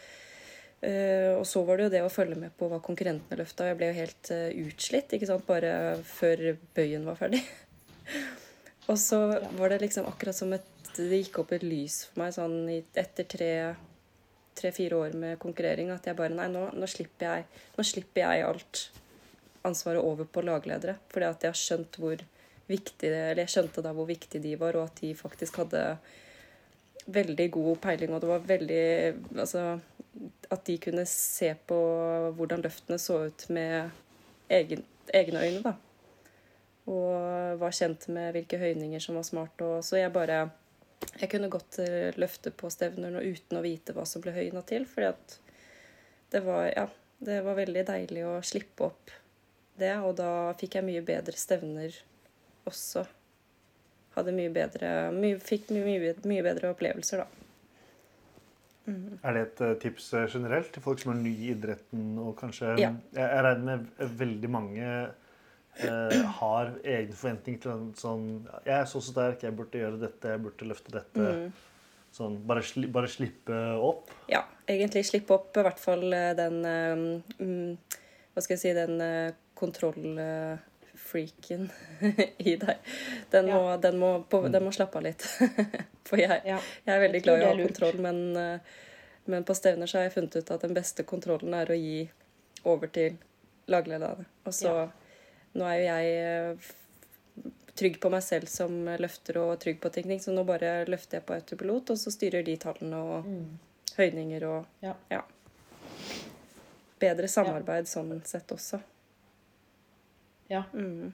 eh, 0.83 1.31
og 1.37 1.47
så 1.47 1.63
var 1.69 1.79
det 1.79 1.87
jo 1.87 1.93
det 1.95 2.03
å 2.03 2.11
følge 2.11 2.41
med 2.41 2.57
på 2.59 2.67
hva 2.71 2.83
konkurrentene 2.83 3.39
løfta. 3.39 3.71
Jeg 3.71 3.79
ble 3.79 3.93
jo 3.93 3.99
helt 4.01 4.33
eh, 4.35 4.49
utslitt, 4.65 5.15
ikke 5.15 5.31
sant, 5.31 5.47
bare 5.47 5.73
før 6.09 6.57
bøyen 6.75 7.07
var 7.07 7.21
ferdig. 7.21 7.45
og 8.91 8.99
så 8.99 9.23
var 9.61 9.71
det 9.71 9.85
liksom 9.85 10.11
akkurat 10.11 10.37
som 10.37 10.51
et 10.59 10.72
det 10.97 11.23
gikk 11.23 11.43
opp 11.43 11.55
et 11.57 11.65
lys 11.67 12.03
for 12.09 12.23
meg 12.23 12.35
sånn 12.37 12.57
etter 12.71 13.29
tre-fire 13.29 14.99
år 14.99 15.17
med 15.19 15.41
konkurrering 15.43 15.93
at 15.95 16.07
jeg 16.09 16.19
bare 16.19 16.35
Nei, 16.35 16.49
nå, 16.53 16.69
nå, 16.77 16.89
slipper 16.91 17.29
jeg, 17.29 17.63
nå 17.77 17.87
slipper 17.87 18.25
jeg 18.25 18.47
alt 18.49 18.83
ansvaret 19.69 20.03
over 20.03 20.29
på 20.29 20.45
lagledere. 20.45 20.99
Fordi 21.13 21.29
at 21.29 21.47
jeg 21.47 21.55
har 21.55 21.61
skjønt 21.61 21.99
hvor 22.03 22.25
viktig 22.71 23.09
eller 23.11 23.45
jeg 23.45 23.55
skjønte 23.55 23.85
da 23.85 23.93
hvor 23.97 24.09
viktig 24.09 24.41
de 24.43 24.57
var, 24.61 24.79
og 24.79 24.91
at 24.91 25.01
de 25.03 25.15
faktisk 25.19 25.61
hadde 25.63 25.83
veldig 27.13 27.49
god 27.51 27.81
peiling, 27.83 28.13
og 28.15 28.23
det 28.23 28.31
var 28.31 28.45
veldig 28.47 28.85
Altså 29.43 29.65
at 30.53 30.67
de 30.67 30.77
kunne 30.77 31.07
se 31.09 31.55
på 31.67 31.77
hvordan 32.37 32.61
løftene 32.65 32.99
så 33.01 33.23
ut 33.31 33.47
med 33.49 33.91
egen, 34.53 34.83
egne 35.09 35.41
øyne, 35.41 35.63
da. 35.65 35.73
Og 36.93 37.61
var 37.63 37.73
kjent 37.73 38.09
med 38.13 38.35
hvilke 38.37 38.59
høyninger 38.61 39.01
som 39.01 39.17
var 39.17 39.25
smart. 39.25 39.65
Og, 39.65 39.81
så 39.87 39.97
jeg 39.97 40.13
bare 40.13 40.51
Jeg 41.21 41.31
kunne 41.31 41.51
godt 41.53 41.79
eh, 41.83 42.11
løfte 42.21 42.53
på 42.55 42.71
stevner 42.73 43.13
nå 43.15 43.23
uten 43.23 43.59
å 43.59 43.65
vite 43.65 43.95
hva 43.97 44.05
som 44.09 44.23
ble 44.25 44.35
høyna 44.37 44.63
til. 44.67 44.87
fordi 44.89 45.11
at 45.13 45.39
det 46.33 46.41
var, 46.47 46.67
ja, 46.73 46.87
det 47.23 47.43
var 47.45 47.59
veldig 47.59 47.85
deilig 47.89 48.25
å 48.27 48.37
slippe 48.47 48.89
opp 48.89 49.13
det. 49.79 49.95
Og 50.03 50.17
da 50.19 50.31
fikk 50.59 50.79
jeg 50.79 50.89
mye 50.89 51.05
bedre 51.07 51.37
stevner 51.39 51.99
også. 52.69 53.05
Hadde 54.17 54.35
mye 54.37 54.53
bedre 54.53 54.89
my, 55.15 55.37
Fikk 55.41 55.71
mye, 55.73 55.87
mye, 55.87 56.17
mye 56.29 56.45
bedre 56.45 56.73
opplevelser, 56.75 57.23
da. 57.23 57.43
Er 58.83 59.37
det 59.37 59.43
et 59.47 59.61
eh, 59.63 59.75
tips 59.85 60.09
eh, 60.19 60.29
generelt 60.31 60.73
til 60.75 60.83
folk 60.83 60.99
som 60.99 61.13
er 61.13 61.21
nye 61.21 61.39
i 61.39 61.53
idretten? 61.55 62.17
og 62.19 62.35
kanskje, 62.41 62.75
Ja. 62.81 62.91
Jeg 63.15 63.45
regner 63.47 63.85
med 63.85 64.17
veldig 64.19 64.51
mange 64.51 64.89
eh, 65.81 66.23
har 66.39 66.67
egne 66.85 67.15
forventninger 67.17 67.61
til 67.63 67.71
en 67.73 67.95
sånn 67.97 68.25
Jeg 68.67 68.75
er 68.77 68.85
så 68.91 69.01
sterk, 69.05 69.43
jeg 69.47 69.57
burde 69.57 69.79
gjøre 69.81 69.99
dette, 70.03 70.29
jeg 70.35 70.43
burde 70.45 70.69
løfte 70.69 70.91
dette. 70.95 71.23
Sånn, 72.13 72.35
bare, 72.45 72.61
sli, 72.61 72.87
bare 72.93 73.09
slippe 73.09 73.57
opp. 73.81 74.11
Ja, 74.29 74.43
egentlig 74.69 75.07
slippe 75.09 75.33
opp 75.39 75.57
i 75.57 75.63
hvert 75.65 75.81
fall 75.81 76.13
eh, 76.13 76.35
den 76.37 76.61
mm, 76.67 77.77
Hva 78.35 78.41
skal 78.45 78.55
jeg 78.57 78.63
si 78.63 78.73
Den 78.77 79.01
uh, 79.01 79.33
kontrollfreaken 79.57 81.63
i 82.51 82.53
deg. 82.61 82.77
Den 83.33 83.45
må, 83.49 83.63
den, 83.81 83.97
må, 84.01 84.11
på, 84.29 84.43
den 84.53 84.65
må 84.65 84.71
slappe 84.77 84.99
av 85.01 85.05
litt. 85.07 85.23
For 86.09 86.17
jeg, 86.21 86.41
Ja. 86.49 86.59
jeg 86.85 86.95
er 86.95 87.01
veldig 87.07 87.23
glad 87.25 87.37
i 87.39 87.41
å 87.47 87.49
ha 87.53 87.57
kontroll, 87.61 87.99
men, 88.03 88.19
men 89.31 89.45
på 89.47 89.55
stevner 89.57 89.87
så 89.89 89.95
har 90.01 90.05
jeg 90.09 90.17
funnet 90.17 90.37
ut 90.41 90.51
at 90.57 90.65
den 90.67 90.75
beste 90.77 91.01
kontrollen 91.09 91.53
er 91.55 91.67
å 91.71 91.77
gi 91.79 92.01
over 92.69 92.87
til 92.93 93.11
laglederne. 93.71 94.25
Og 94.45 94.53
så 94.57 94.69
Ja. 94.73 94.89
Nå 95.55 95.67
er 95.69 95.79
jo 95.79 95.85
jeg 95.89 96.13
eh, 96.23 96.71
trygg 97.77 97.99
på 98.01 98.11
meg 98.13 98.23
selv 98.25 98.49
som 98.53 98.73
løfter 99.01 99.39
og 99.43 99.55
trygg 99.63 99.81
på 99.83 99.91
teknikk, 99.93 100.23
så 100.25 100.33
nå 100.35 100.45
bare 100.49 100.83
løfter 100.89 101.19
jeg 101.19 101.27
på 101.29 101.37
autopilot, 101.39 101.93
og 101.95 102.01
så 102.01 102.13
styrer 102.13 102.45
de 102.47 102.57
tallene 102.61 103.01
og 103.01 103.29
høyninger 103.99 104.45
og 104.49 104.85
Ja. 104.85 105.23
Bedre 107.03 107.27
samarbeid 107.29 107.89
sånn 107.91 108.21
sett 108.25 108.53
også. 108.55 108.81
ja. 110.53 110.63
Mm. 110.73 111.13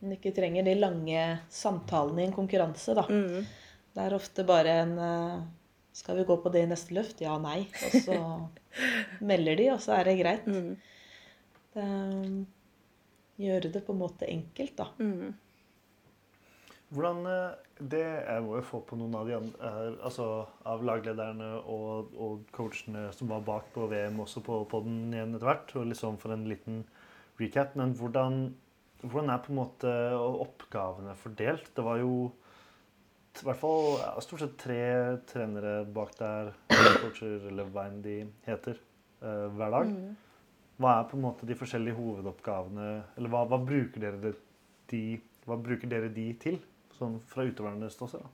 Men 0.00 0.12
ikke 0.18 0.34
trenger 0.36 0.62
de 0.66 0.74
lange 0.76 1.20
samtalene 1.50 2.20
i 2.20 2.26
en 2.28 2.34
konkurranse, 2.36 2.92
da. 2.94 3.06
Mm. 3.08 3.46
Det 3.94 4.02
er 4.04 4.14
ofte 4.16 4.44
bare 4.44 4.72
en 4.82 4.98
eh, 4.98 5.44
Skal 5.94 6.16
vi 6.18 6.24
gå 6.28 6.36
på 6.42 6.50
det 6.52 6.64
i 6.64 6.66
neste 6.66 6.92
løft? 6.92 7.20
Ja, 7.22 7.38
nei. 7.38 7.68
Og 7.86 7.92
så 8.02 8.16
melder 9.30 9.56
de, 9.56 9.68
og 9.72 9.80
så 9.80 9.94
er 9.96 10.04
det 10.10 10.16
greit. 10.18 10.46
Mm. 10.50 10.74
Det, 11.74 11.84
gjøre 13.40 13.72
det 13.74 13.82
på 13.86 13.94
en 13.94 14.02
måte 14.02 14.28
enkelt, 14.30 14.76
da. 14.78 14.88
Mm. 14.98 15.34
Hvordan 16.94 17.24
eh, 17.26 17.54
Det 17.90 18.02
jeg 18.04 18.42
må 18.44 18.58
jo 18.58 18.66
få 18.68 18.80
på 18.86 18.98
noen 18.98 19.16
av 19.18 19.26
de 19.26 19.34
andre 19.34 19.70
altså 20.06 20.26
av 20.70 20.84
laglederne 20.86 21.48
og, 21.60 22.12
og 22.14 22.44
coachene 22.54 23.08
som 23.16 23.32
var 23.32 23.42
bak 23.46 23.72
på 23.74 23.88
VM, 23.90 24.20
også 24.22 24.44
på 24.46 24.60
podden 24.70 25.10
igjen 25.10 25.34
etter 25.34 25.48
hvert, 25.48 25.74
og 25.74 25.88
liksom 25.90 26.20
for 26.22 26.36
en 26.36 26.46
liten 26.46 26.84
recap. 27.40 27.74
Men 27.80 27.96
hvordan, 27.98 28.38
hvordan 29.02 29.34
er 29.34 29.42
på 29.42 29.50
en 29.50 29.58
måte 29.58 29.94
oppgavene 30.14 31.16
fordelt? 31.18 31.72
Det 31.74 31.84
var 31.84 31.98
jo 31.98 32.14
i 33.34 33.46
hvert 33.48 33.58
fall 33.58 33.96
ja, 33.98 34.12
stort 34.22 34.44
sett 34.44 34.58
tre 34.62 34.82
trenere 35.26 35.80
bak 35.90 36.14
der, 36.20 36.52
coacher 36.70 37.48
eller 37.50 37.66
hva 37.74 37.88
enn 37.90 37.98
de 38.04 38.20
heter, 38.46 38.78
eh, 39.24 39.48
hver 39.56 39.74
dag. 39.74 39.90
Hva 40.80 40.96
er 40.98 41.10
på 41.10 41.18
en 41.18 41.24
måte 41.24 41.46
de 41.46 41.56
forskjellige 41.58 41.96
hovedoppgavene, 41.98 42.88
eller 43.18 43.30
hva, 43.30 43.44
hva 43.50 43.60
bruker 43.62 44.02
dere 44.02 44.18
de, 44.22 44.32
de, 44.90 45.02
hva 45.46 45.58
bruker 45.60 45.90
dere 45.90 46.10
de 46.12 46.26
til? 46.42 46.58
Sånn 46.98 47.20
fra 47.30 47.46
utøvernes 47.46 47.94
ståsted, 47.94 48.24
da. 48.24 48.32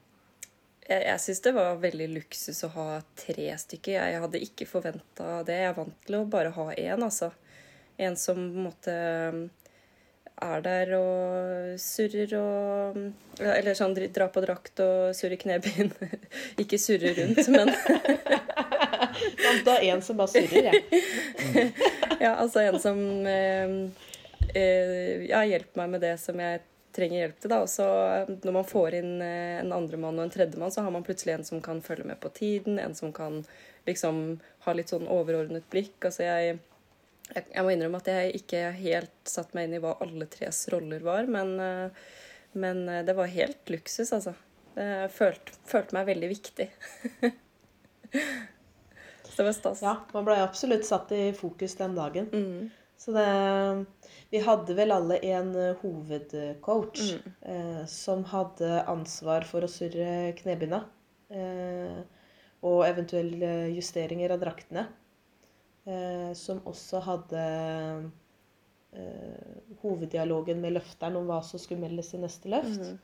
Jeg, 0.81 1.05
jeg 1.05 1.21
syns 1.23 1.43
det 1.45 1.53
var 1.55 1.77
veldig 1.81 2.07
luksus 2.15 2.63
å 2.65 2.71
ha 2.73 2.87
tre 3.17 3.47
stykker. 3.61 3.93
Jeg 3.95 4.21
hadde 4.23 4.41
ikke 4.43 4.67
forventa 4.67 5.39
det. 5.47 5.59
Jeg 5.61 5.69
er 5.69 5.77
vant 5.77 5.97
til 6.07 6.17
å 6.17 6.25
bare 6.29 6.53
ha 6.55 6.67
én, 6.73 7.05
altså. 7.05 7.29
En 8.01 8.17
som 8.17 8.39
på 8.41 8.57
en 8.57 8.65
måte 8.65 8.95
er 10.41 10.63
der 10.65 10.91
og 10.97 11.79
surrer 11.81 12.31
og 12.39 12.97
Eller 13.45 13.75
sånn 13.77 13.93
dra 13.93 14.27
på 14.33 14.41
drakt 14.41 14.81
og 14.81 15.13
surre 15.17 15.37
knebøyen. 15.41 15.93
ikke 16.61 16.79
surre 16.81 17.13
rundt, 17.19 17.45
men 17.53 17.69
Man 19.41 19.59
tar 19.65 19.83
en 19.85 20.01
som 20.01 20.17
bare 20.17 20.33
surrer, 20.33 20.71
jeg. 20.71 21.73
Ja, 22.21 22.35
altså 22.35 22.59
en 22.59 22.79
som 22.79 22.99
eh, 23.25 23.71
eh, 24.53 25.23
ja, 25.25 25.39
hjelper 25.41 25.79
meg 25.81 25.95
med 25.95 26.03
det 26.03 26.13
som 26.21 26.37
jeg 26.37 26.59
trenger 26.93 27.23
hjelp 27.23 27.39
til. 27.41 27.49
da, 27.49 27.61
og 27.65 27.95
eh, 28.13 28.29
Når 28.43 28.55
man 28.59 28.67
får 28.69 28.97
inn 28.99 29.15
en 29.25 29.73
andremann 29.73 30.19
og 30.19 30.27
en 30.27 30.33
tredjemann, 30.33 30.73
så 30.73 30.85
har 30.85 30.93
man 30.93 31.05
plutselig 31.07 31.33
en 31.33 31.47
som 31.47 31.63
kan 31.65 31.81
følge 31.81 32.05
med 32.11 32.19
på 32.21 32.29
tiden, 32.37 32.77
en 32.77 32.93
som 32.97 33.09
kan 33.15 33.41
liksom 33.89 34.21
ha 34.67 34.77
litt 34.77 34.93
sånn 34.93 35.09
overordnet 35.09 35.65
blikk. 35.73 35.97
altså 36.05 36.27
jeg 36.27 36.59
jeg, 37.31 37.45
jeg 37.47 37.63
må 37.63 37.71
innrømme 37.71 37.99
at 38.01 38.09
jeg 38.11 38.39
ikke 38.41 38.61
helt 38.75 39.29
satt 39.29 39.53
meg 39.55 39.65
inn 39.69 39.77
i 39.77 39.81
hva 39.81 39.95
alle 40.03 40.25
tres 40.27 40.65
roller 40.73 40.99
var, 41.05 41.29
men, 41.31 41.53
men 42.51 42.81
det 43.07 43.15
var 43.15 43.31
helt 43.31 43.71
luksus, 43.71 44.11
altså. 44.11 44.33
Jeg 44.75 45.13
følte, 45.15 45.55
følte 45.63 45.95
meg 45.95 46.09
veldig 46.11 46.29
viktig. 46.33 46.67
Det 49.41 49.47
var 49.47 49.55
stas. 49.57 49.81
Ja, 49.81 49.95
man 50.13 50.27
ble 50.27 50.37
absolutt 50.43 50.85
satt 50.85 51.11
i 51.17 51.31
fokus 51.33 51.73
den 51.79 51.95
dagen. 51.97 52.29
Mm. 52.31 52.69
Så 53.01 53.11
det 53.15 53.85
Vi 54.31 54.39
hadde 54.45 54.75
vel 54.77 54.91
alle 54.93 55.17
en 55.33 55.49
eh, 55.57 55.75
hovedcoach 55.81 57.01
Mm. 57.15 57.31
eh, 57.41 57.85
som 57.89 58.23
hadde 58.29 58.83
ansvar 58.87 59.43
for 59.49 59.65
å 59.65 59.69
surre 59.71 60.31
knebinda. 60.37 60.83
Eh, 61.33 62.03
og 62.61 62.83
eventuelle 62.85 63.71
justeringer 63.73 64.31
av 64.35 64.39
draktene. 64.43 64.85
Eh, 65.89 66.33
som 66.37 66.61
også 66.69 67.01
hadde 67.01 67.45
eh, 68.93 69.55
hoveddialogen 69.81 70.61
med 70.61 70.75
løfteren 70.77 71.17
om 71.17 71.25
hva 71.31 71.41
som 71.43 71.59
skulle 71.59 71.81
meldes 71.81 72.13
i 72.13 72.21
neste 72.21 72.51
løft. 72.53 72.85
Mm. 72.85 72.99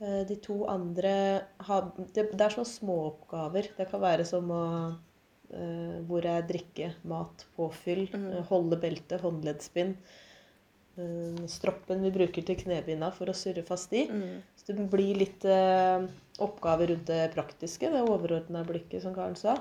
Eh, 0.00 0.22
De 0.28 0.36
to 0.36 0.64
andre 0.72 1.42
har 1.68 1.92
Det, 2.14 2.30
er 2.40 2.54
sånne 2.56 2.72
småoppgaver. 2.72 3.70
Det 3.76 3.90
kan 3.90 4.00
være 4.00 4.24
som 4.24 4.48
å 4.50 4.62
eh, 4.88 4.96
Hvor 5.48 6.24
er 6.26 6.42
drikke, 6.42 6.92
mat, 7.04 7.44
påfyll, 7.56 8.08
Mhm. 8.12 8.32
eh, 8.38 8.42
holde 8.48 8.76
belte, 8.80 9.18
håndleddspinn. 9.22 9.96
eh, 10.98 11.46
Stroppen 11.46 12.00
vi 12.02 12.10
bruker 12.10 12.44
til 12.44 12.56
knebinda 12.56 13.12
for 13.12 13.26
å 13.26 13.34
surre 13.34 13.62
fast 13.64 13.92
i. 13.92 14.06
Mm. 14.08 14.42
Så 14.56 14.74
det 14.74 14.90
blir 14.90 15.14
litt 15.16 15.44
eh, 15.44 16.06
oppgaver 16.40 16.88
rundt 16.88 17.06
det 17.06 17.32
praktiske, 17.34 17.90
det 17.92 18.02
overordna 18.08 18.64
blikket, 18.66 19.02
som 19.02 19.14
Karen 19.14 19.36
sa. 19.36 19.58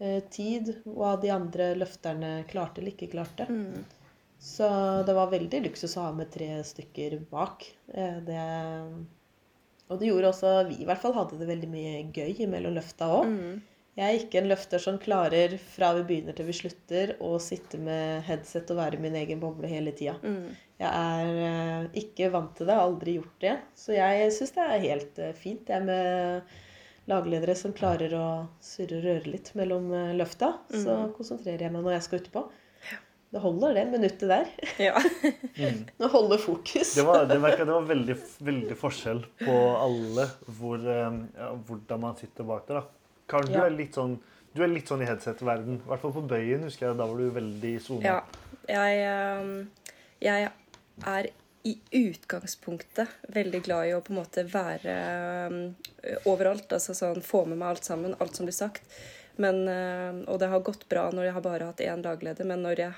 Eh, 0.00 0.20
tid, 0.30 0.82
hva 0.86 1.20
de 1.20 1.28
andre 1.28 1.74
løfterne 1.76 2.46
klarte 2.48 2.78
eller 2.80 2.92
ikke 2.92 3.10
klarte. 3.12 3.46
Mm. 3.48 3.84
Så 4.40 5.04
det 5.04 5.14
var 5.14 5.28
veldig 5.30 5.64
luksus 5.66 5.96
å 5.98 6.06
ha 6.06 6.12
med 6.12 6.30
tre 6.32 6.62
stykker 6.64 7.18
bak. 7.28 7.66
Eh, 7.92 8.20
Det, 8.20 8.40
og 9.90 9.98
det 9.98 10.08
gjorde 10.08 10.30
også 10.32 10.68
Vi 10.68 10.76
i 10.82 10.86
hvert 10.86 11.02
fall 11.02 11.12
hadde 11.12 11.38
det 11.38 11.48
veldig 11.48 11.68
mye 11.68 12.12
gøy 12.14 12.46
mellom 12.48 12.74
løfta 12.78 13.10
òg. 13.20 13.26
Mm. 13.26 13.60
Jeg 13.98 14.06
er 14.06 14.22
ikke 14.22 14.38
en 14.38 14.48
løfter 14.48 14.80
som 14.80 14.98
klarer 15.02 15.56
fra 15.74 15.90
vi 15.98 16.04
begynner 16.06 16.36
til 16.36 16.46
vi 16.48 16.54
slutter 16.56 17.16
å 17.26 17.34
sitte 17.42 17.80
med 17.82 18.22
headset 18.28 18.70
og 18.70 18.78
være 18.78 18.96
i 18.96 19.02
min 19.02 19.18
egen 19.18 19.42
boble 19.42 19.68
hele 19.68 19.92
tida. 19.96 20.14
Mm. 20.22 20.54
Jeg 20.80 20.90
er 20.90 21.40
eh, 21.48 21.88
ikke 22.04 22.30
vant 22.32 22.54
til 22.56 22.70
det, 22.70 22.76
har 22.78 22.86
aldri 22.86 23.18
gjort 23.18 23.44
det. 23.44 23.56
Så 23.76 23.96
jeg 23.96 24.30
syns 24.36 24.54
det 24.56 24.66
er 24.66 24.86
helt 24.86 25.20
eh, 25.20 25.36
fint 25.36 25.74
jeg 25.74 25.84
med 25.88 26.56
lagledere 27.10 27.56
som 27.58 27.74
klarer 27.74 28.14
å 28.14 28.26
surre 28.62 29.00
og 29.00 29.06
røre 29.08 29.34
litt 29.34 29.50
mellom 29.58 29.90
løfta. 30.16 30.54
løfta. 30.70 30.82
Så 30.86 30.98
konsentrerer 31.16 31.66
jeg 31.66 31.74
meg 31.74 31.84
når 31.84 31.98
jeg 31.98 32.06
skal 32.06 32.22
utpå. 32.22 32.46
Det 33.30 33.38
holder 33.38 33.74
det 33.74 33.84
minuttet 33.92 34.30
der. 34.30 34.54
Ja. 34.78 34.96
Mm. 35.60 35.82
Det 35.98 36.08
holder 36.08 36.38
fokus. 36.40 36.94
Det 36.96 37.02
var, 37.04 37.26
det 37.28 37.36
merket, 37.42 37.66
det 37.68 37.74
var 37.74 37.84
veldig, 37.84 38.14
veldig 38.38 38.76
forskjell 38.80 39.18
på 39.42 39.56
alle 39.76 40.24
hvor, 40.56 40.80
eh, 40.80 41.18
ja, 41.36 41.50
hvordan 41.68 42.00
man 42.00 42.16
sitter 42.16 42.46
bak 42.48 42.64
det. 42.68 42.78
da. 42.78 42.99
Karen, 43.30 43.52
du 43.52 43.60
er 43.62 43.72
litt 43.74 43.96
sånn 43.98 44.18
du 44.50 44.64
er 44.64 44.70
litt 44.72 44.88
sånn 44.90 45.04
i 45.04 45.06
headset-verden. 45.06 45.76
I 45.78 45.90
hvert 45.90 46.02
fall 46.02 46.14
på 46.16 46.24
bøyen. 46.32 46.64
husker 46.66 46.88
jeg, 46.88 46.96
Da 46.98 47.06
var 47.06 47.18
du 47.18 47.30
veldig 47.30 47.74
i 47.76 47.82
sone. 47.82 48.02
ja. 48.02 48.22
Jeg, 48.68 48.98
ehm, 49.06 49.70
jeg 50.20 50.50
er 51.06 51.28
i 51.64 51.76
utgangspunktet 51.92 53.08
veldig 53.34 53.60
glad 53.62 53.88
i 53.88 53.94
å 53.94 54.00
på 54.00 54.12
en 54.12 54.18
måte 54.20 54.44
være 54.46 54.96
ehm, 54.96 55.60
overalt. 56.26 56.72
Altså 56.72 56.94
sånn 56.94 57.22
få 57.22 57.44
med 57.46 57.58
meg 57.58 57.68
alt 57.68 57.84
sammen, 57.84 58.16
alt 58.18 58.36
som 58.36 58.46
blir 58.46 58.56
sagt. 58.56 58.82
Men, 59.36 59.62
ehm, 59.68 60.24
og 60.28 60.40
det 60.40 60.50
har 60.50 60.66
gått 60.66 60.88
bra 60.88 61.10
når 61.10 61.28
jeg 61.28 61.36
har 61.38 61.46
bare 61.46 61.70
hatt 61.70 61.84
én 61.86 62.02
lagleder. 62.02 62.44
Men 62.44 62.62
når 62.66 62.84
jeg 62.84 62.92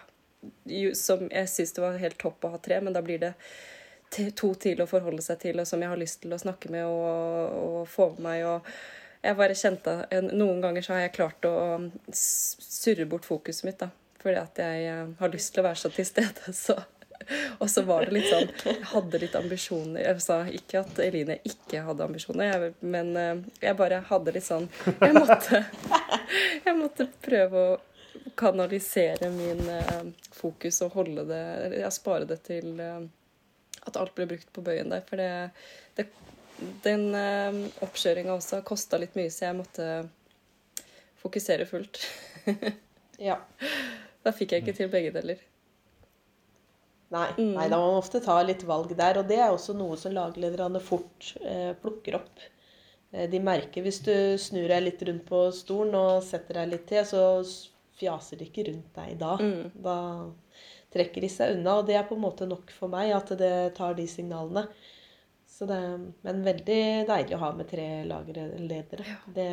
som 0.99 1.29
jeg 1.31 1.49
syns 1.49 1.73
det 1.77 1.85
var 1.85 2.01
helt 2.03 2.19
topp 2.19 2.45
å 2.45 2.55
ha 2.57 2.59
tre, 2.59 2.81
men 2.81 2.93
da 2.93 3.03
blir 3.05 3.21
det 3.23 3.35
to 4.37 4.55
til 4.61 4.83
å 4.83 4.89
forholde 4.91 5.23
seg 5.23 5.39
til, 5.45 5.61
og 5.61 5.69
som 5.69 5.81
jeg 5.81 5.89
har 5.93 6.01
lyst 6.01 6.21
til 6.25 6.35
å 6.35 6.41
snakke 6.41 6.71
med 6.73 6.85
og, 6.85 7.55
og 7.63 7.89
få 7.89 8.11
med 8.17 8.27
meg. 8.27 8.45
og 8.47 8.67
jeg 9.23 9.39
bare 9.39 9.55
kjente 9.55 9.93
Noen 10.33 10.63
ganger 10.63 10.85
så 10.85 10.97
har 10.97 11.05
jeg 11.05 11.17
klart 11.17 11.47
å 11.47 11.57
surre 12.13 13.07
bort 13.07 13.27
fokuset 13.29 13.67
mitt, 13.69 13.79
da. 13.83 13.91
Fordi 14.23 14.39
at 14.39 14.59
jeg 14.63 14.89
eh, 14.89 15.07
har 15.19 15.33
lyst 15.33 15.55
til 15.55 15.63
å 15.63 15.69
være 15.69 15.81
så 15.81 15.91
til 15.95 16.07
stede, 16.07 16.55
så 16.65 16.79
Og 17.63 17.69
så 17.71 17.85
var 17.87 18.07
det 18.07 18.17
litt 18.17 18.29
sånn 18.31 18.51
Jeg 18.67 18.89
hadde 18.93 19.21
litt 19.23 19.37
ambisjoner. 19.39 20.03
Jeg 20.03 20.25
sa 20.25 20.41
ikke 20.51 20.83
at 20.83 20.99
Eline 21.05 21.39
ikke 21.47 21.85
hadde 21.87 22.07
ambisjoner, 22.07 22.69
men 22.81 23.15
eh, 23.19 23.47
jeg 23.63 23.79
bare 23.79 24.03
hadde 24.11 24.35
litt 24.35 24.47
sånn 24.47 24.69
Jeg 24.91 25.15
måtte, 25.17 25.65
jeg 26.67 26.77
måtte 26.79 27.09
prøve 27.23 27.67
å 27.73 27.81
kanalisere 28.39 29.31
min 29.35 29.63
eh, 29.71 30.07
fokus 30.35 30.83
og 30.87 30.99
holde 30.99 31.27
det 31.31 31.45
Jeg 31.81 31.95
spare 31.95 32.29
det 32.29 32.43
til 32.47 32.75
at 33.83 33.97
alt 33.99 34.13
ble 34.15 34.29
brukt 34.31 34.51
på 34.55 34.63
bøyen 34.63 34.93
der. 34.93 35.03
For 35.09 35.19
det, 35.19 35.51
det 35.99 36.05
den 36.85 37.09
eh, 37.19 37.59
oppkjøringa 37.85 38.35
også 38.39 38.63
kosta 38.67 38.99
litt 39.03 39.15
mye, 39.19 39.31
så 39.33 39.49
jeg 39.49 39.59
måtte 39.61 39.89
fokusere 41.23 41.67
fullt. 41.71 42.03
Ja. 43.23 43.37
Da 44.25 44.33
fikk 44.35 44.51
jeg 44.57 44.65
ikke 44.65 44.73
til 44.75 44.89
begge 44.91 45.13
deler. 45.15 45.39
Nei, 47.13 47.29
Mm. 47.37 47.53
nei, 47.55 47.67
da 47.69 47.77
må 47.79 47.91
man 47.93 48.01
ofte 48.01 48.19
ta 48.25 48.39
litt 48.43 48.65
valg 48.67 48.95
der. 48.99 49.19
Og 49.21 49.29
det 49.29 49.37
er 49.39 49.53
også 49.53 49.75
noe 49.77 49.99
som 50.01 50.15
laglederne 50.17 50.81
fort 50.83 51.29
eh, 51.45 51.71
plukker 51.79 52.17
opp. 52.19 52.41
Eh, 53.13 53.29
de 53.31 53.39
merker 53.45 53.85
hvis 53.85 54.01
du 54.03 54.15
snur 54.43 54.67
deg 54.73 54.83
litt 54.89 55.05
rundt 55.07 55.27
på 55.29 55.43
stolen 55.55 55.95
og 55.99 56.23
setter 56.27 56.63
deg 56.63 56.73
litt 56.73 56.87
til, 56.91 57.05
så 57.07 57.45
fjaser 58.01 58.41
de 58.41 58.49
ikke 58.49 58.65
rundt 58.71 58.91
deg 58.97 59.19
da. 59.21 59.37
Mm. 59.39 59.71
Da 59.85 59.97
trekker 60.97 61.23
de 61.23 61.31
seg 61.31 61.55
unna. 61.59 61.77
Og 61.83 61.87
det 61.87 61.99
er 62.01 62.09
på 62.09 62.17
en 62.19 62.25
måte 62.25 62.49
nok 62.49 62.73
for 62.75 62.91
meg 62.91 63.13
at 63.15 63.31
det 63.39 63.53
tar 63.79 63.95
de 64.01 64.09
signalene. 64.11 64.67
Så 65.63 65.67
det, 65.71 65.83
men 66.27 66.41
veldig 66.43 66.77
deilig 67.07 67.37
å 67.37 67.39
ha 67.39 67.49
med 67.55 67.69
tre 67.71 67.85
lagledere. 68.03 69.05
Det, 69.31 69.45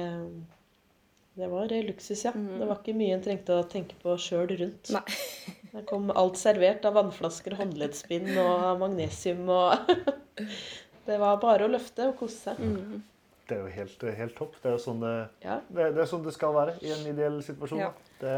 det 1.38 1.50
var 1.52 1.70
luksus, 1.86 2.24
ja. 2.26 2.32
Det 2.34 2.66
var 2.66 2.80
ikke 2.80 2.96
mye 2.98 3.14
en 3.14 3.22
trengte 3.22 3.54
å 3.54 3.68
tenke 3.70 3.94
på 4.02 4.16
sjøl 4.18 4.50
rundt. 4.58 4.90
Nei. 4.96 5.04
Det 5.70 5.84
kom 5.86 6.10
alt 6.18 6.40
servert 6.42 6.88
av 6.90 6.96
vannflasker, 6.98 7.54
håndleddspinn 7.60 8.32
og 8.42 8.80
magnesium 8.82 9.52
og 9.54 9.92
Det 11.06 11.20
var 11.22 11.38
bare 11.44 11.68
å 11.68 11.70
løfte 11.76 12.08
og 12.10 12.18
kose 12.24 12.40
seg. 12.48 12.58
Mm. 12.58 13.04
Det 13.46 13.60
er 13.60 13.62
jo 13.62 13.70
helt, 13.76 14.08
helt 14.24 14.38
topp. 14.42 14.58
Det 14.64 14.72
er 14.72 14.80
jo 14.80 14.82
sånn 14.88 15.06
det, 15.06 15.14
Ja, 15.46 15.60
det, 15.70 15.92
det 15.94 16.08
er 16.08 16.10
sånn 16.10 16.26
det 16.26 16.34
skal 16.34 16.58
være 16.58 16.74
i 16.82 16.90
en 16.96 17.06
ideell 17.14 17.38
situasjon. 17.46 17.86
Ja. 17.86 17.92
Det, 18.18 18.34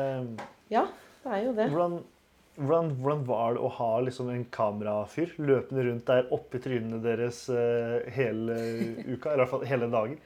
ja, 0.76 0.84
det 1.24 1.38
er 1.38 1.48
jo 1.48 1.56
det. 1.56 1.72
hvordan, 1.72 1.98
hvordan, 2.62 2.94
hvordan 3.02 3.26
var 3.28 3.58
det 3.58 3.64
å 3.66 3.74
ha 3.78 3.90
liksom 4.06 4.30
en 4.34 4.46
kamerafyr 4.54 5.34
løpende 5.42 5.86
rundt 5.88 6.08
der 6.10 6.32
oppi 6.36 6.62
trynene 6.64 7.02
deres 7.04 7.44
uh, 7.52 8.00
hele 8.16 8.58
uka? 9.06 9.34
Eller 9.34 9.42
i 9.42 9.44
hvert 9.44 9.54
fall 9.54 9.68
hele 9.70 9.90
dagen? 9.92 10.18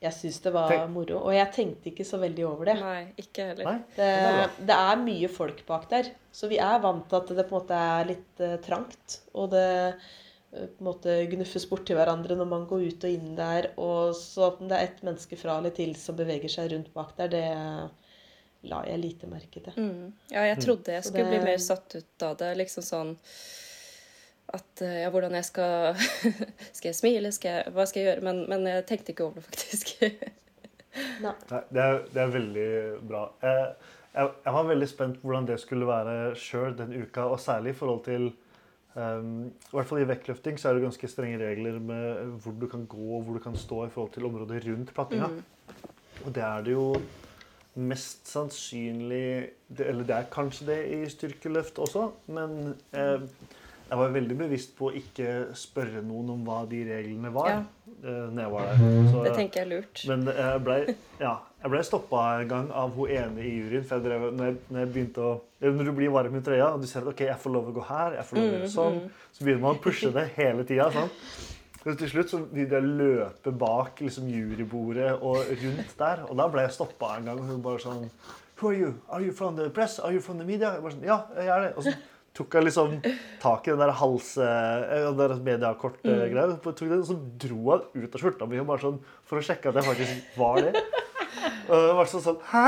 Jeg 0.00 0.16
syns 0.16 0.38
det 0.40 0.54
var 0.54 0.70
Tenk- 0.72 0.94
moro. 0.94 1.18
Og 1.28 1.34
jeg 1.36 1.52
tenkte 1.52 1.90
ikke 1.90 2.06
så 2.08 2.20
veldig 2.22 2.46
over 2.48 2.70
det. 2.70 2.78
Nei, 2.80 3.02
ikke 3.20 3.50
heller. 3.50 3.68
Nei? 3.68 3.76
Det, 3.98 4.08
det 4.08 4.46
er 4.46 4.56
det 4.70 4.78
er 4.86 5.04
mye 5.04 5.30
folk 5.34 5.60
bak 5.68 5.86
der. 5.90 6.08
Så 6.32 6.48
vi 6.48 6.60
er 6.62 6.80
vant 6.80 7.04
til 7.10 7.20
at 7.20 7.34
det 7.36 7.44
på 7.44 7.52
en 7.52 7.58
måte 7.58 7.84
er 7.90 8.10
litt 8.14 8.44
uh, 8.46 8.56
trangt. 8.64 9.20
Og 9.36 9.50
det 9.52 9.68
eh, 9.90 10.66
på 10.66 10.80
en 10.80 10.88
måte 10.88 11.18
gnuffes 11.30 11.68
borti 11.68 11.94
hverandre 11.98 12.38
når 12.38 12.48
man 12.48 12.64
går 12.70 12.86
ut 12.88 13.04
og 13.06 13.18
inn 13.18 13.34
der. 13.36 13.72
Og 13.76 14.16
så 14.16 14.54
om 14.54 14.70
det 14.70 14.78
er 14.78 14.88
ett 14.88 15.04
menneske 15.04 15.36
fra 15.40 15.58
eller 15.60 15.76
til 15.76 15.92
som 16.00 16.16
beveger 16.16 16.52
seg 16.52 16.72
rundt 16.72 16.88
bak 16.96 17.12
der, 17.20 17.34
det 17.36 17.44
la 18.68 18.82
jeg 18.88 19.00
lite 19.00 19.28
merke 19.30 19.62
til. 19.64 19.76
Mm. 19.76 20.12
Ja, 20.32 20.44
jeg 20.50 20.60
trodde 20.60 20.92
jeg 20.92 21.06
skulle 21.06 21.30
bli 21.30 21.40
mer 21.44 21.62
satt 21.62 21.96
ut 21.96 22.26
av 22.26 22.36
det. 22.40 22.52
Liksom 22.60 22.84
sånn 22.84 23.14
at 24.50 24.82
eh, 24.82 25.00
Ja, 25.04 25.12
hvordan 25.14 25.36
jeg 25.38 25.46
skal 25.46 25.94
Skal 26.76 26.90
jeg 26.90 26.98
smile? 26.98 27.32
Skal 27.32 27.56
jeg, 27.56 27.72
hva 27.76 27.86
skal 27.88 28.02
jeg 28.02 28.10
gjøre? 28.10 28.26
Men, 28.26 28.44
men 28.50 28.66
jeg 28.68 28.86
tenkte 28.88 29.14
ikke 29.14 29.28
over 29.28 29.40
det, 29.40 29.46
faktisk. 29.48 29.94
Nei. 31.24 31.32
Nei, 31.52 31.62
det 31.70 31.82
er, 31.86 31.98
det 32.10 32.20
er 32.20 32.30
veldig 32.34 32.68
bra. 33.06 33.24
Jeg, 33.44 33.66
jeg, 34.10 34.30
jeg 34.44 34.54
var 34.56 34.70
veldig 34.72 34.88
spent 34.90 35.20
på 35.20 35.28
hvordan 35.28 35.46
det 35.46 35.58
skulle 35.62 35.86
være 35.86 36.14
sjøl 36.34 36.74
den 36.74 36.96
uka, 36.98 37.28
og 37.30 37.38
særlig 37.38 37.76
i 37.76 37.78
forhold 37.78 38.00
til 38.08 38.26
um, 38.96 39.46
I 39.46 39.76
hvert 39.76 39.86
fall 39.86 40.02
i 40.02 40.08
vektløfting 40.10 40.58
så 40.58 40.68
er 40.68 40.76
det 40.76 40.88
ganske 40.88 41.10
strenge 41.12 41.38
regler 41.38 41.78
med 41.78 42.34
hvor 42.42 42.58
du 42.58 42.66
kan 42.72 42.82
gå 42.90 43.06
og 43.20 43.22
hvor 43.22 43.38
du 43.38 43.44
kan 43.44 43.54
stå 43.56 43.84
i 43.86 43.92
forhold 43.94 44.10
til 44.16 44.26
området 44.26 44.64
rundt 44.66 44.90
plattinga. 44.96 45.30
Og 46.24 46.34
det 46.34 46.42
er 46.42 46.66
det 46.66 46.74
jo 46.74 46.88
mest 47.78 48.26
sannsynlig 48.26 49.50
det, 49.68 49.86
Eller 49.86 50.04
det 50.04 50.16
er 50.16 50.28
kanskje 50.32 50.66
det 50.66 50.78
i 50.90 51.00
styrkeløft 51.10 51.78
også, 51.78 52.08
men 52.34 52.74
eh, 52.92 53.22
jeg 53.90 53.98
var 53.98 54.12
veldig 54.14 54.36
bevisst 54.38 54.76
på 54.78 54.86
å 54.90 54.94
ikke 54.94 55.28
spørre 55.58 56.02
noen 56.06 56.28
om 56.36 56.42
hva 56.46 56.60
de 56.70 56.84
reglene 56.86 57.30
var. 57.34 57.48
Ja. 57.50 57.60
eh, 58.04 58.26
når 58.30 58.42
jeg 58.44 58.52
var 58.52 58.66
der. 58.68 58.82
Så, 59.10 59.22
Det 59.24 59.32
tenker 59.34 59.60
jeg 59.60 59.66
er 59.66 59.70
lurt. 59.76 60.02
men 60.08 60.26
jeg 60.30 60.60
ble, 60.66 60.76
ja, 61.20 61.32
ble 61.74 61.80
stoppa 61.84 62.24
en 62.40 62.48
gang 62.48 62.68
av 62.70 62.94
hun 62.94 63.10
ene 63.10 63.42
i 63.42 63.54
juryen. 63.56 63.84
For 63.88 63.98
jeg 63.98 64.06
drev, 64.06 64.28
når, 64.34 64.44
jeg, 64.52 64.60
når 64.70 64.84
jeg 64.84 64.92
begynte 64.94 65.26
å 65.26 65.32
Når 65.60 65.84
du 65.90 65.92
blir 65.92 66.12
varm 66.14 66.36
i 66.38 66.40
trøya 66.40 66.70
og 66.72 66.80
du 66.80 66.86
ser 66.88 67.02
at 67.02 67.10
ok, 67.12 67.20
jeg 67.26 67.36
får 67.42 67.52
lov 67.52 67.66
å 67.68 67.72
gå 67.76 67.82
her, 67.90 68.14
jeg 68.16 68.24
får 68.30 68.38
lov 68.38 68.46
å 68.46 68.52
gjøre 68.54 68.68
sånn, 68.72 69.00
så 69.36 69.44
begynner 69.44 69.62
man 69.66 69.74
å 69.76 69.82
pushe 69.84 70.08
det 70.14 70.28
hele 70.38 70.64
tida. 70.64 70.86
Sånn. 70.94 71.10
Og 71.80 71.96
til 71.96 72.10
slutt 72.12 72.32
så 72.32 72.42
begynte 72.44 72.76
jeg 72.76 72.84
å 72.84 72.96
løpe 73.00 73.52
bak 73.56 74.02
liksom, 74.04 74.28
jurybordet 74.28 75.14
og 75.16 75.48
rundt 75.62 75.94
der. 75.98 76.24
Og 76.28 76.36
da 76.36 76.46
ble 76.52 76.66
jeg 76.66 76.76
stoppa 76.76 77.14
en 77.16 77.30
gang. 77.30 77.42
Hun 77.48 77.64
bare 77.64 77.82
sånn 77.82 78.06
Who 78.60 78.68
are 78.68 78.76
you? 78.76 78.94
Are 79.08 79.22
you 79.24 79.32
from 79.32 79.56
the 79.56 79.70
press? 79.72 79.98
Are 79.98 80.12
you 80.12 80.20
from 80.20 80.36
the 80.36 80.44
media? 80.44 80.74
Jeg 80.76 80.84
bare 80.84 80.92
sånn, 80.92 81.06
ja, 81.08 81.22
jeg 81.38 81.48
er 81.48 81.64
det. 81.64 81.70
Og 81.80 81.86
så 81.86 81.94
tok 82.36 82.56
jeg 82.58 82.66
liksom 82.66 82.98
tak 83.40 83.64
i 83.66 83.72
den 83.72 83.80
der 83.80 83.94
hals... 83.96 84.34
eh, 84.36 85.06
den 85.08 85.16
der 85.22 85.36
mediakort-greia. 85.46 86.50
Mm. 86.52 86.58
Og 86.68 87.06
så 87.08 87.16
dro 87.40 87.60
han 87.70 87.86
ut 87.96 88.18
av 88.18 88.24
skjorta 88.24 88.48
mi 88.50 88.60
bare 88.60 88.84
sånn, 88.84 89.00
for 89.24 89.40
å 89.40 89.46
sjekke 89.46 89.72
at 89.72 89.80
jeg 89.80 89.88
faktisk 89.88 90.36
var 90.40 90.60
det. 90.66 90.84
Og 91.70 91.72
det 91.72 91.94
var 91.96 92.10
sånn 92.10 92.26
sånn 92.26 92.42
Hæ? 92.50 92.66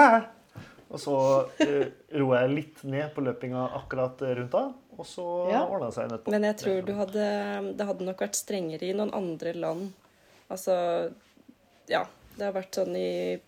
Og 0.93 1.01
så 1.01 1.17
uh, 1.17 1.85
roa 2.21 2.43
jeg 2.43 2.53
litt 2.53 2.83
ned 2.85 3.13
på 3.15 3.25
løpinga 3.25 3.63
akkurat 3.79 4.21
eh, 4.27 4.35
rundt 4.37 4.53
da, 4.53 4.67
og 4.99 5.07
så 5.07 5.27
Ja. 5.51 5.63
ordna 5.67 5.87
det 5.89 5.95
seg 5.95 6.05
igjen 6.05 6.19
etterpå. 6.19 6.31
Men 6.35 6.43
jeg 6.49 6.57
tror 6.63 6.83
du 6.87 6.93
hadde 6.95 7.77
Det 7.77 7.87
hadde 7.87 8.05
nok 8.05 8.19
vært 8.21 8.35
strengere 8.39 8.83
i 8.89 8.93
noen 8.93 9.13
andre 9.15 9.53
land. 9.55 9.93
Altså 10.51 11.13
Ja. 11.89 12.07
Det 12.37 12.45
har 12.45 12.53
vært 12.53 12.73
sånn 12.73 12.97
i 12.97 13.41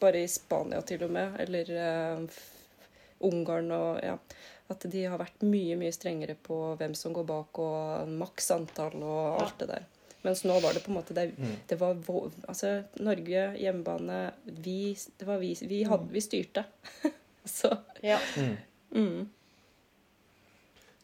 Bare 0.00 0.22
i 0.22 0.26
Spania 0.28 0.80
til 0.82 1.02
og 1.04 1.10
med. 1.10 1.38
Eller 1.40 1.70
uh, 2.18 2.26
Ungarn 3.20 3.70
og 3.72 4.02
Ja. 4.04 4.18
At 4.68 4.80
de 4.90 5.04
har 5.04 5.18
vært 5.18 5.42
mye, 5.46 5.76
mye 5.78 5.92
strengere 5.94 6.34
på 6.42 6.76
hvem 6.76 6.94
som 6.98 7.12
går 7.14 7.24
bak, 7.24 7.58
og 7.62 8.08
maks 8.08 8.50
antall 8.50 8.96
og 9.00 9.40
alt 9.42 9.58
det 9.58 9.68
der. 9.68 9.84
Mens 10.24 10.42
nå 10.42 10.56
var 10.60 10.74
det 10.74 10.82
på 10.82 10.90
en 10.90 10.96
måte 10.98 11.14
Det, 11.14 11.30
det 11.68 11.78
var 11.78 11.94
vår, 11.94 12.32
Altså, 12.48 12.84
Norge, 12.98 13.44
hjemmebane 13.62 14.32
Vi, 14.44 14.96
det 15.18 15.26
var 15.28 15.38
vi, 15.38 15.52
vi, 15.62 15.84
hadde, 15.84 16.08
vi 16.10 16.20
styrte. 16.20 16.64
Så 17.46 17.70
Ja. 18.02 18.18
mm. 18.90 19.30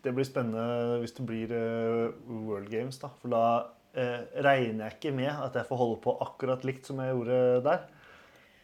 Det 0.03 0.13
blir 0.15 0.27
spennende 0.27 0.99
hvis 1.03 1.15
det 1.15 1.25
blir 1.27 1.55
eh, 1.55 2.11
World 2.27 2.71
Games, 2.73 2.99
da. 2.99 3.13
For 3.23 3.33
da 3.33 3.45
eh, 3.95 4.25
regner 4.43 4.89
jeg 4.89 4.99
ikke 4.99 5.15
med 5.15 5.31
at 5.31 5.57
jeg 5.59 5.69
får 5.69 5.79
holde 5.79 6.01
på 6.03 6.17
akkurat 6.25 6.67
likt 6.67 6.89
som 6.91 7.01
jeg 7.03 7.15
gjorde 7.15 7.39
der. 7.69 7.87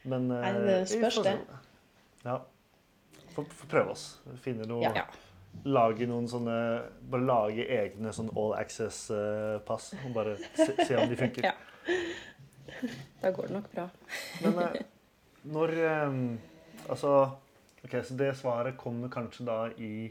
Men 0.08 0.30
eh, 0.34 0.44
Nei, 0.44 0.52
det 0.66 0.76
spørs 0.90 1.20
det. 1.26 1.36
Ja. 2.24 2.40
Får, 3.36 3.48
får 3.60 3.70
prøve 3.70 3.94
oss. 3.94 4.06
Finne 4.42 4.66
noe 4.68 4.82
ja. 4.82 5.06
Lage 5.68 6.06
noen 6.06 6.26
sånne 6.30 6.54
Bare 7.10 7.24
lage 7.24 7.64
egne 7.72 8.12
sånn 8.14 8.28
all 8.36 8.54
access-pass. 8.58 9.92
Og 10.04 10.14
bare 10.16 10.36
se, 10.42 10.72
se 10.82 10.98
om 10.98 11.10
de 11.10 11.18
funker. 11.18 11.48
Ja. 11.52 11.56
Da 13.22 13.30
går 13.32 13.46
det 13.48 13.54
nok 13.54 13.68
bra. 13.72 13.86
Men 14.44 14.58
eh, 14.66 14.74
når 15.54 15.70
eh, 15.80 16.18
Altså 16.88 17.12
OK, 17.84 17.94
så 18.04 18.16
det 18.18 18.32
svaret 18.36 18.76
kommer 18.78 19.10
kanskje 19.10 19.46
da 19.46 19.56
i 19.80 20.10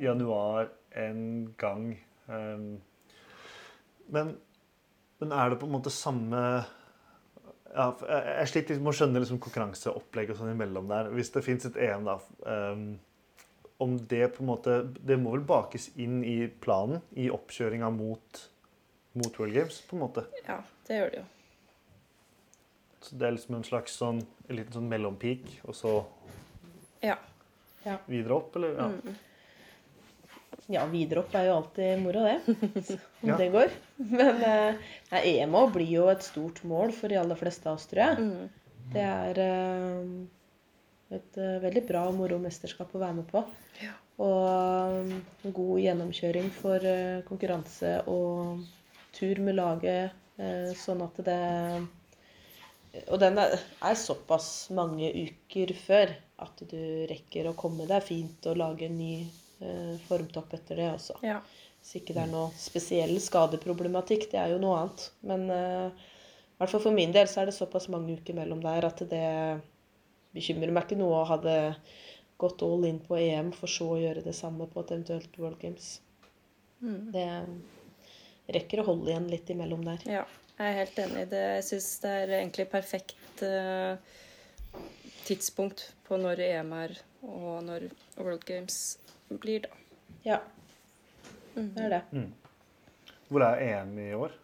januar 0.00 0.68
en 0.96 1.54
gang. 1.58 1.90
eh, 2.28 2.66
men, 4.08 4.36
men 5.18 5.32
er 5.32 5.50
det 5.50 5.58
på 5.60 5.66
en 5.66 5.72
måte 5.74 5.90
samme 5.90 6.40
ja, 7.76 7.90
jeg, 8.00 8.48
sliter 8.48 8.74
litt 8.76 8.82
med 8.84 8.92
å 8.92 8.96
skjønne 8.96 9.20
liksom 9.20 9.40
konkurranseopplegg 9.42 10.30
og 10.32 10.38
sånn 10.38 10.52
imellom 10.54 10.86
der. 10.88 11.10
Hvis 11.12 11.32
det 11.34 11.42
fins 11.44 11.66
et 11.68 11.76
EM, 11.76 12.06
da 12.08 12.14
eh, 12.48 12.84
Om 13.84 13.96
det 14.08 14.30
på 14.32 14.40
en 14.40 14.48
måte 14.48 14.76
Det 15.04 15.18
må 15.20 15.34
vel 15.34 15.42
bakes 15.44 15.90
inn 16.00 16.22
i 16.24 16.46
planen 16.48 17.02
i 17.12 17.26
oppkjøringa 17.28 17.90
mot, 17.92 18.40
mot 19.18 19.36
World 19.40 19.52
Games, 19.58 19.82
på 19.90 19.98
en 19.98 20.04
måte? 20.06 20.24
Ja, 20.46 20.62
det 20.88 20.96
gjør 21.02 21.10
det 21.12 21.18
jo. 21.20 21.26
Så 23.06 23.18
det 23.20 23.26
er 23.28 23.34
liksom 23.36 23.54
en 23.58 23.66
slags 23.68 23.92
sånn, 24.00 24.22
en 24.48 24.56
liten 24.56 24.72
sånn 24.74 24.88
mellompeak, 24.90 25.44
og 25.68 25.76
så 25.76 25.92
Ja. 27.04 27.18
videre 28.08 28.34
opp, 28.34 28.56
eller? 28.56 28.72
Ja. 28.80 28.88
Mm. 28.88 29.20
Ja, 30.72 30.82
opp 30.82 31.34
er 31.38 31.44
jo 31.46 31.56
alltid 31.60 32.00
moro, 32.02 32.22
det. 32.26 32.40
Om 33.22 33.28
Ja. 33.30 33.36
det 33.38 33.50
går. 33.54 33.74
Men 33.98 34.40
eh, 34.42 34.86
nei, 35.12 35.20
EM 35.36 35.54
òg 35.54 35.72
blir 35.76 35.90
jo 35.92 36.08
et 36.10 36.24
stort 36.26 36.62
mål 36.66 36.90
for 36.96 37.12
de 37.12 37.20
aller 37.20 37.38
fleste 37.38 37.68
av 37.70 37.78
oss, 37.78 37.86
tror 37.86 38.02
jeg. 38.02 38.24
Mm. 38.24 38.80
Det 38.94 39.04
er 39.04 39.40
eh, 39.44 40.10
et 41.18 41.38
eh, 41.38 41.60
veldig 41.62 41.84
bra 41.86 42.02
og 42.10 42.18
moro 42.18 42.40
mesterskap 42.42 42.94
å 42.98 43.02
være 43.04 43.18
med 43.20 43.30
på. 43.30 43.44
Ja. 43.84 43.94
Og 44.26 45.12
god 45.54 45.80
gjennomkjøring 45.84 46.50
for 46.56 46.82
konkurranse 47.28 47.98
og 48.08 48.62
tur 49.12 49.42
med 49.44 49.58
laget, 49.58 50.14
sånn 50.76 51.02
at 51.04 51.18
det 51.24 51.36
Og 53.12 53.20
den 53.20 53.36
er, 53.40 53.58
er 53.84 53.96
såpass 54.00 54.70
mange 54.76 55.08
uker 55.12 55.72
før 55.76 56.14
at 56.44 56.62
du 56.68 56.80
rekker 57.08 57.48
å 57.48 57.54
komme 57.56 57.84
deg 57.88 58.04
fint 58.04 58.48
og 58.48 58.56
lage 58.60 58.88
en 58.88 58.96
ny 58.96 59.26
eh, 59.60 59.94
formtopp 60.08 60.56
etter 60.58 60.82
det 60.82 60.90
også. 60.96 61.20
ja. 61.26 61.40
Hvis 61.86 62.00
ikke 62.00 62.16
det 62.16 62.22
er 62.24 62.30
noe 62.32 62.48
spesiell 62.58 63.12
skadeproblematikk, 63.22 64.24
det 64.32 64.40
er 64.42 64.50
jo 64.50 64.56
noe 64.58 64.80
annet. 64.80 65.02
Men 65.22 65.44
uh, 65.46 66.06
i 66.56 66.58
hvert 66.58 66.72
fall 66.72 66.82
for 66.82 66.96
min 66.96 67.12
del 67.14 67.28
så 67.30 67.44
er 67.44 67.46
det 67.46 67.54
såpass 67.54 67.86
mange 67.94 68.16
uker 68.18 68.34
mellom 68.34 68.58
der 68.64 68.88
at 68.88 69.04
det 69.06 69.28
bekymrer 70.34 70.72
meg 70.74 70.88
ikke 70.88 70.98
noe 70.98 71.20
å 71.20 71.28
ha 71.30 71.38
det 71.44 71.60
gått 72.42 72.64
all 72.66 72.88
in 72.88 72.98
på 73.04 73.14
EM, 73.20 73.52
for 73.54 73.70
så 73.70 73.92
å 73.94 74.00
gjøre 74.00 74.24
det 74.26 74.34
samme 74.34 74.66
på 74.66 74.82
et 74.82 74.92
eventuelt 74.96 75.38
World 75.38 75.60
Games. 75.62 75.92
Mm. 76.82 77.12
Det 77.14 77.28
rekker 78.58 78.82
å 78.82 78.88
holde 78.90 79.12
igjen 79.12 79.30
litt 79.30 79.54
imellom 79.54 79.86
der. 79.86 80.02
Ja, 80.10 80.26
jeg 80.58 80.66
er 80.66 80.78
helt 80.80 81.00
enig. 81.06 81.22
i 81.22 81.30
Det, 81.36 81.46
jeg 81.60 81.68
syns 81.70 81.90
det 82.02 82.18
er 82.18 82.36
egentlig 82.40 82.66
perfekt 82.74 83.46
uh, 83.46 83.94
tidspunkt 85.22 85.86
på 86.10 86.18
når 86.18 86.42
EM 86.50 86.74
er, 86.82 86.98
og 87.30 87.62
når 87.70 87.92
World 88.18 88.42
Games 88.50 88.96
blir, 89.28 89.60
da. 89.66 89.68
Ja, 90.24 90.38
det 91.56 91.82
er 91.86 91.88
det. 91.96 92.24
Hvor 93.28 93.42
er 93.42 93.60
EM 93.82 93.98
i 93.98 94.12
år? 94.14 94.34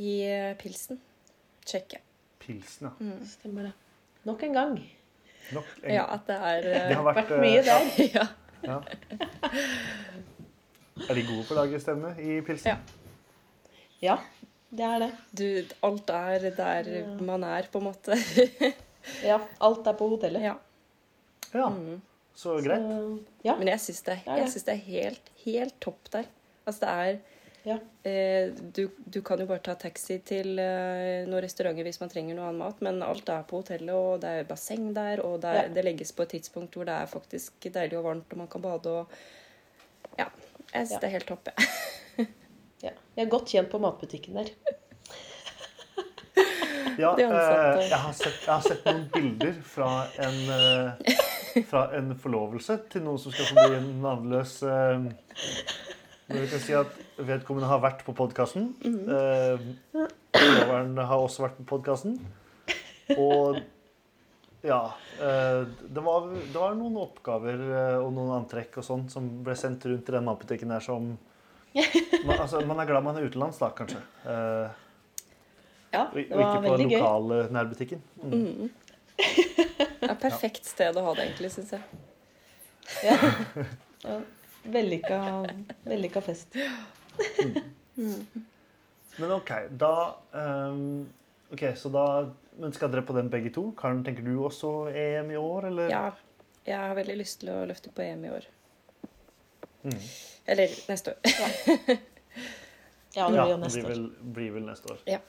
I 0.00 0.12
eh, 0.26 0.56
Pilsen. 0.60 1.00
Tsjekkia. 1.66 1.98
Pilsen, 2.40 2.86
ja. 2.88 2.92
Mm. 3.00 3.24
Stemmer 3.26 3.62
det. 3.68 3.72
Nok 4.28 4.42
en 4.46 4.52
gang. 4.54 4.74
Nok 5.52 5.70
en, 5.82 5.94
Ja, 5.94 6.04
at 6.14 6.26
det 6.28 6.36
er 6.36 6.60
Det 6.62 6.74
eh, 6.80 6.96
har 6.96 7.04
vært, 7.08 7.30
Vært 7.30 7.40
mye 7.42 7.58
eh, 7.58 7.64
der. 7.64 7.80
Ja. 8.16 8.26
Ja. 8.62 8.76
Er 11.08 11.14
de 11.16 11.22
gode 11.24 11.46
på 11.48 11.54
å 11.54 11.58
lage 11.62 11.80
stemme 11.80 12.12
i 12.20 12.40
pilsen? 12.44 12.74
Ja. 12.74 12.76
Ja, 14.00 14.16
det 14.70 14.84
er 14.86 14.98
det. 15.02 15.10
Du, 15.36 15.74
alt 15.88 16.10
er 16.12 16.46
der 16.56 16.90
man 17.24 17.44
er, 17.48 17.68
på 17.72 17.80
en 17.82 17.88
måte. 17.90 18.16
Ja, 19.24 19.38
alt 19.64 19.86
er 19.88 19.94
på 19.96 20.10
hotellet. 20.12 20.42
ja. 20.44 20.54
Ja, 21.54 21.70
Mm. 21.72 22.00
Så 22.40 22.56
greit. 22.64 22.86
Så, 22.86 23.18
ja. 23.46 23.54
Men 23.60 23.68
jeg 23.74 23.80
syns 23.86 24.02
det, 24.06 24.18
Det 24.24 24.64
det. 24.64 24.72
er 24.74 24.80
helt, 24.86 25.30
helt 25.44 25.76
topp 25.84 26.10
der. 26.14 26.30
Altså, 26.66 26.80
det 26.86 26.94
er 26.94 27.20
Ja. 27.66 27.74
Eh, 28.08 28.54
du, 28.72 28.86
du 29.04 29.18
kan 29.20 29.38
jo 29.42 29.44
bare 29.50 29.60
ta 29.60 29.74
taxi 29.76 30.16
til 30.24 30.54
eh, 30.58 31.26
noen 31.28 31.42
restauranter 31.44 31.84
hvis 31.84 31.98
man 32.00 32.08
trenger 32.08 32.38
noe 32.38 32.46
annen 32.48 32.62
mat, 32.62 32.78
men 32.86 33.02
alt 33.04 33.28
er 33.28 33.42
på 33.44 33.60
hotellet, 33.60 33.92
og 33.92 34.22
det 34.22 34.30
er 34.38 34.46
basseng 34.48 34.86
der, 34.96 35.20
og 35.20 35.42
det, 35.42 35.50
er, 35.50 35.66
Ja. 35.66 35.74
det 35.76 35.84
legges 35.84 36.12
på 36.16 36.24
et 36.24 36.32
tidspunkt 36.38 36.72
hvor 36.78 36.88
det 36.88 36.94
er 36.96 37.10
faktisk 37.12 37.68
deilig 37.74 37.98
og 38.00 38.06
varmt, 38.08 38.32
og 38.32 38.38
man 38.40 38.48
kan 38.48 38.64
bade 38.64 38.88
og 39.02 39.12
Ja. 40.18 40.30
Jeg 40.72 40.86
syns 40.86 40.92
Ja. 40.96 40.98
det 41.02 41.08
er 41.10 41.14
helt 41.18 41.28
topp, 41.28 41.48
jeg. 41.52 42.26
ja. 42.86 42.90
Jeg 43.16 43.26
er 43.26 43.30
godt 43.36 43.52
kjent 43.52 43.68
på 43.70 43.78
matbutikken 43.84 44.40
der. 44.40 44.54
Ja, 46.98 47.12
eh, 47.18 47.88
jeg, 47.90 47.98
har 47.98 48.12
sett, 48.16 48.40
jeg 48.46 48.54
har 48.54 48.64
sett 48.64 48.84
noen 48.88 49.04
bilder 49.12 49.54
fra 49.68 49.90
en, 50.16 50.40
eh, 50.56 51.14
fra 51.70 51.86
en 51.98 52.12
forlovelse 52.20 52.76
til 52.92 53.02
noen 53.06 53.18
som 53.22 53.32
skal 53.34 53.48
få 53.50 53.64
bli 53.66 53.78
en 53.80 53.90
navnløs 54.04 54.56
eh, 54.66 55.08
men 56.30 56.38
Vi 56.44 56.46
kan 56.52 56.60
si 56.62 56.74
at 56.78 56.92
vedkommende 57.26 57.66
har 57.66 57.80
vært 57.82 58.04
på 58.06 58.12
podkasten. 58.14 58.68
Mhm. 58.86 59.72
Forloveren 60.30 60.92
har 61.02 61.18
også 61.18 61.42
vært 61.42 61.56
på 61.58 61.64
podkasten. 61.72 62.14
Og 63.18 63.58
ja 64.62 64.78
eh, 65.18 65.62
det, 65.88 66.02
var, 66.04 66.28
det 66.30 66.54
var 66.60 66.74
noen 66.78 66.98
oppgaver 67.02 67.56
eh, 67.64 67.96
og 67.98 68.12
noen 68.14 68.34
antrekk 68.42 68.76
og 68.78 68.84
sånn 68.86 69.06
som 69.10 69.26
ble 69.42 69.56
sendt 69.58 69.86
rundt 69.88 70.06
i 70.12 70.14
den 70.14 70.26
matbutikken 70.28 70.70
der 70.70 70.84
som 70.84 71.08
man, 71.74 72.34
altså, 72.36 72.60
man 72.68 72.82
er 72.82 72.88
glad 72.90 73.06
man 73.06 73.16
er 73.18 73.26
utenlands, 73.26 73.58
da, 73.62 73.72
kanskje. 73.74 74.02
Eh, 74.28 74.86
Ja, 75.90 76.04
og, 76.06 76.14
gøy. 76.14 76.28
og 76.30 76.40
ikke 76.44 76.60
på 76.62 76.68
på 76.68 76.76
lokale 76.84 77.36
gøy. 77.40 77.48
nærbutikken. 77.56 78.02
Mm. 78.22 78.70
Det 79.18 79.89
er 80.08 80.16
perfekt 80.20 80.68
sted 80.68 80.96
å 80.96 81.04
ha 81.04 81.14
det, 81.18 81.28
egentlig, 81.28 81.50
syns 81.52 81.74
jeg. 81.76 81.82
Ja. 83.04 83.16
ja. 84.08 84.20
Vellykka, 84.62 85.18
vellykka 85.88 86.20
fest. 86.24 86.56
Men 89.16 89.32
OK, 89.32 89.50
da 89.70 89.94
um, 90.32 91.08
Ok, 91.50 91.64
så 91.76 91.90
da 91.92 92.04
Men 92.60 92.72
skal 92.72 92.92
dere 92.92 93.02
på 93.02 93.16
den 93.16 93.30
begge 93.32 93.50
to? 93.54 93.70
Karen, 93.78 94.04
tenker 94.04 94.22
du 94.24 94.34
også 94.44 94.90
EM 94.92 95.32
i 95.32 95.38
år, 95.40 95.66
eller? 95.70 95.90
Ja. 95.92 96.10
Jeg 96.68 96.76
har 96.76 96.94
veldig 96.94 97.16
lyst 97.16 97.40
til 97.40 97.50
å 97.54 97.62
løfte 97.66 97.90
på 97.94 98.04
EM 98.04 98.24
i 98.28 98.32
år. 98.36 98.46
Mm. 99.82 100.00
Eller 100.52 100.74
neste 100.90 101.14
år. 101.14 101.38
Ja, 103.16 103.28
det 103.30 103.32
blir 103.32 103.40
jo 103.40 103.54
det 103.54 103.62
neste 103.62 103.80
blir 103.80 103.86
år. 103.86 103.94
vel, 103.94 104.04
blir 104.36 104.50
vel 104.58 104.66
neste 104.68 104.92
år. 104.92 105.00
Ja. 105.08 105.20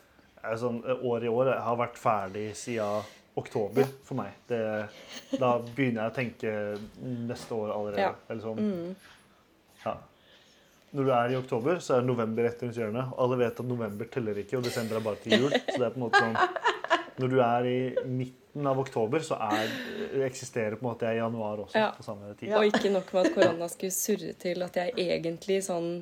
Sånn, 0.59 0.81
år 0.83 1.25
i 1.25 1.31
år 1.31 1.53
har 1.63 1.79
vært 1.79 1.97
ferdig 2.01 2.49
siden 2.59 3.07
oktober 3.39 3.87
for 4.03 4.19
meg. 4.19 4.35
Det, 4.47 4.61
da 5.39 5.51
begynner 5.63 6.03
jeg 6.03 6.11
å 6.11 6.15
tenke 6.15 6.53
neste 7.29 7.55
år 7.55 7.73
allerede. 7.75 8.09
Ja. 8.09 8.15
Eller 8.27 8.43
sånn. 8.43 8.59
Mm. 8.59 9.21
Ja. 9.85 9.95
Når 10.91 11.07
du 11.07 11.13
er 11.15 11.31
i 11.31 11.37
oktober, 11.39 11.79
så 11.79 11.95
er 11.97 12.03
november 12.03 12.43
rett 12.43 12.63
rundt 12.65 12.77
hjørnet. 12.77 13.13
Alle 13.23 13.39
vet 13.39 13.63
at 13.63 13.67
november 13.67 14.09
teller 14.11 14.41
ikke, 14.43 14.59
og 14.59 14.67
desember 14.67 14.99
er 14.99 15.05
bare 15.05 15.21
til 15.23 15.37
jul. 15.37 15.55
Så 15.55 15.77
det 15.77 15.87
er 15.87 15.93
på 15.93 16.01
en 16.01 16.05
måte 16.07 16.21
sånn 16.21 16.37
Når 17.21 17.29
du 17.31 17.37
er 17.43 17.67
i 17.69 17.79
midten 18.07 18.67
av 18.67 18.79
oktober, 18.81 19.23
så 19.23 19.37
er, 19.51 19.71
eksisterer 20.25 20.75
på 20.79 20.83
en 20.83 20.89
måte 20.89 21.07
jeg 21.07 21.19
i 21.19 21.21
januar 21.21 21.59
også. 21.63 21.77
Ja. 21.77 21.91
på 21.95 22.03
samme 22.03 22.33
tid. 22.39 22.51
Og 22.57 22.67
ikke 22.67 22.91
nok 22.91 23.11
med 23.13 23.29
at 23.29 23.35
korona 23.35 23.67
skulle 23.71 23.95
surre 23.95 24.33
til 24.41 24.63
at 24.65 24.79
jeg 24.81 24.95
egentlig 24.97 25.61
sånn 25.67 25.93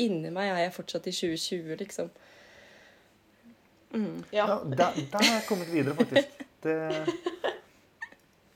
Inni 0.00 0.30
meg 0.32 0.48
er 0.48 0.62
jeg 0.62 0.70
fortsatt 0.72 1.04
i 1.10 1.12
2020, 1.12 1.74
liksom. 1.82 2.06
Mm. 3.92 4.22
Ja. 4.32 4.46
Ja, 4.46 4.54
der, 4.64 4.94
der 4.96 5.18
har 5.18 5.34
jeg 5.34 5.42
kommet 5.44 5.68
videre, 5.68 5.92
faktisk. 5.98 6.38
Det, 6.62 6.76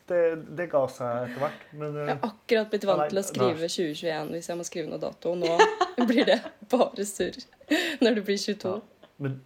det, 0.07 0.21
det 0.59 0.67
ga 0.71 0.83
seg 0.93 1.25
etter 1.27 1.43
hvert. 1.43 1.65
Men 1.75 1.97
eh, 1.97 2.07
Jeg 2.13 2.15
har 2.21 2.29
akkurat 2.31 2.71
blitt 2.71 2.87
vant 2.87 3.09
til 3.11 3.19
å 3.19 3.25
skrive 3.27 3.67
2021 3.73 4.31
hvis 4.37 4.49
jeg 4.53 4.61
må 4.61 4.67
skrive 4.69 4.93
noe 4.93 5.03
dato. 5.03 5.33
Og 5.35 5.43
nå 5.43 6.07
blir 6.11 6.29
det 6.29 6.39
bare 6.71 7.07
surr 7.09 7.41
når 8.05 8.21
du 8.21 8.23
blir 8.29 8.39
22. 8.39 8.77
Ja. 8.77 9.11
Men, 9.25 9.39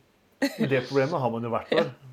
men 0.45 0.69
det 0.73 0.85
problemet 0.89 1.23
har 1.23 1.33
man 1.37 1.47
jo 1.49 1.53
hvert 1.57 1.75
år. 1.81 1.91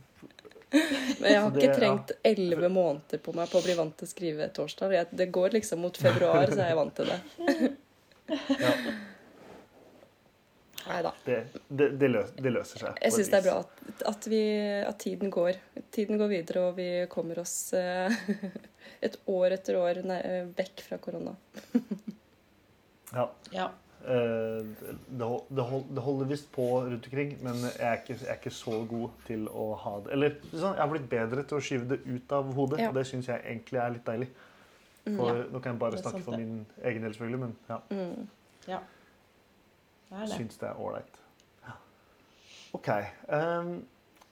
Men 0.68 1.32
jeg 1.32 1.40
har 1.40 1.52
det- 1.56 1.62
ikke 1.64 1.76
trengt 1.78 2.10
elleve 2.28 2.68
måneder 2.70 3.22
på 3.24 3.32
meg 3.38 3.48
på 3.48 3.62
å 3.62 3.64
bli 3.64 3.76
vant 3.78 3.94
til 3.98 4.04
å 4.04 4.10
skrive 4.12 4.50
torsdag. 4.52 5.14
Det 5.16 5.30
går 5.32 5.54
liksom 5.56 5.80
mot 5.80 5.96
februar, 5.98 6.44
så 6.52 6.60
er 6.60 6.74
jeg 6.74 6.76
vant 6.76 6.98
til 6.98 7.08
det. 7.08 7.70
Ja, 8.60 8.74
Nei 10.88 11.02
da. 11.06 11.12
det, 11.26 11.38
det, 11.70 11.88
det, 12.00 12.10
løs, 12.12 12.30
det 12.38 12.52
løser 12.54 12.80
seg. 12.86 13.00
Jeg 13.04 13.14
syns 13.16 13.30
det 13.34 13.40
er 13.40 13.46
bra 13.50 13.56
at, 13.64 14.04
at, 14.12 14.28
vi, 14.32 14.42
at 14.88 14.98
tiden 15.04 15.30
går. 15.34 15.60
Tiden 15.92 16.18
går 16.22 16.28
videre, 16.32 16.68
og 16.70 16.78
vi 16.78 16.88
kommer 17.12 17.40
oss 17.44 17.74
eh, 17.78 18.12
et 19.08 19.18
år 19.28 19.56
etter 19.58 19.78
år 19.82 20.02
næ- 20.08 20.24
vekk 20.58 20.86
fra 20.90 20.98
korona. 21.04 21.36
Ja. 23.14 23.30
ja. 23.52 23.70
Eh, 24.04 24.66
Det, 25.10 25.28
det, 25.50 26.02
holder 26.04 26.26
visst 26.28 26.50
på 26.52 26.66
rundt 26.84 27.06
omkring, 27.08 27.38
men 27.44 27.56
jeg 27.64 27.80
er, 27.88 27.94
ikke, 28.02 28.18
jeg 28.20 28.28
er 28.34 28.36
ikke 28.42 28.52
så 28.52 28.82
god 28.90 29.10
til 29.28 29.46
å 29.48 29.70
ha 29.80 29.94
det 30.04 30.12
Eller 30.16 30.36
sånn, 30.52 30.74
jeg 30.76 30.82
har 30.84 30.92
blitt 30.92 31.08
bedre 31.12 31.44
til 31.48 31.58
å 31.58 31.64
skyve 31.64 31.88
det 31.94 32.00
ut 32.06 32.36
av 32.36 32.52
hodet, 32.58 32.82
Ja. 32.84 32.90
og 32.92 33.00
det 33.00 33.06
syns 33.08 33.30
jeg 33.32 33.40
egentlig 33.46 33.80
er 33.84 33.96
litt 33.96 34.06
deilig. 34.08 34.28
Mm. 35.08 35.18
ja, 35.24 35.34
Nå 35.54 35.62
kan 35.64 35.72
jeg 35.72 35.80
bare 35.80 36.02
snakke 36.02 36.20
sant, 36.20 36.26
for 36.28 36.36
det. 36.36 36.44
min 36.44 36.66
egen 36.84 37.02
del, 37.08 37.16
selvfølgelig, 37.16 37.40
men 37.40 37.56
ja, 37.72 37.80
Mm. 37.96 38.28
ja. 38.68 38.80
Det 40.10 40.32
syns 40.32 40.60
det 40.62 40.70
er 40.70 40.82
ålreit. 40.82 41.22
OK. 42.76 42.90
Um, 43.32 43.72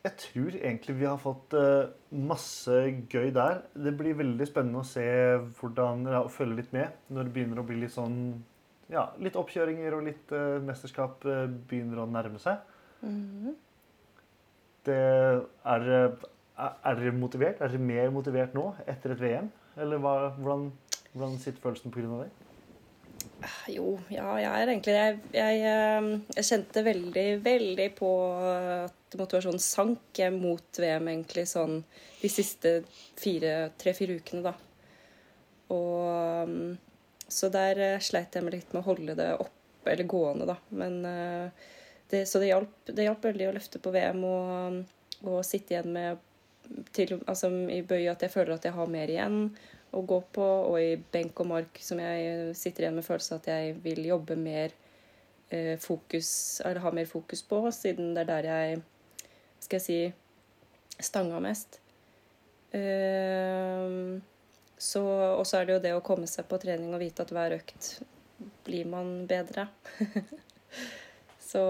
jeg 0.05 0.13
tror 0.21 0.57
egentlig 0.59 0.95
vi 0.99 1.07
har 1.07 1.17
fått 1.21 1.55
uh, 1.57 1.87
masse 2.13 2.75
gøy 3.09 3.31
der. 3.35 3.63
Det 3.73 3.95
blir 3.97 4.17
veldig 4.19 4.47
spennende 4.47 4.83
å 4.83 4.87
se 4.87 5.05
hvordan 5.59 6.05
ja, 6.11 6.21
følge 6.31 6.61
litt 6.61 6.75
med 6.75 6.93
når 7.09 7.27
det 7.27 7.35
begynner 7.37 7.61
å 7.61 7.65
bli 7.67 7.79
litt 7.81 7.95
sånn 7.95 8.19
ja, 8.91 9.07
litt 9.17 9.37
oppkjøringer 9.39 9.95
og 9.97 10.05
litt 10.05 10.33
uh, 10.35 10.61
mesterskap 10.63 11.25
uh, 11.25 11.47
begynner 11.69 12.03
å 12.03 12.09
nærme 12.09 12.41
seg. 12.41 12.61
Mhm. 13.05 13.55
Det, 14.85 14.93
er, 15.65 15.87
er 15.89 16.11
er 16.57 16.99
dere 16.99 17.11
motivert? 17.11 17.61
Er 17.61 17.71
dere 17.71 17.81
mer 17.83 18.11
motivert 18.13 18.53
nå 18.55 18.69
etter 18.87 19.15
et 19.15 19.21
VM? 19.21 19.47
Eller 19.81 19.99
hva, 19.99 20.15
hvordan, 20.37 20.69
hvordan 21.13 21.39
sitter 21.41 21.61
følelsen 21.63 21.91
pga. 21.91 22.21
det? 22.21 22.44
Jo, 23.69 23.97
ja, 24.09 24.25
jeg 24.39 24.49
er 24.49 24.69
egentlig 24.71 24.93
jeg, 24.95 25.17
jeg, 25.35 25.59
eh, 25.69 26.07
jeg 26.37 26.47
kjente 26.47 26.83
veldig, 26.85 27.25
veldig 27.45 27.87
på 27.97 28.11
at 28.85 29.17
motivasjonen 29.19 29.61
sank 29.61 30.21
mot 30.37 30.79
VM 30.81 31.09
egentlig 31.11 31.45
sånn 31.49 31.81
de 32.21 32.31
siste 32.31 32.77
fire, 33.19 33.71
tre-fire 33.81 34.17
ukene, 34.19 34.45
da. 34.45 34.55
Og 35.73 36.49
mm, 36.49 36.75
Så 37.27 37.49
der 37.53 37.81
eh, 37.81 38.03
sleit 38.03 38.35
jeg 38.35 38.45
meg 38.45 38.59
litt 38.59 38.73
med 38.73 38.83
å 38.83 38.89
holde 38.89 39.17
det 39.17 39.31
oppe, 39.41 39.91
eller 39.91 40.09
gående, 40.09 40.47
da. 40.49 40.57
Men 40.69 40.99
eh, 41.09 41.65
det, 42.11 42.25
Så 42.29 42.41
det 42.41 42.51
hjalp, 42.53 42.75
det 42.87 43.07
hjalp 43.07 43.25
veldig 43.25 43.49
å 43.49 43.55
løfte 43.57 43.81
på 43.81 43.93
VM 43.93 44.23
og, 44.29 44.81
og 45.25 45.41
sitte 45.45 45.75
igjen 45.75 45.93
med 45.95 46.23
til, 46.95 47.19
altså, 47.29 47.51
i 47.69 47.81
bøy 47.85 48.07
at 48.09 48.23
jeg 48.25 48.33
føler 48.33 48.55
at 48.55 48.65
jeg 48.65 48.73
har 48.73 48.89
mer 48.89 49.11
igjen 49.11 49.41
å 49.95 50.01
gå 50.07 50.19
på, 50.35 50.45
og 50.69 50.75
i 50.81 50.95
benk 50.97 51.39
og 51.43 51.49
mark 51.53 51.79
som 51.83 52.01
jeg 52.03 52.51
sitter 52.57 52.85
igjen 52.85 52.99
med 52.99 53.07
følelsen 53.07 53.39
at 53.39 53.49
jeg 53.51 53.77
vil 53.85 54.03
jobbe 54.09 54.37
mer 54.39 54.75
eh, 55.49 55.75
fokus, 55.81 56.29
eller 56.65 56.83
ha 56.83 56.91
mer 56.95 57.07
fokus 57.09 57.43
på, 57.47 57.61
siden 57.75 58.13
det 58.15 58.25
er 58.25 58.31
der 58.33 58.49
jeg 58.51 58.83
skal 59.63 59.79
jeg 59.79 59.85
si 59.85 61.05
stanga 61.09 61.39
mest. 61.43 61.79
Eh, 62.75 64.19
så, 64.77 65.03
og 65.39 65.45
så 65.47 65.61
er 65.61 65.65
det 65.65 65.77
jo 65.77 65.83
det 65.87 65.95
å 65.95 66.03
komme 66.05 66.27
seg 66.27 66.47
på 66.49 66.59
trening 66.61 66.93
og 66.93 67.01
vite 67.01 67.23
at 67.23 67.31
hver 67.33 67.55
økt 67.57 67.89
blir 68.67 68.87
man 68.91 69.21
bedre. 69.29 69.69
så 71.51 71.63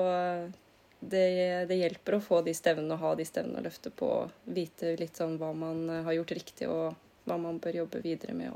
det, 0.99 1.26
det 1.69 1.78
hjelper 1.78 2.17
å 2.17 2.23
få 2.23 2.41
de 2.45 2.53
stevnene 2.57 2.95
og 2.95 3.03
ha 3.03 3.13
de 3.17 3.26
stevnene 3.28 3.61
å 3.61 3.65
løfte 3.67 3.91
på. 3.93 4.09
Vite 4.55 4.95
litt 4.99 5.19
sånn 5.19 5.38
hva 5.41 5.51
man 5.55 5.86
eh, 5.89 6.03
har 6.07 6.17
gjort 6.17 6.36
riktig, 6.38 6.69
og 6.71 7.04
hva 7.26 7.38
man 7.41 7.59
bør 7.61 7.82
jobbe 7.84 8.01
videre 8.05 8.36
med. 8.38 8.55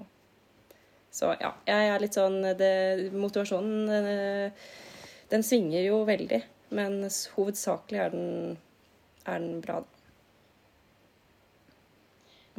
Så 1.12 1.34
ja, 1.42 1.54
jeg 1.66 1.90
er 1.90 2.02
litt 2.02 2.18
sånn 2.18 2.42
det, 2.58 2.74
Motivasjonen 3.18 3.94
eh, 3.98 4.66
den 5.30 5.46
svinger 5.46 5.82
jo 5.86 6.04
veldig, 6.10 6.40
men 6.78 7.02
hovedsakelig 7.36 8.02
er 8.02 8.14
den, 8.14 8.58
er 9.26 9.42
den 9.42 9.62
bra. 9.64 9.80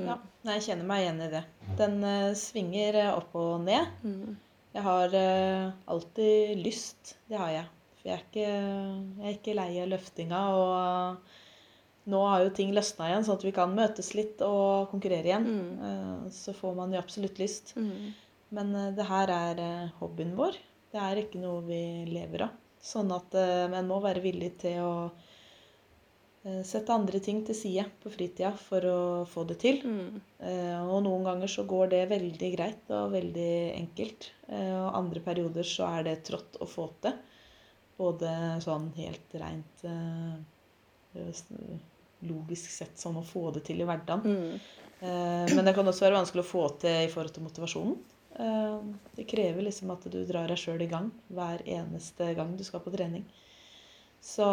Mm. 0.01 0.07
Ja, 0.07 0.17
jeg 0.55 0.65
kjenner 0.69 0.89
meg 0.89 1.05
igjen 1.05 1.25
i 1.25 1.33
det. 1.33 1.43
Den 1.79 1.99
uh, 2.05 2.31
svinger 2.39 2.99
eh, 3.03 3.13
opp 3.13 3.35
og 3.39 3.67
ned. 3.67 3.91
Mm. 4.07 4.39
Jeg 4.75 4.87
har 4.87 5.17
uh, 5.19 5.73
alltid 5.91 6.63
lyst. 6.63 7.17
Det 7.29 7.39
har 7.41 7.53
jeg. 7.53 7.67
For 7.99 8.09
jeg 8.09 8.17
er 8.17 8.25
ikke, 8.25 8.47
jeg 8.47 9.27
er 9.27 9.37
ikke 9.37 9.57
lei 9.59 9.71
av 9.83 9.91
løftinga. 9.91 10.45
Og 10.57 11.40
nå 12.09 12.21
har 12.27 12.45
jo 12.45 12.53
ting 12.57 12.73
løsna 12.75 13.11
igjen, 13.11 13.25
sånn 13.27 13.39
at 13.39 13.45
vi 13.45 13.53
kan 13.55 13.75
møtes 13.77 14.13
litt 14.17 14.41
og 14.47 14.89
konkurrere 14.93 15.29
igjen. 15.29 15.47
Mm. 15.47 15.73
Eh, 15.89 16.31
så 16.35 16.55
får 16.57 16.77
man 16.79 16.95
jo 16.95 17.01
absolutt 17.03 17.41
lyst. 17.43 17.75
Mm. 17.77 18.13
Men 18.57 18.75
eh, 18.75 18.93
det 18.97 19.07
her 19.11 19.33
er 19.35 19.61
eh, 19.65 19.91
hobbyen 20.01 20.33
vår. 20.39 20.57
Det 20.91 21.01
er 21.03 21.21
ikke 21.21 21.43
noe 21.43 21.61
vi 21.69 21.83
lever 22.11 22.47
av. 22.49 22.57
Sånn 22.81 23.13
at 23.13 23.35
en 23.37 23.77
må 23.87 23.99
være 24.01 24.23
villig 24.25 24.55
til 24.63 24.79
å 24.81 24.95
sette 26.65 26.95
andre 26.95 27.19
ting 27.21 27.43
til 27.45 27.53
side 27.55 27.83
på 28.01 28.09
fritida 28.09 28.55
for 28.57 28.87
å 28.89 29.01
få 29.29 29.43
det 29.45 29.59
til. 29.61 29.83
Mm. 29.85 30.15
Og 30.89 31.03
noen 31.05 31.27
ganger 31.29 31.53
så 31.53 31.67
går 31.69 31.91
det 31.93 32.01
veldig 32.09 32.51
greit 32.55 32.89
og 32.97 33.13
veldig 33.13 33.51
enkelt. 33.77 34.31
Og 34.49 34.87
andre 34.97 35.21
perioder 35.27 35.69
så 35.69 35.91
er 35.99 36.07
det 36.09 36.15
trått 36.31 36.57
å 36.65 36.65
få 36.73 36.87
til. 37.05 37.19
Både 38.01 38.33
sånn 38.65 38.89
helt 38.97 39.37
s- 39.37 39.85
logisk 42.21 42.71
sett 42.71 42.99
sånn 43.01 43.17
å 43.21 43.25
få 43.25 43.51
det 43.55 43.65
til 43.71 43.81
i 43.81 43.87
hverdagen. 43.89 44.23
Mm. 44.25 44.61
Eh, 45.01 45.55
Men 45.57 45.65
det 45.65 45.75
kan 45.75 45.87
også 45.89 46.05
være 46.07 46.19
vanskelig 46.21 46.45
å 46.45 46.51
få 46.51 46.65
til 46.83 47.07
i 47.07 47.11
forhold 47.13 47.33
til 47.35 47.47
motivasjonen. 47.47 47.99
Eh, 48.39 48.79
Det 49.17 49.27
krever 49.29 49.63
liksom 49.65 49.91
at 49.95 50.05
du 50.13 50.25
drar 50.29 50.49
deg 50.49 50.59
sjøl 50.61 50.83
i 50.83 50.91
gang 50.91 51.11
hver 51.33 51.63
eneste 51.67 52.35
gang 52.37 52.57
du 52.57 52.65
skal 52.65 52.81
på 52.85 52.93
trening. 52.93 53.25
Så 54.21 54.45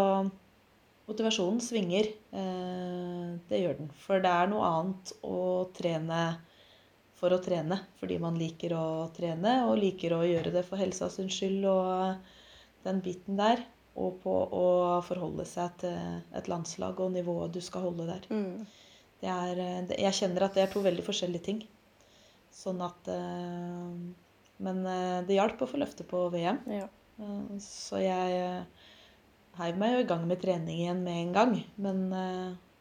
motivasjonen 1.07 1.59
svinger. 1.61 2.07
eh, 2.31 3.37
Det 3.49 3.59
gjør 3.61 3.77
den. 3.77 3.89
For 3.99 4.19
det 4.19 4.31
er 4.31 4.47
noe 4.47 4.63
annet 4.65 5.13
å 5.23 5.67
trene 5.73 6.37
for 7.17 7.29
å 7.33 7.39
trene 7.41 7.79
fordi 7.99 8.19
man 8.21 8.35
liker 8.37 8.69
å 8.77 9.11
trene 9.11 9.65
og 9.67 9.79
liker 9.81 10.13
å 10.13 10.21
gjøre 10.21 10.51
det 10.53 10.63
for 10.65 10.77
helsa 10.77 11.09
sin 11.09 11.27
skyld 11.29 11.65
og 11.65 12.15
den 12.85 13.01
biten 13.01 13.35
der. 13.37 13.63
Og 13.97 14.19
på 14.21 14.33
å 14.53 14.65
forholde 15.07 15.45
seg 15.49 15.73
til 15.81 16.19
et 16.37 16.47
landslag 16.51 16.99
og 17.01 17.11
nivået 17.15 17.55
du 17.55 17.61
skal 17.65 17.87
holde 17.87 18.05
der. 18.05 18.27
Mm. 18.29 18.67
Det 19.21 19.29
er, 19.33 19.55
det- 19.89 19.97
jeg 20.03 20.13
kjenner 20.19 20.43
at 20.45 20.53
det 20.53 20.63
er 20.67 20.71
to 20.73 20.83
veldig 20.85 21.05
forskjellige 21.07 21.43
ting. 21.47 21.63
Sånn 22.53 22.81
at 22.85 23.09
eh, 23.09 23.97
Men 24.59 24.85
eh, 24.89 25.21
det 25.25 25.35
hjalp 25.37 25.59
å 25.61 25.67
få 25.69 25.77
løfte 25.81 26.05
på 26.05 26.27
VM. 26.33 26.59
Ja. 26.69 26.85
Eh, 27.19 27.57
Så 27.61 27.99
jeg 28.03 28.65
heiv 29.57 29.77
meg 29.81 29.93
jo 29.95 29.99
i 30.05 30.07
gang 30.13 30.27
med 30.29 30.41
trening 30.41 30.77
igjen 30.83 31.01
med 31.03 31.17
en 31.23 31.33
gang. 31.33 31.57
Men 31.81 32.05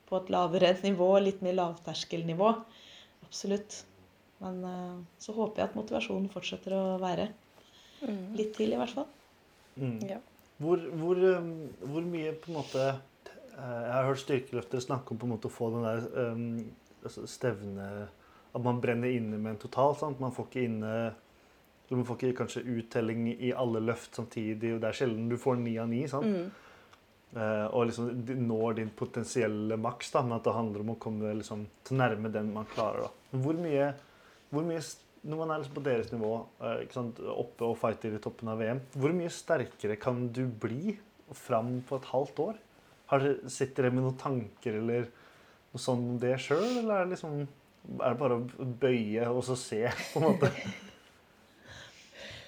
på 0.09 0.21
et 0.21 0.29
lavere 0.31 0.75
nivå, 0.85 1.11
litt 1.25 1.41
mer 1.43 1.57
lavterskelnivå. 1.57 2.53
Absolutt. 3.25 3.81
Men 4.45 4.61
så 5.19 5.33
håper 5.33 5.63
jeg 5.63 5.71
at 5.71 5.77
motivasjonen 5.81 6.29
fortsetter 6.29 6.77
å 6.77 6.85
være. 7.01 7.31
Mm. 8.05 8.35
Litt 8.37 8.53
til, 8.59 8.75
i 8.75 8.77
hvert 8.77 8.93
fall. 8.93 9.07
Mm. 9.81 9.97
Ja. 10.13 10.19
Hvor, 10.63 10.81
hvor, 10.97 11.21
um, 11.37 11.53
hvor 11.85 12.05
mye 12.09 12.33
på 12.41 12.49
en 12.49 12.57
måte 12.57 12.85
eh, 12.89 13.59
Jeg 13.61 13.93
har 13.93 14.07
hørt 14.09 14.23
styrkeløftere 14.23 14.81
snakke 14.81 15.13
om 15.13 15.19
på 15.21 15.29
en 15.29 15.35
måte 15.35 15.51
å 15.51 15.53
få 15.53 15.69
den 15.75 15.85
der 15.85 16.07
um, 16.33 16.47
altså 17.05 17.27
stevne 17.29 17.89
At 18.57 18.65
man 18.65 18.81
brenner 18.81 19.13
inne 19.13 19.37
med 19.37 19.53
en 19.53 19.63
total. 19.67 19.93
Sant? 20.01 20.21
Man 20.23 20.33
får 20.33 20.49
ikke 20.49 20.65
inne 20.71 20.93
Man 21.91 22.07
får 22.09 22.17
ikke 22.17 22.39
kanskje 22.41 22.65
uttelling 22.79 23.29
i 23.35 23.53
alle 23.53 23.85
løft 23.85 24.17
samtidig. 24.17 24.73
og 24.75 24.81
Det 24.81 24.89
er 24.89 25.01
sjelden 25.03 25.29
du 25.29 25.37
får 25.39 25.61
ni 25.61 25.77
av 25.79 25.91
ni. 25.93 26.07
sant? 26.11 26.27
Mm. 26.27 26.65
Uh, 27.37 27.67
og 27.75 27.91
liksom 27.91 28.25
når 28.49 28.79
din 28.79 28.91
potensielle 28.97 29.77
maks, 29.77 30.09
da, 30.15 30.23
men 30.25 30.39
at 30.39 30.47
det 30.47 30.55
handler 30.57 30.83
om 30.83 30.95
å 30.95 31.01
komme 31.03 31.35
liksom, 31.37 31.67
så 31.85 31.97
nærme 31.99 32.31
den 32.33 32.49
man 32.55 32.69
klarer. 32.71 33.05
da. 33.05 33.39
Hvor 33.45 33.59
mye, 33.61 33.91
hvor 34.49 34.65
mye 34.65 34.81
Når 35.27 35.41
man 35.41 35.51
er 35.51 35.61
liksom 35.63 35.77
på 35.77 35.85
deres 35.87 36.13
nivå, 36.13 36.33
eh, 36.63 36.85
ikke 36.85 36.99
sant, 36.99 37.21
oppe 37.33 37.67
og 37.67 37.79
fighter 37.81 38.15
i 38.15 38.23
toppen 38.23 38.51
av 38.53 38.61
VM, 38.63 38.81
hvor 38.95 39.15
mye 39.17 39.33
sterkere 39.33 39.99
kan 39.99 40.29
du 40.35 40.45
bli 40.47 40.97
fram 41.35 41.81
på 41.87 41.99
et 41.99 42.11
halvt 42.13 42.43
år? 42.45 42.59
Har 43.11 43.23
dere, 43.23 43.51
sitter 43.51 43.87
dere 43.87 43.97
med 43.97 44.07
noen 44.07 44.19
tanker 44.21 44.79
eller 44.81 45.09
noe 45.73 45.83
sånt 45.83 46.13
om 46.15 46.19
det 46.23 46.37
sjøl, 46.43 46.83
eller 46.83 46.95
er 46.95 47.07
det 47.07 47.17
liksom 47.17 47.47
er 47.87 48.15
det 48.15 48.19
bare 48.19 48.39
å 48.41 48.67
bøye 48.83 49.29
og 49.31 49.45
så 49.47 49.57
se, 49.59 49.85
på 50.13 50.23
en 50.23 50.29
måte? 50.31 50.53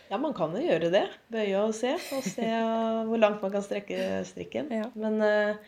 Ja, 0.09 0.17
man 0.17 0.33
kan 0.33 0.55
jo 0.57 0.63
gjøre 0.65 0.89
det. 0.89 1.03
Bøye 1.29 1.67
og 1.67 1.75
se, 1.77 1.91
og 2.17 2.25
se 2.25 2.47
hvor 3.05 3.21
langt 3.21 3.43
man 3.45 3.51
kan 3.53 3.61
strekke 3.61 4.23
strikken. 4.25 4.71
Ja. 4.73 4.87
Men 4.97 5.21
uh, 5.21 5.59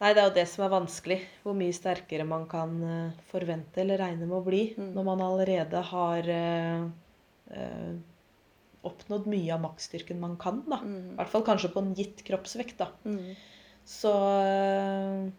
nei, 0.00 0.12
det 0.14 0.22
er 0.22 0.28
jo 0.30 0.34
det 0.38 0.46
som 0.48 0.64
er 0.64 0.72
vanskelig. 0.72 1.18
Hvor 1.44 1.56
mye 1.58 1.74
sterkere 1.76 2.24
man 2.28 2.46
kan 2.50 2.76
uh, 2.82 3.10
forvente 3.30 3.82
eller 3.82 4.00
regne 4.00 4.26
med 4.26 4.38
å 4.38 4.44
bli 4.46 4.62
Mm. 4.76 4.92
når 4.96 5.04
man 5.10 5.20
allerede 5.26 5.82
har 5.90 6.30
uh, 6.30 6.88
uh, 7.56 7.92
oppnådd 8.88 9.26
mye 9.28 9.52
av 9.54 9.60
maksstyrken 9.60 10.20
man 10.20 10.36
kan. 10.40 10.62
da. 10.68 10.80
I 10.80 10.86
Mm. 10.88 11.16
hvert 11.16 11.28
fall 11.34 11.44
kanskje 11.44 11.72
på 11.74 11.82
en 11.84 11.94
gitt 11.94 12.24
kroppsvekt. 12.24 12.78
da. 12.78 12.88
Mm. 13.04 13.34
Så 13.84 14.12
uh, 14.12 15.30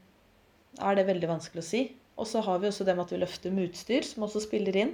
er 0.80 0.95
det 0.95 1.07
veldig 1.07 1.28
vanskelig 1.30 1.64
å 1.64 1.70
si. 1.72 1.84
Og 2.18 2.28
så 2.28 2.41
har 2.45 2.59
vi 2.59 2.68
også 2.70 2.86
det 2.86 2.95
med 2.95 3.05
at 3.05 3.12
vi 3.16 3.18
løfter 3.22 3.51
med 3.51 3.70
utstyr, 3.72 4.03
som 4.05 4.24
også 4.24 4.41
spiller 4.43 4.76
inn. 4.78 4.91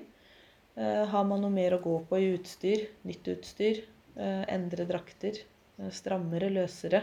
Eh, 0.78 1.06
har 1.10 1.24
man 1.26 1.42
noe 1.42 1.50
mer 1.52 1.74
å 1.76 1.82
gå 1.82 1.96
på 2.08 2.20
i 2.22 2.28
utstyr, 2.38 2.84
nytt 3.04 3.26
utstyr, 3.34 3.80
eh, 4.16 4.44
endre 4.54 4.86
drakter, 4.86 5.40
eh, 5.80 5.90
strammere, 5.90 6.48
løsere. 6.54 7.02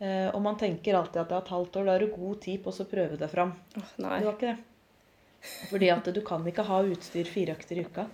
Eh, 0.00 0.28
og 0.32 0.40
man 0.42 0.56
tenker 0.56 0.96
alltid 0.96 1.20
at 1.20 1.28
det 1.28 1.36
er 1.36 1.44
et 1.44 1.52
halvt 1.54 1.76
år, 1.76 1.84
da 1.86 1.92
har 1.96 2.00
du 2.04 2.14
god 2.14 2.40
tid 2.40 2.62
på 2.64 2.72
å 2.72 2.86
prøve 2.88 3.18
deg 3.20 3.30
fram. 3.30 3.52
Oh. 3.76 3.90
Det 3.98 4.06
var 4.08 4.34
ikke 4.34 4.50
det. 4.54 4.58
Fordi 5.70 5.88
at 5.92 6.08
du 6.14 6.20
kan 6.24 6.44
ikke 6.48 6.64
ha 6.68 6.82
utstyr 6.84 7.28
fire 7.28 7.54
økter 7.56 7.80
i 7.80 7.84
uka. 7.86 8.06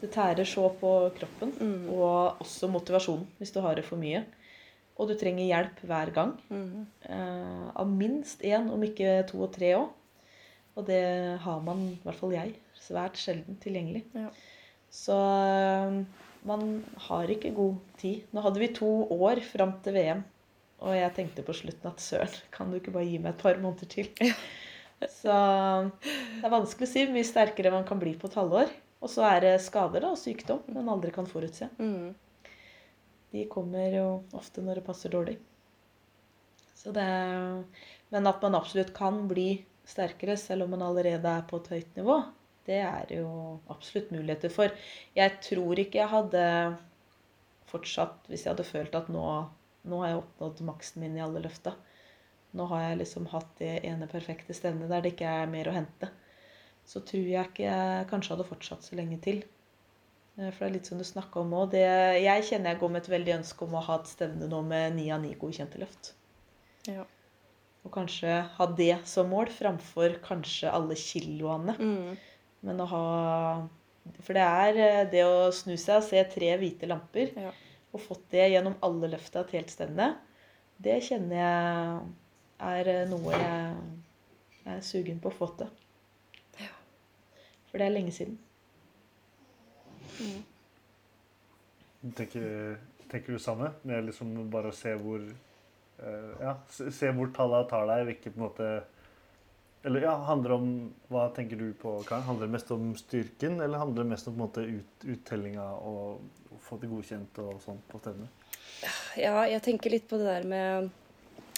Det 0.00 0.10
tærer 0.12 0.44
så 0.46 0.68
på 0.80 0.90
kroppen, 1.16 1.52
Mm. 1.58 1.88
og 1.94 2.40
også 2.44 2.68
motivasjonen 2.68 3.26
hvis 3.38 3.52
du 3.54 3.60
har 3.64 3.74
det 3.78 3.84
for 3.84 3.96
mye. 3.98 4.24
Og 4.98 5.08
du 5.08 5.14
trenger 5.14 5.44
hjelp 5.46 5.80
hver 5.84 6.10
gang. 6.14 6.32
Mm. 6.50 6.86
Eh, 7.08 7.70
av 7.76 7.88
minst 7.88 8.40
én, 8.42 8.70
om 8.72 8.82
ikke 8.82 9.26
to 9.28 9.42
og 9.42 9.52
tre 9.52 9.74
òg. 9.76 9.88
Og 10.76 10.86
det 10.86 11.38
har 11.40 11.60
man, 11.64 11.82
i 11.92 12.00
hvert 12.04 12.18
fall 12.20 12.32
jeg, 12.32 12.54
svært 12.80 13.16
sjelden 13.16 13.56
tilgjengelig. 13.60 14.04
Ja. 14.14 14.28
Så 14.92 15.16
eh, 15.16 16.04
man 16.44 16.84
har 17.08 17.26
ikke 17.32 17.54
god 17.56 17.76
tid. 17.98 18.24
Nå 18.32 18.42
hadde 18.44 18.60
vi 18.60 18.68
to 18.76 19.08
år 19.10 19.40
fram 19.44 19.72
til 19.82 19.96
VM, 19.96 20.24
og 20.84 20.92
jeg 20.96 21.14
tenkte 21.16 21.44
på 21.46 21.54
slutten 21.56 21.88
at 21.88 22.02
søren, 22.04 22.40
kan 22.52 22.70
du 22.70 22.78
ikke 22.78 22.94
bare 22.94 23.08
gi 23.08 23.20
meg 23.20 23.34
et 23.34 23.42
par 23.42 23.60
måneder 23.62 23.88
til? 23.90 24.10
Så 25.12 25.32
det 26.02 26.44
er 26.44 26.52
vanskelig 26.52 26.88
å 26.88 26.90
si 26.90 27.04
hvor 27.04 27.14
mye 27.16 27.28
sterkere 27.28 27.72
man 27.74 27.84
kan 27.88 28.00
bli 28.00 28.14
på 28.16 28.30
et 28.30 28.36
halvår. 28.38 28.70
Og 29.04 29.12
så 29.12 29.26
er 29.28 29.42
det 29.44 29.56
skader 29.64 30.02
da, 30.04 30.12
og 30.14 30.20
sykdom 30.20 30.62
man 30.72 30.88
aldri 30.92 31.12
kan 31.12 31.28
forutse. 31.28 31.68
Mm. 31.76 32.14
De 33.34 33.44
kommer 33.52 33.92
jo 33.92 34.06
ofte 34.36 34.64
når 34.64 34.80
det 34.80 34.86
passer 34.86 35.12
dårlig. 35.12 35.36
Så 36.76 36.92
det 36.96 37.06
Men 38.14 38.28
at 38.30 38.42
man 38.42 38.54
absolutt 38.54 38.92
kan 38.94 39.24
bli 39.28 39.64
sterkere 39.86 40.36
selv 40.38 40.64
om 40.64 40.74
man 40.76 40.84
allerede 40.86 41.26
er 41.26 41.46
på 41.48 41.58
et 41.58 41.70
høyt 41.74 41.96
nivå, 41.98 42.20
det 42.66 42.78
er 42.82 43.10
jo 43.14 43.28
absolutt 43.70 44.12
muligheter 44.14 44.50
for. 44.50 44.70
Jeg 45.14 45.38
tror 45.42 45.78
ikke 45.78 46.00
jeg 46.00 46.10
hadde 46.10 46.44
fortsatt 47.70 48.30
hvis 48.30 48.46
jeg 48.46 48.52
hadde 48.52 48.66
følt 48.66 48.94
at 48.98 49.10
nå, 49.10 49.24
nå 49.86 50.02
har 50.02 50.12
jeg 50.12 50.20
oppnådd 50.22 50.62
maksen 50.68 51.02
min 51.02 51.16
i 51.18 51.22
alle 51.24 51.42
løfta. 51.44 51.74
Nå 52.56 52.66
har 52.70 52.82
jeg 52.86 53.00
liksom 53.02 53.26
hatt 53.32 53.50
det 53.60 53.72
ene 53.88 54.08
perfekte 54.10 54.54
stevnet 54.56 54.90
der 54.90 55.04
det 55.04 55.14
ikke 55.14 55.32
er 55.42 55.50
mer 55.50 55.68
å 55.70 55.74
hente. 55.76 56.08
Så 56.86 57.02
tror 57.06 57.26
jeg 57.26 57.50
ikke 57.50 57.66
jeg 57.66 58.08
kanskje 58.10 58.34
hadde 58.36 58.48
fortsatt 58.48 58.86
så 58.86 58.96
lenge 58.98 59.18
til. 59.24 59.42
Eh, 60.38 60.50
For 60.52 60.64
det 60.64 60.68
er 60.68 60.74
litt 60.78 60.90
som 60.90 61.00
du 61.00 61.04
snakka 61.06 61.42
om 61.42 61.54
òg. 61.58 61.74
Jeg 61.74 62.46
kjenner 62.48 62.72
jeg 62.72 62.80
går 62.82 62.94
med 62.94 63.02
et 63.02 63.12
veldig 63.16 63.34
ønske 63.40 63.66
om 63.66 63.74
å 63.76 63.84
ha 63.88 63.98
et 64.00 64.10
stevne 64.10 64.48
nå 64.50 64.62
med 64.66 64.96
ni 64.98 65.08
av 65.14 65.20
ni 65.24 65.34
godkjente 65.38 65.82
løft. 65.82 66.12
Ja. 66.86 67.04
Og 67.86 67.92
kanskje 67.94 68.40
ha 68.56 68.66
det 68.78 68.94
som 69.06 69.28
mål 69.30 69.50
framfor 69.54 70.16
kanskje 70.24 70.70
alle 70.74 70.96
kiloene. 70.98 71.76
Mm. 71.78 72.16
Men 72.66 72.82
å 72.82 72.86
ha 72.90 73.04
For 74.22 74.38
det 74.38 74.42
er 74.46 74.76
eh, 74.78 75.04
det 75.10 75.24
å 75.26 75.50
snu 75.54 75.74
seg 75.74 75.98
og 75.98 76.06
se 76.06 76.22
tre 76.30 76.52
hvite 76.60 76.86
lamper, 76.86 77.32
Ja. 77.36 77.52
Og 77.96 78.04
fått 78.04 78.28
det 78.34 78.50
gjennom 78.52 78.76
alle 78.86 79.10
løfta 79.12 79.42
til 79.46 79.60
helt 79.60 79.72
stevne, 79.72 80.10
det 80.82 80.98
kjenner 81.06 81.36
jeg 81.36 82.00
er 82.66 82.90
eh, 82.92 83.06
noe 83.08 83.36
jeg 83.36 84.74
er 84.74 84.82
sugen 84.84 85.20
på 85.22 85.30
å 85.30 85.36
få 85.36 85.48
til. 85.60 85.70
Ja. 86.60 86.72
For 87.70 87.80
det 87.80 87.88
er 87.88 87.96
lenge 87.96 88.12
siden. 88.14 88.36
Tenker, 92.16 92.76
tenker 93.10 93.36
du 93.36 93.42
samme? 93.42 93.72
Med 93.88 94.06
liksom 94.08 94.32
bare 94.52 94.70
å 94.72 94.76
se 94.76 94.94
hvor 95.00 95.22
eh, 95.22 96.30
Ja, 96.40 96.56
se 96.70 97.12
hvor 97.16 97.32
tallene 97.36 97.68
tar 97.70 97.88
deg, 97.90 98.14
ikke 98.16 98.32
på 98.32 98.40
en 98.40 98.46
måte 98.46 98.70
Eller 99.86 100.02
ja, 100.02 100.16
handler 100.26 100.52
om 100.56 100.70
Hva 101.08 101.28
tenker 101.34 101.60
du 101.60 101.68
på, 101.78 101.92
Karen? 102.08 102.24
Handler 102.26 102.48
det 102.48 102.56
mest 102.56 102.70
om 102.74 102.88
styrken, 102.98 103.60
eller 103.60 103.78
handler 103.78 104.02
det 104.02 104.10
mest 104.10 104.26
om 104.26 104.34
på 104.34 104.40
en 104.40 104.44
måte 104.48 104.64
ut, 104.66 105.04
uttellinga 105.06 105.66
og, 105.78 106.24
å 106.50 106.58
få 106.62 106.78
det 106.82 106.90
godkjent 106.90 107.38
og 107.44 107.60
sånn 107.62 107.78
på 107.86 108.00
stevnet? 108.02 108.48
Ja, 109.16 109.44
jeg 109.46 109.62
tenker 109.62 109.94
litt 109.94 110.08
på 110.10 110.18
det 110.18 110.26
der 110.26 110.48
med 110.50 110.90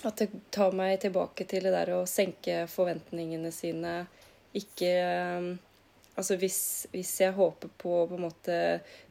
at 0.06 0.20
det 0.20 0.28
tar 0.54 0.76
meg 0.76 0.98
tilbake 1.02 1.48
til 1.48 1.64
det 1.64 1.72
der 1.72 1.94
å 1.96 2.02
senke 2.06 2.66
forventningene 2.70 3.50
sine. 3.54 4.02
Ikke 4.56 4.92
Altså 6.18 6.34
hvis, 6.34 6.88
hvis 6.90 7.12
jeg 7.22 7.34
håper 7.36 7.70
på 7.78 7.92
på 8.10 8.16
en 8.16 8.24
måte 8.24 8.54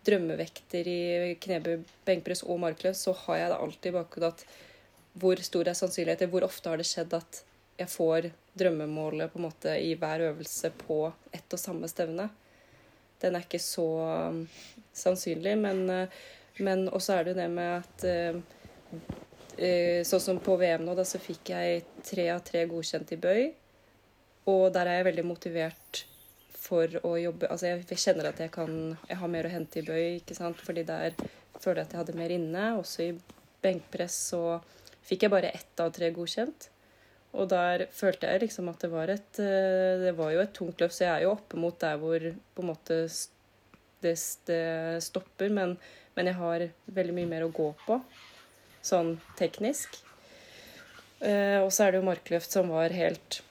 drømmevekter 0.04 0.88
i 0.92 1.36
knebøy, 1.40 1.78
benkpress 2.04 2.44
og 2.44 2.60
markløs, 2.60 3.06
så 3.06 3.14
har 3.24 3.38
jeg 3.40 3.52
det 3.54 3.60
alltid 3.64 3.94
i 3.94 3.96
bakhodet 3.96 4.32
at 4.34 4.44
hvor 5.18 5.40
stor 5.48 5.70
er 5.72 5.78
sannsynligheten? 5.80 6.30
Hvor 6.34 6.44
ofte 6.44 6.68
har 6.68 6.82
det 6.82 6.90
skjedd 6.90 7.16
at 7.16 7.40
jeg 7.78 7.90
får 7.92 8.32
drømmemålet 8.58 9.32
på 9.32 9.40
en 9.40 9.46
måte 9.46 9.76
i 9.80 9.94
hver 10.00 10.24
øvelse 10.32 10.72
på 10.80 11.04
ett 11.32 11.54
og 11.54 11.62
samme 11.62 11.90
stevne? 11.92 12.28
Den 13.22 13.38
er 13.38 13.46
ikke 13.46 13.62
så 13.62 13.86
um, 14.30 14.44
sannsynlig, 14.94 15.56
men, 15.62 15.86
uh, 15.90 16.20
men 16.62 16.88
også 16.90 17.18
er 17.18 17.30
det 17.30 17.38
det 17.40 17.48
med 17.54 17.80
at 17.80 18.06
uh, 18.06 18.42
eh, 19.58 20.04
Sånn 20.06 20.22
som 20.24 20.42
på 20.44 20.58
VM 20.58 20.86
nå, 20.86 20.94
da, 20.98 21.06
så 21.06 21.22
fikk 21.22 21.54
jeg 21.54 21.82
tre 22.06 22.28
av 22.34 22.44
tre 22.46 22.66
godkjent 22.70 23.14
i 23.14 23.22
bøy. 23.22 23.42
Og 24.48 24.70
der 24.74 24.90
er 24.90 25.00
jeg 25.00 25.10
veldig 25.10 25.26
motivert 25.28 26.04
for 26.68 26.92
å 27.06 27.14
jobbe 27.20 27.50
Altså 27.52 27.70
jeg 27.70 28.00
kjenner 28.00 28.30
at 28.30 28.40
jeg 28.42 28.52
kan 28.52 28.72
Jeg 29.08 29.18
har 29.20 29.30
mer 29.32 29.48
å 29.48 29.52
hente 29.52 29.82
i 29.82 29.86
bøy, 29.86 30.20
ikke 30.22 30.38
sant. 30.38 30.62
Fordi 30.64 30.86
der 30.88 31.14
føler 31.60 31.82
jeg 31.82 31.90
at 31.90 31.94
jeg 31.96 32.02
hadde 32.04 32.18
mer 32.22 32.34
inne. 32.34 32.66
Også 32.80 33.10
i 33.10 33.12
benkpress 33.66 34.18
så 34.32 34.42
fikk 35.08 35.26
jeg 35.26 35.34
bare 35.34 35.54
ett 35.58 35.84
av 35.84 35.94
tre 35.96 36.12
godkjent. 36.16 36.70
Og 37.38 37.50
der 37.52 37.86
følte 37.94 38.30
jeg 38.32 38.46
liksom 38.46 38.70
at 38.72 38.82
det 38.82 38.90
var 38.92 39.12
et 39.14 39.40
eh, 39.44 40.00
Det 40.02 40.14
var 40.18 40.34
jo 40.34 40.42
et 40.42 40.54
tungt 40.56 40.82
løft, 40.82 40.98
så 40.98 41.06
jeg 41.06 41.14
er 41.14 41.26
jo 41.28 41.36
oppe 41.36 41.60
mot 41.60 41.78
der 41.80 42.00
hvor 42.02 42.24
på 42.56 42.64
en 42.64 42.72
måte 42.72 43.00
det, 44.02 44.16
det 44.50 44.64
stopper. 45.06 45.54
Men, 45.54 45.78
men 46.18 46.32
jeg 46.32 46.40
har 46.40 46.68
veldig 47.00 47.18
mye 47.20 47.32
mer 47.36 47.46
å 47.46 47.54
gå 47.54 47.70
på, 47.86 48.00
sånn 48.86 49.16
teknisk. 49.40 50.00
Eh, 51.20 51.60
og 51.62 51.72
så 51.74 51.86
er 51.86 51.94
det 51.94 52.02
jo 52.02 52.10
markløft 52.10 52.54
som 52.54 52.74
var 52.74 52.94
helt 52.94 53.42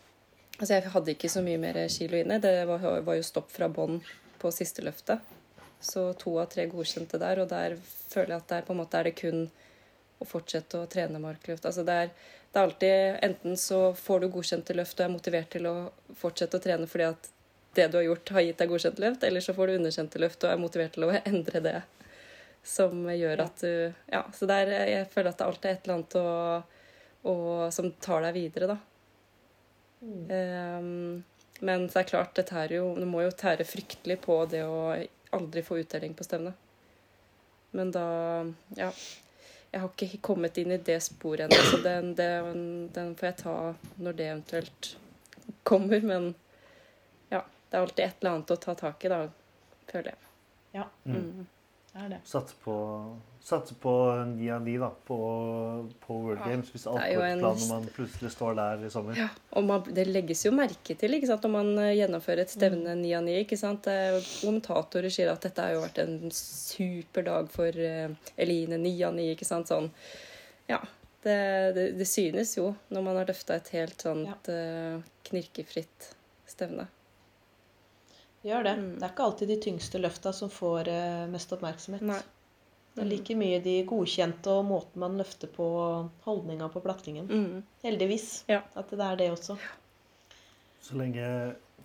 Altså 0.57 0.79
jeg 0.79 0.89
hadde 0.89 1.13
ikke 1.13 1.29
så 1.29 1.43
mye 1.45 1.59
mer 1.61 1.77
kilo 1.93 2.17
inne. 2.17 2.39
Det 2.41 2.63
var, 2.65 2.81
var 3.05 3.17
jo 3.19 3.25
stopp 3.27 3.51
fra 3.53 3.67
bånn 3.69 3.99
på 4.41 4.49
siste 4.55 4.81
løftet. 4.81 5.21
Så 5.85 6.07
to 6.17 6.33
av 6.41 6.49
tre 6.49 6.65
godkjente 6.71 7.21
der, 7.21 7.43
og 7.43 7.51
der 7.51 7.75
føler 8.09 8.33
jeg 8.33 8.41
at 8.41 8.55
der 8.55 8.65
på 8.65 8.73
en 8.73 8.81
måte 8.81 8.97
er 8.97 9.11
det 9.11 9.19
kun 9.19 9.43
å 10.17 10.25
fortsette 10.25 10.81
å 10.81 10.89
trene 10.89 11.21
markløft. 11.21 11.67
Altså 11.69 11.85
det, 11.85 11.97
er, 12.07 12.15
det 12.57 12.61
er 12.61 12.67
alltid 12.71 13.25
Enten 13.27 13.57
så 13.61 13.79
får 13.95 14.21
du 14.21 14.31
godkjente 14.33 14.73
løft 14.73 14.97
og 14.97 15.05
er 15.05 15.13
motivert 15.13 15.51
til 15.53 15.67
å 15.69 15.75
fortsette 16.17 16.57
å 16.57 16.63
trene 16.65 16.89
fordi 16.89 17.11
at 17.11 17.29
det 17.77 17.91
du 17.93 17.99
har 17.99 18.07
gjort, 18.07 18.31
har 18.33 18.45
gitt 18.47 18.63
deg 18.63 18.71
godkjente 18.71 19.03
løft, 19.05 19.25
eller 19.29 19.45
så 19.45 19.53
får 19.53 19.69
du 19.69 19.75
underkjente 19.75 20.21
løft 20.23 20.47
og 20.47 20.55
er 20.55 20.63
motivert 20.63 20.95
til 20.97 21.05
å 21.05 21.11
endre 21.31 21.61
det. 21.61 21.75
Som 22.65 23.05
gjør 23.13 23.43
at 23.45 23.61
du 23.61 23.73
Ja, 24.09 24.23
så 24.33 24.49
der, 24.49 24.73
jeg 24.89 25.11
føler 25.13 25.35
at 25.35 25.43
det 25.43 25.49
alltid 25.51 25.69
er 25.69 25.77
et 25.77 25.85
eller 25.85 25.99
annet 25.99 26.17
å, 26.17 26.31
å, 27.29 27.35
som 27.77 27.91
tar 28.01 28.25
deg 28.25 28.39
videre, 28.39 28.71
da. 28.73 28.79
Ehm, 30.33 31.21
men 31.61 31.87
det 31.93 32.01
er 32.01 32.09
klart, 32.09 32.33
det 32.37 32.47
tærer 32.51 32.79
jo 32.79 32.89
Du 32.97 33.05
må 33.09 33.23
jo 33.25 33.33
tære 33.33 33.65
fryktelig 33.69 34.19
på 34.25 34.39
det 34.49 34.65
å 34.65 34.81
aldri 35.37 35.63
få 35.65 35.83
uttelling 35.85 36.17
på 36.17 36.25
stevnet. 36.25 36.57
Men 37.77 37.93
da 37.93 38.09
Ja. 38.81 38.89
Jeg 39.77 39.83
har 39.83 39.91
ikke 40.07 40.23
kommet 40.25 40.57
inn 40.57 40.71
i 40.73 40.79
det 40.81 40.95
sporet 41.05 41.51
ennå, 41.51 41.65
så 41.69 41.79
den, 41.85 42.15
den, 42.17 42.61
den 42.95 43.11
får 43.19 43.27
jeg 43.29 43.37
ta 43.43 43.57
når 44.01 44.15
det 44.17 44.29
eventuelt 44.31 44.89
kommer. 45.69 46.01
Men 46.01 46.31
ja, 47.29 47.43
det 47.69 47.77
er 47.77 47.83
alltid 47.83 48.05
et 48.07 48.23
eller 48.23 48.31
annet 48.39 48.55
å 48.55 48.57
ta 48.63 48.75
tak 48.81 49.05
i, 49.05 49.11
da, 49.13 49.19
føler 49.93 50.15
jeg. 50.15 50.23
Ja, 50.79 50.87
Mm. 51.05 51.45
Er 51.97 52.11
det. 52.13 52.19
Satse 52.29 52.57
på, 52.63 52.75
satse 53.43 53.75
på 53.81 53.93
ni 54.31 54.51
av 54.53 54.63
ni 54.65 54.77
da, 54.81 54.89
på, 55.09 55.17
på 56.03 56.19
World 56.25 56.43
Ja, 56.43 56.51
Games, 56.51 56.73
hvis 56.75 56.87
alt 56.91 57.01
går 57.01 57.09
til 57.09 57.41
planen 57.41 57.43
når 57.43 57.71
man 57.71 57.89
plutselig 57.97 58.33
står 58.35 58.59
der 58.59 58.85
i 58.87 58.91
sommer. 58.93 59.19
Ja, 59.19 59.29
og 59.57 59.67
man, 59.69 59.87
det 59.97 60.07
legges 60.09 60.45
jo 60.47 60.53
merke 60.57 60.97
til 60.99 61.19
ikke 61.19 61.31
sant? 61.31 61.47
når 61.47 61.55
man 61.55 61.73
eh, 61.85 61.95
gjennomfører 62.01 62.45
et 62.45 62.55
stevne 62.55 62.97
ni 63.01 63.15
av 63.17 63.25
ni. 63.27 63.39
er 63.41 64.19
Kommentatorer 64.27 65.13
sier 65.13 65.33
at 65.33 65.47
dette 65.47 65.65
har 65.65 65.77
jo 65.77 65.85
vært 65.85 66.03
en 66.05 66.19
super 66.35 67.27
dag 67.27 67.51
for 67.53 67.71
eh, 67.91 68.11
Eline. 68.37 68.81
Ni 68.83 68.97
av 69.07 69.17
ni, 69.17 69.31
ikke 69.35 69.49
sant? 69.49 69.73
Sånn. 69.73 69.91
Ja. 70.71 70.83
Det, 71.27 71.39
det, 71.75 71.87
det 71.99 72.07
synes 72.07 72.53
jo 72.55 72.69
når 72.95 73.03
man 73.03 73.17
har 73.19 73.27
løfta 73.27 73.57
et 73.57 73.73
helt 73.75 74.05
sånt 74.05 74.51
eh, 74.53 75.01
knirkefritt 75.27 76.13
stevne. 76.47 76.87
Gjør 78.47 78.63
det. 78.69 78.73
Mm. 78.79 78.89
Det 79.01 79.03
er 79.09 79.13
ikke 79.15 79.27
alltid 79.27 79.51
de 79.51 79.57
tyngste 79.65 80.01
løfta 80.03 80.33
som 80.37 80.51
får 80.53 80.89
eh, 80.93 81.23
mest 81.33 81.53
oppmerksomhet. 81.57 82.05
Nei. 82.07 82.21
Det 82.97 83.03
er 83.05 83.09
like 83.11 83.35
mye 83.37 83.59
de 83.61 83.73
godkjente 83.85 84.49
og 84.57 84.63
måten 84.71 85.03
man 85.03 85.19
løfter 85.21 85.51
på, 85.53 85.67
holdninga 86.25 86.71
på 86.73 86.81
plattingen. 86.85 87.27
Mm. 87.29 87.65
Heldigvis 87.85 88.45
Ja. 88.49 88.63
at 88.75 88.89
det 88.95 89.03
er 89.05 89.19
det 89.21 89.27
også. 89.35 89.59
Så 90.81 90.97
lenge, 90.97 91.27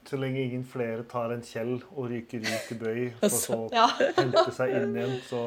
så 0.07 0.19
lenge 0.21 0.39
ingen 0.45 0.63
flere 0.63 1.03
tar 1.11 1.33
en 1.35 1.41
Kjell 1.43 1.81
og 1.97 2.07
ryker 2.13 2.45
ut 2.45 2.71
i 2.71 2.77
bøy, 2.79 3.01
for 3.19 3.33
så 3.41 3.57
å 3.65 3.69
Ja, 3.75 3.87
hente 4.21 4.45
seg 4.55 4.71
inn 4.77 4.95
igjen, 4.95 5.17
så, 5.27 5.41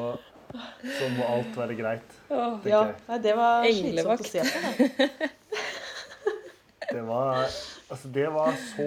så 0.51 1.09
må 1.15 1.25
alt 1.31 1.57
være 1.57 1.79
greit. 1.79 2.19
Åh, 2.29 2.59
ja. 2.69 2.83
Nei, 3.07 3.21
det 3.25 3.33
var 3.39 3.65
slitsomt 3.65 4.27
å 4.27 4.29
se 4.35 4.45
på. 4.51 4.89
Da. 4.99 5.31
Det 6.85 7.01
var 7.01 7.47
Altså, 7.85 8.09
det 8.09 8.25
var 8.33 8.55
så 8.75 8.85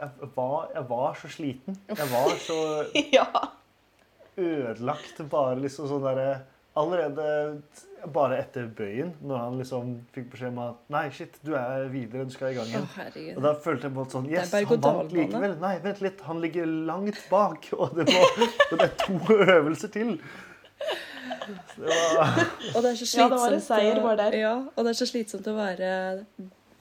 Jeg 0.00 0.28
var, 0.36 0.68
jeg 0.74 0.84
var 0.88 1.14
så 1.18 1.28
sliten. 1.28 1.78
Jeg 1.88 2.10
var 2.12 2.36
så 2.46 2.58
Ja. 3.18 3.26
ødelagt 4.38 5.18
bare 5.30 5.58
liksom 5.60 5.88
sånn 5.90 6.04
derre 6.04 6.28
Allerede 6.78 7.24
bare 8.14 8.36
etter 8.40 8.68
bøyen, 8.78 9.10
når 9.26 9.40
han 9.42 9.56
liksom 9.58 9.88
fikk 10.14 10.28
beskjed 10.32 10.52
om 10.54 10.60
at 10.62 10.84
Nei, 10.94 11.02
shit, 11.12 11.34
du 11.44 11.50
er 11.58 11.88
videre, 11.92 12.22
du 12.24 12.30
skal 12.32 12.52
i 12.52 12.56
gang 12.56 12.70
igjen. 12.70 12.86
Oh, 12.86 13.18
Og 13.34 13.42
da 13.44 13.52
følte 13.64 13.90
jeg 13.90 14.06
sånn 14.14 14.28
Det 14.28 14.36
er 14.38 14.44
Yes, 14.44 14.54
han 14.70 14.84
vant 14.86 15.12
likevel. 15.16 15.56
Nei, 15.60 15.72
vent 15.82 16.00
litt. 16.06 16.22
Han 16.28 16.40
ligger 16.40 16.70
langt 16.88 17.18
bak, 17.32 17.66
og 17.80 17.98
det, 17.98 18.06
var, 18.14 18.46
og 18.70 18.78
det 18.78 18.86
er 18.86 18.94
to 19.02 19.18
øvelser 19.58 19.92
til. 19.98 20.14
Så 21.74 21.82
det 21.82 21.98
var 22.16 22.40
Og 22.76 22.80
det 22.86 22.94
er 22.94 22.96
så 23.02 23.10
slitsomt. 23.10 23.18
Ja, 23.18 23.28
det 23.34 23.42
var 23.42 23.58
en 23.58 23.66
seier 23.66 24.00
bare 24.06 24.16
der. 24.22 24.38
Ja, 24.40 24.54
og 24.70 24.86
det 24.86 24.94
er 24.94 25.00
så 25.02 25.10
slitsomt 25.10 25.50
å 25.50 25.58
være 25.58 25.92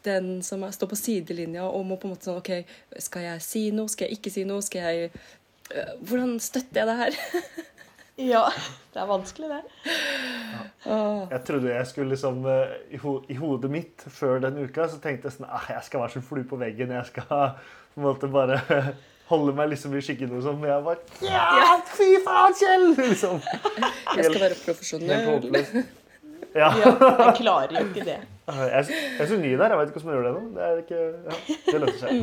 den 0.05 0.39
som 0.45 0.63
er, 0.63 0.71
står 0.75 0.91
på 0.91 0.99
sidelinja 0.99 1.65
og 1.67 1.85
må 1.87 1.97
på 1.99 2.07
en 2.07 2.15
måte 2.15 2.29
sånn 2.29 2.39
OK, 2.39 2.51
skal 3.01 3.25
jeg 3.25 3.43
si 3.45 3.63
noe? 3.75 3.91
Skal 3.91 4.07
jeg 4.07 4.19
ikke 4.19 4.33
si 4.33 4.45
noe? 4.47 4.63
Skal 4.65 4.87
jeg 4.87 5.11
øh, 5.11 5.91
Hvordan 6.07 6.37
støtter 6.43 6.81
jeg 6.81 6.89
det 6.89 6.97
her? 7.01 7.19
ja. 8.33 8.45
Det 8.93 9.01
er 9.03 9.09
vanskelig, 9.09 9.49
det. 9.51 9.93
Ja. 10.85 11.01
Jeg 11.35 11.43
trodde 11.47 11.73
jeg 11.73 11.87
skulle 11.91 12.15
liksom 12.15 12.41
eh, 12.49 12.73
i, 12.95 13.01
ho 13.03 13.19
I 13.29 13.37
hodet 13.37 13.69
mitt 13.71 14.07
før 14.07 14.41
den 14.43 14.57
uka 14.63 14.87
så 14.89 14.97
tenkte 15.03 15.29
jeg 15.29 15.37
sånn 15.37 15.51
ah, 15.51 15.67
Jeg 15.75 15.85
skal 15.87 16.03
være 16.05 16.15
som 16.17 16.25
flue 16.25 16.47
på 16.47 16.59
veggen. 16.59 16.95
Jeg 16.95 17.11
skal 17.11 17.29
på 17.93 18.01
en 18.01 18.07
måte 18.07 18.31
bare 18.31 18.59
holde 19.31 19.53
meg 19.53 19.69
liksom 19.75 19.93
i 19.97 20.01
skikken 20.03 20.33
og 20.35 20.43
sånn. 20.47 20.59
Men 20.63 20.73
jeg 20.73 20.87
bare 20.87 21.29
Ja, 21.29 21.77
fy 21.91 22.09
faen, 22.25 22.57
Kjell! 22.57 22.89
Liksom. 23.03 23.39
jeg 23.43 24.25
skal 24.25 24.43
være 24.47 24.59
profesjonell. 24.65 25.83
Ja. 26.55 26.71
Ja, 26.73 26.91
Jeg 26.97 27.33
klarer 27.43 27.75
jo 27.77 27.87
ikke 27.91 28.05
det. 28.07 28.19
Jeg, 28.49 28.69
er 28.79 28.83
så- 28.83 28.93
jeg 28.93 29.21
er 29.21 29.25
så 29.33 29.37
ny 29.41 29.51
der. 29.57 29.69
Jeg 29.69 29.77
vet 29.77 29.87
ikke 29.89 29.99
hvordan 29.99 30.09
man 30.09 30.15
gjør 30.15 30.25
det 30.25 30.31
ennå. 30.35 30.43
Det 30.55 30.61
ikke 30.85 31.01
Ja, 31.25 31.31
det 31.71 31.79
løser 31.81 31.99
seg. 32.07 32.13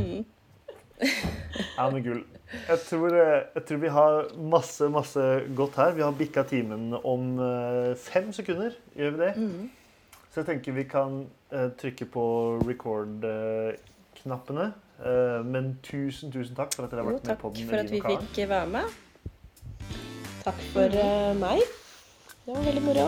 Ja, 1.76 1.90
men 1.90 2.02
gull. 2.02 2.22
Jeg 2.68 2.78
tror, 2.88 3.08
eh, 3.12 3.42
jeg 3.54 3.64
tror 3.68 3.76
vi 3.82 3.88
har 3.92 4.26
masse, 4.38 4.88
masse 4.88 5.20
godt 5.56 5.74
her. 5.76 5.90
Vi 5.92 6.02
har 6.02 6.12
bikka 6.16 6.42
timen 6.48 6.94
om 7.04 7.38
eh, 7.40 7.94
fem 7.96 8.32
sekunder. 8.32 8.70
Gjør 8.96 9.10
vi 9.10 9.16
det? 9.24 9.34
Så 10.32 10.36
jeg 10.42 10.46
tenker 10.46 10.72
vi 10.76 10.84
kan 10.84 11.26
eh, 11.52 11.68
trykke 11.80 12.04
på 12.12 12.24
record-knappene. 12.68 14.66
Eh, 15.04 15.42
men 15.44 15.78
tusen, 15.84 16.32
tusen 16.32 16.54
takk 16.56 16.72
for 16.74 16.84
at 16.86 16.90
dere 16.94 17.02
har 17.04 17.10
Jo, 17.10 17.16
vært 17.18 17.26
med 17.28 17.38
på 17.42 17.48
den. 17.52 17.56
Takk 17.56 17.68
for 17.70 17.76
at 17.76 17.90
vi 17.90 18.00
fikk 18.00 18.48
være 18.48 18.68
med. 18.68 18.84
Takk 20.46 20.60
for 20.72 20.88
eh, 21.02 21.34
meg. 21.40 21.60
Det 22.46 22.54
var 22.54 22.62
veldig 22.70 22.82
moro. 22.86 23.06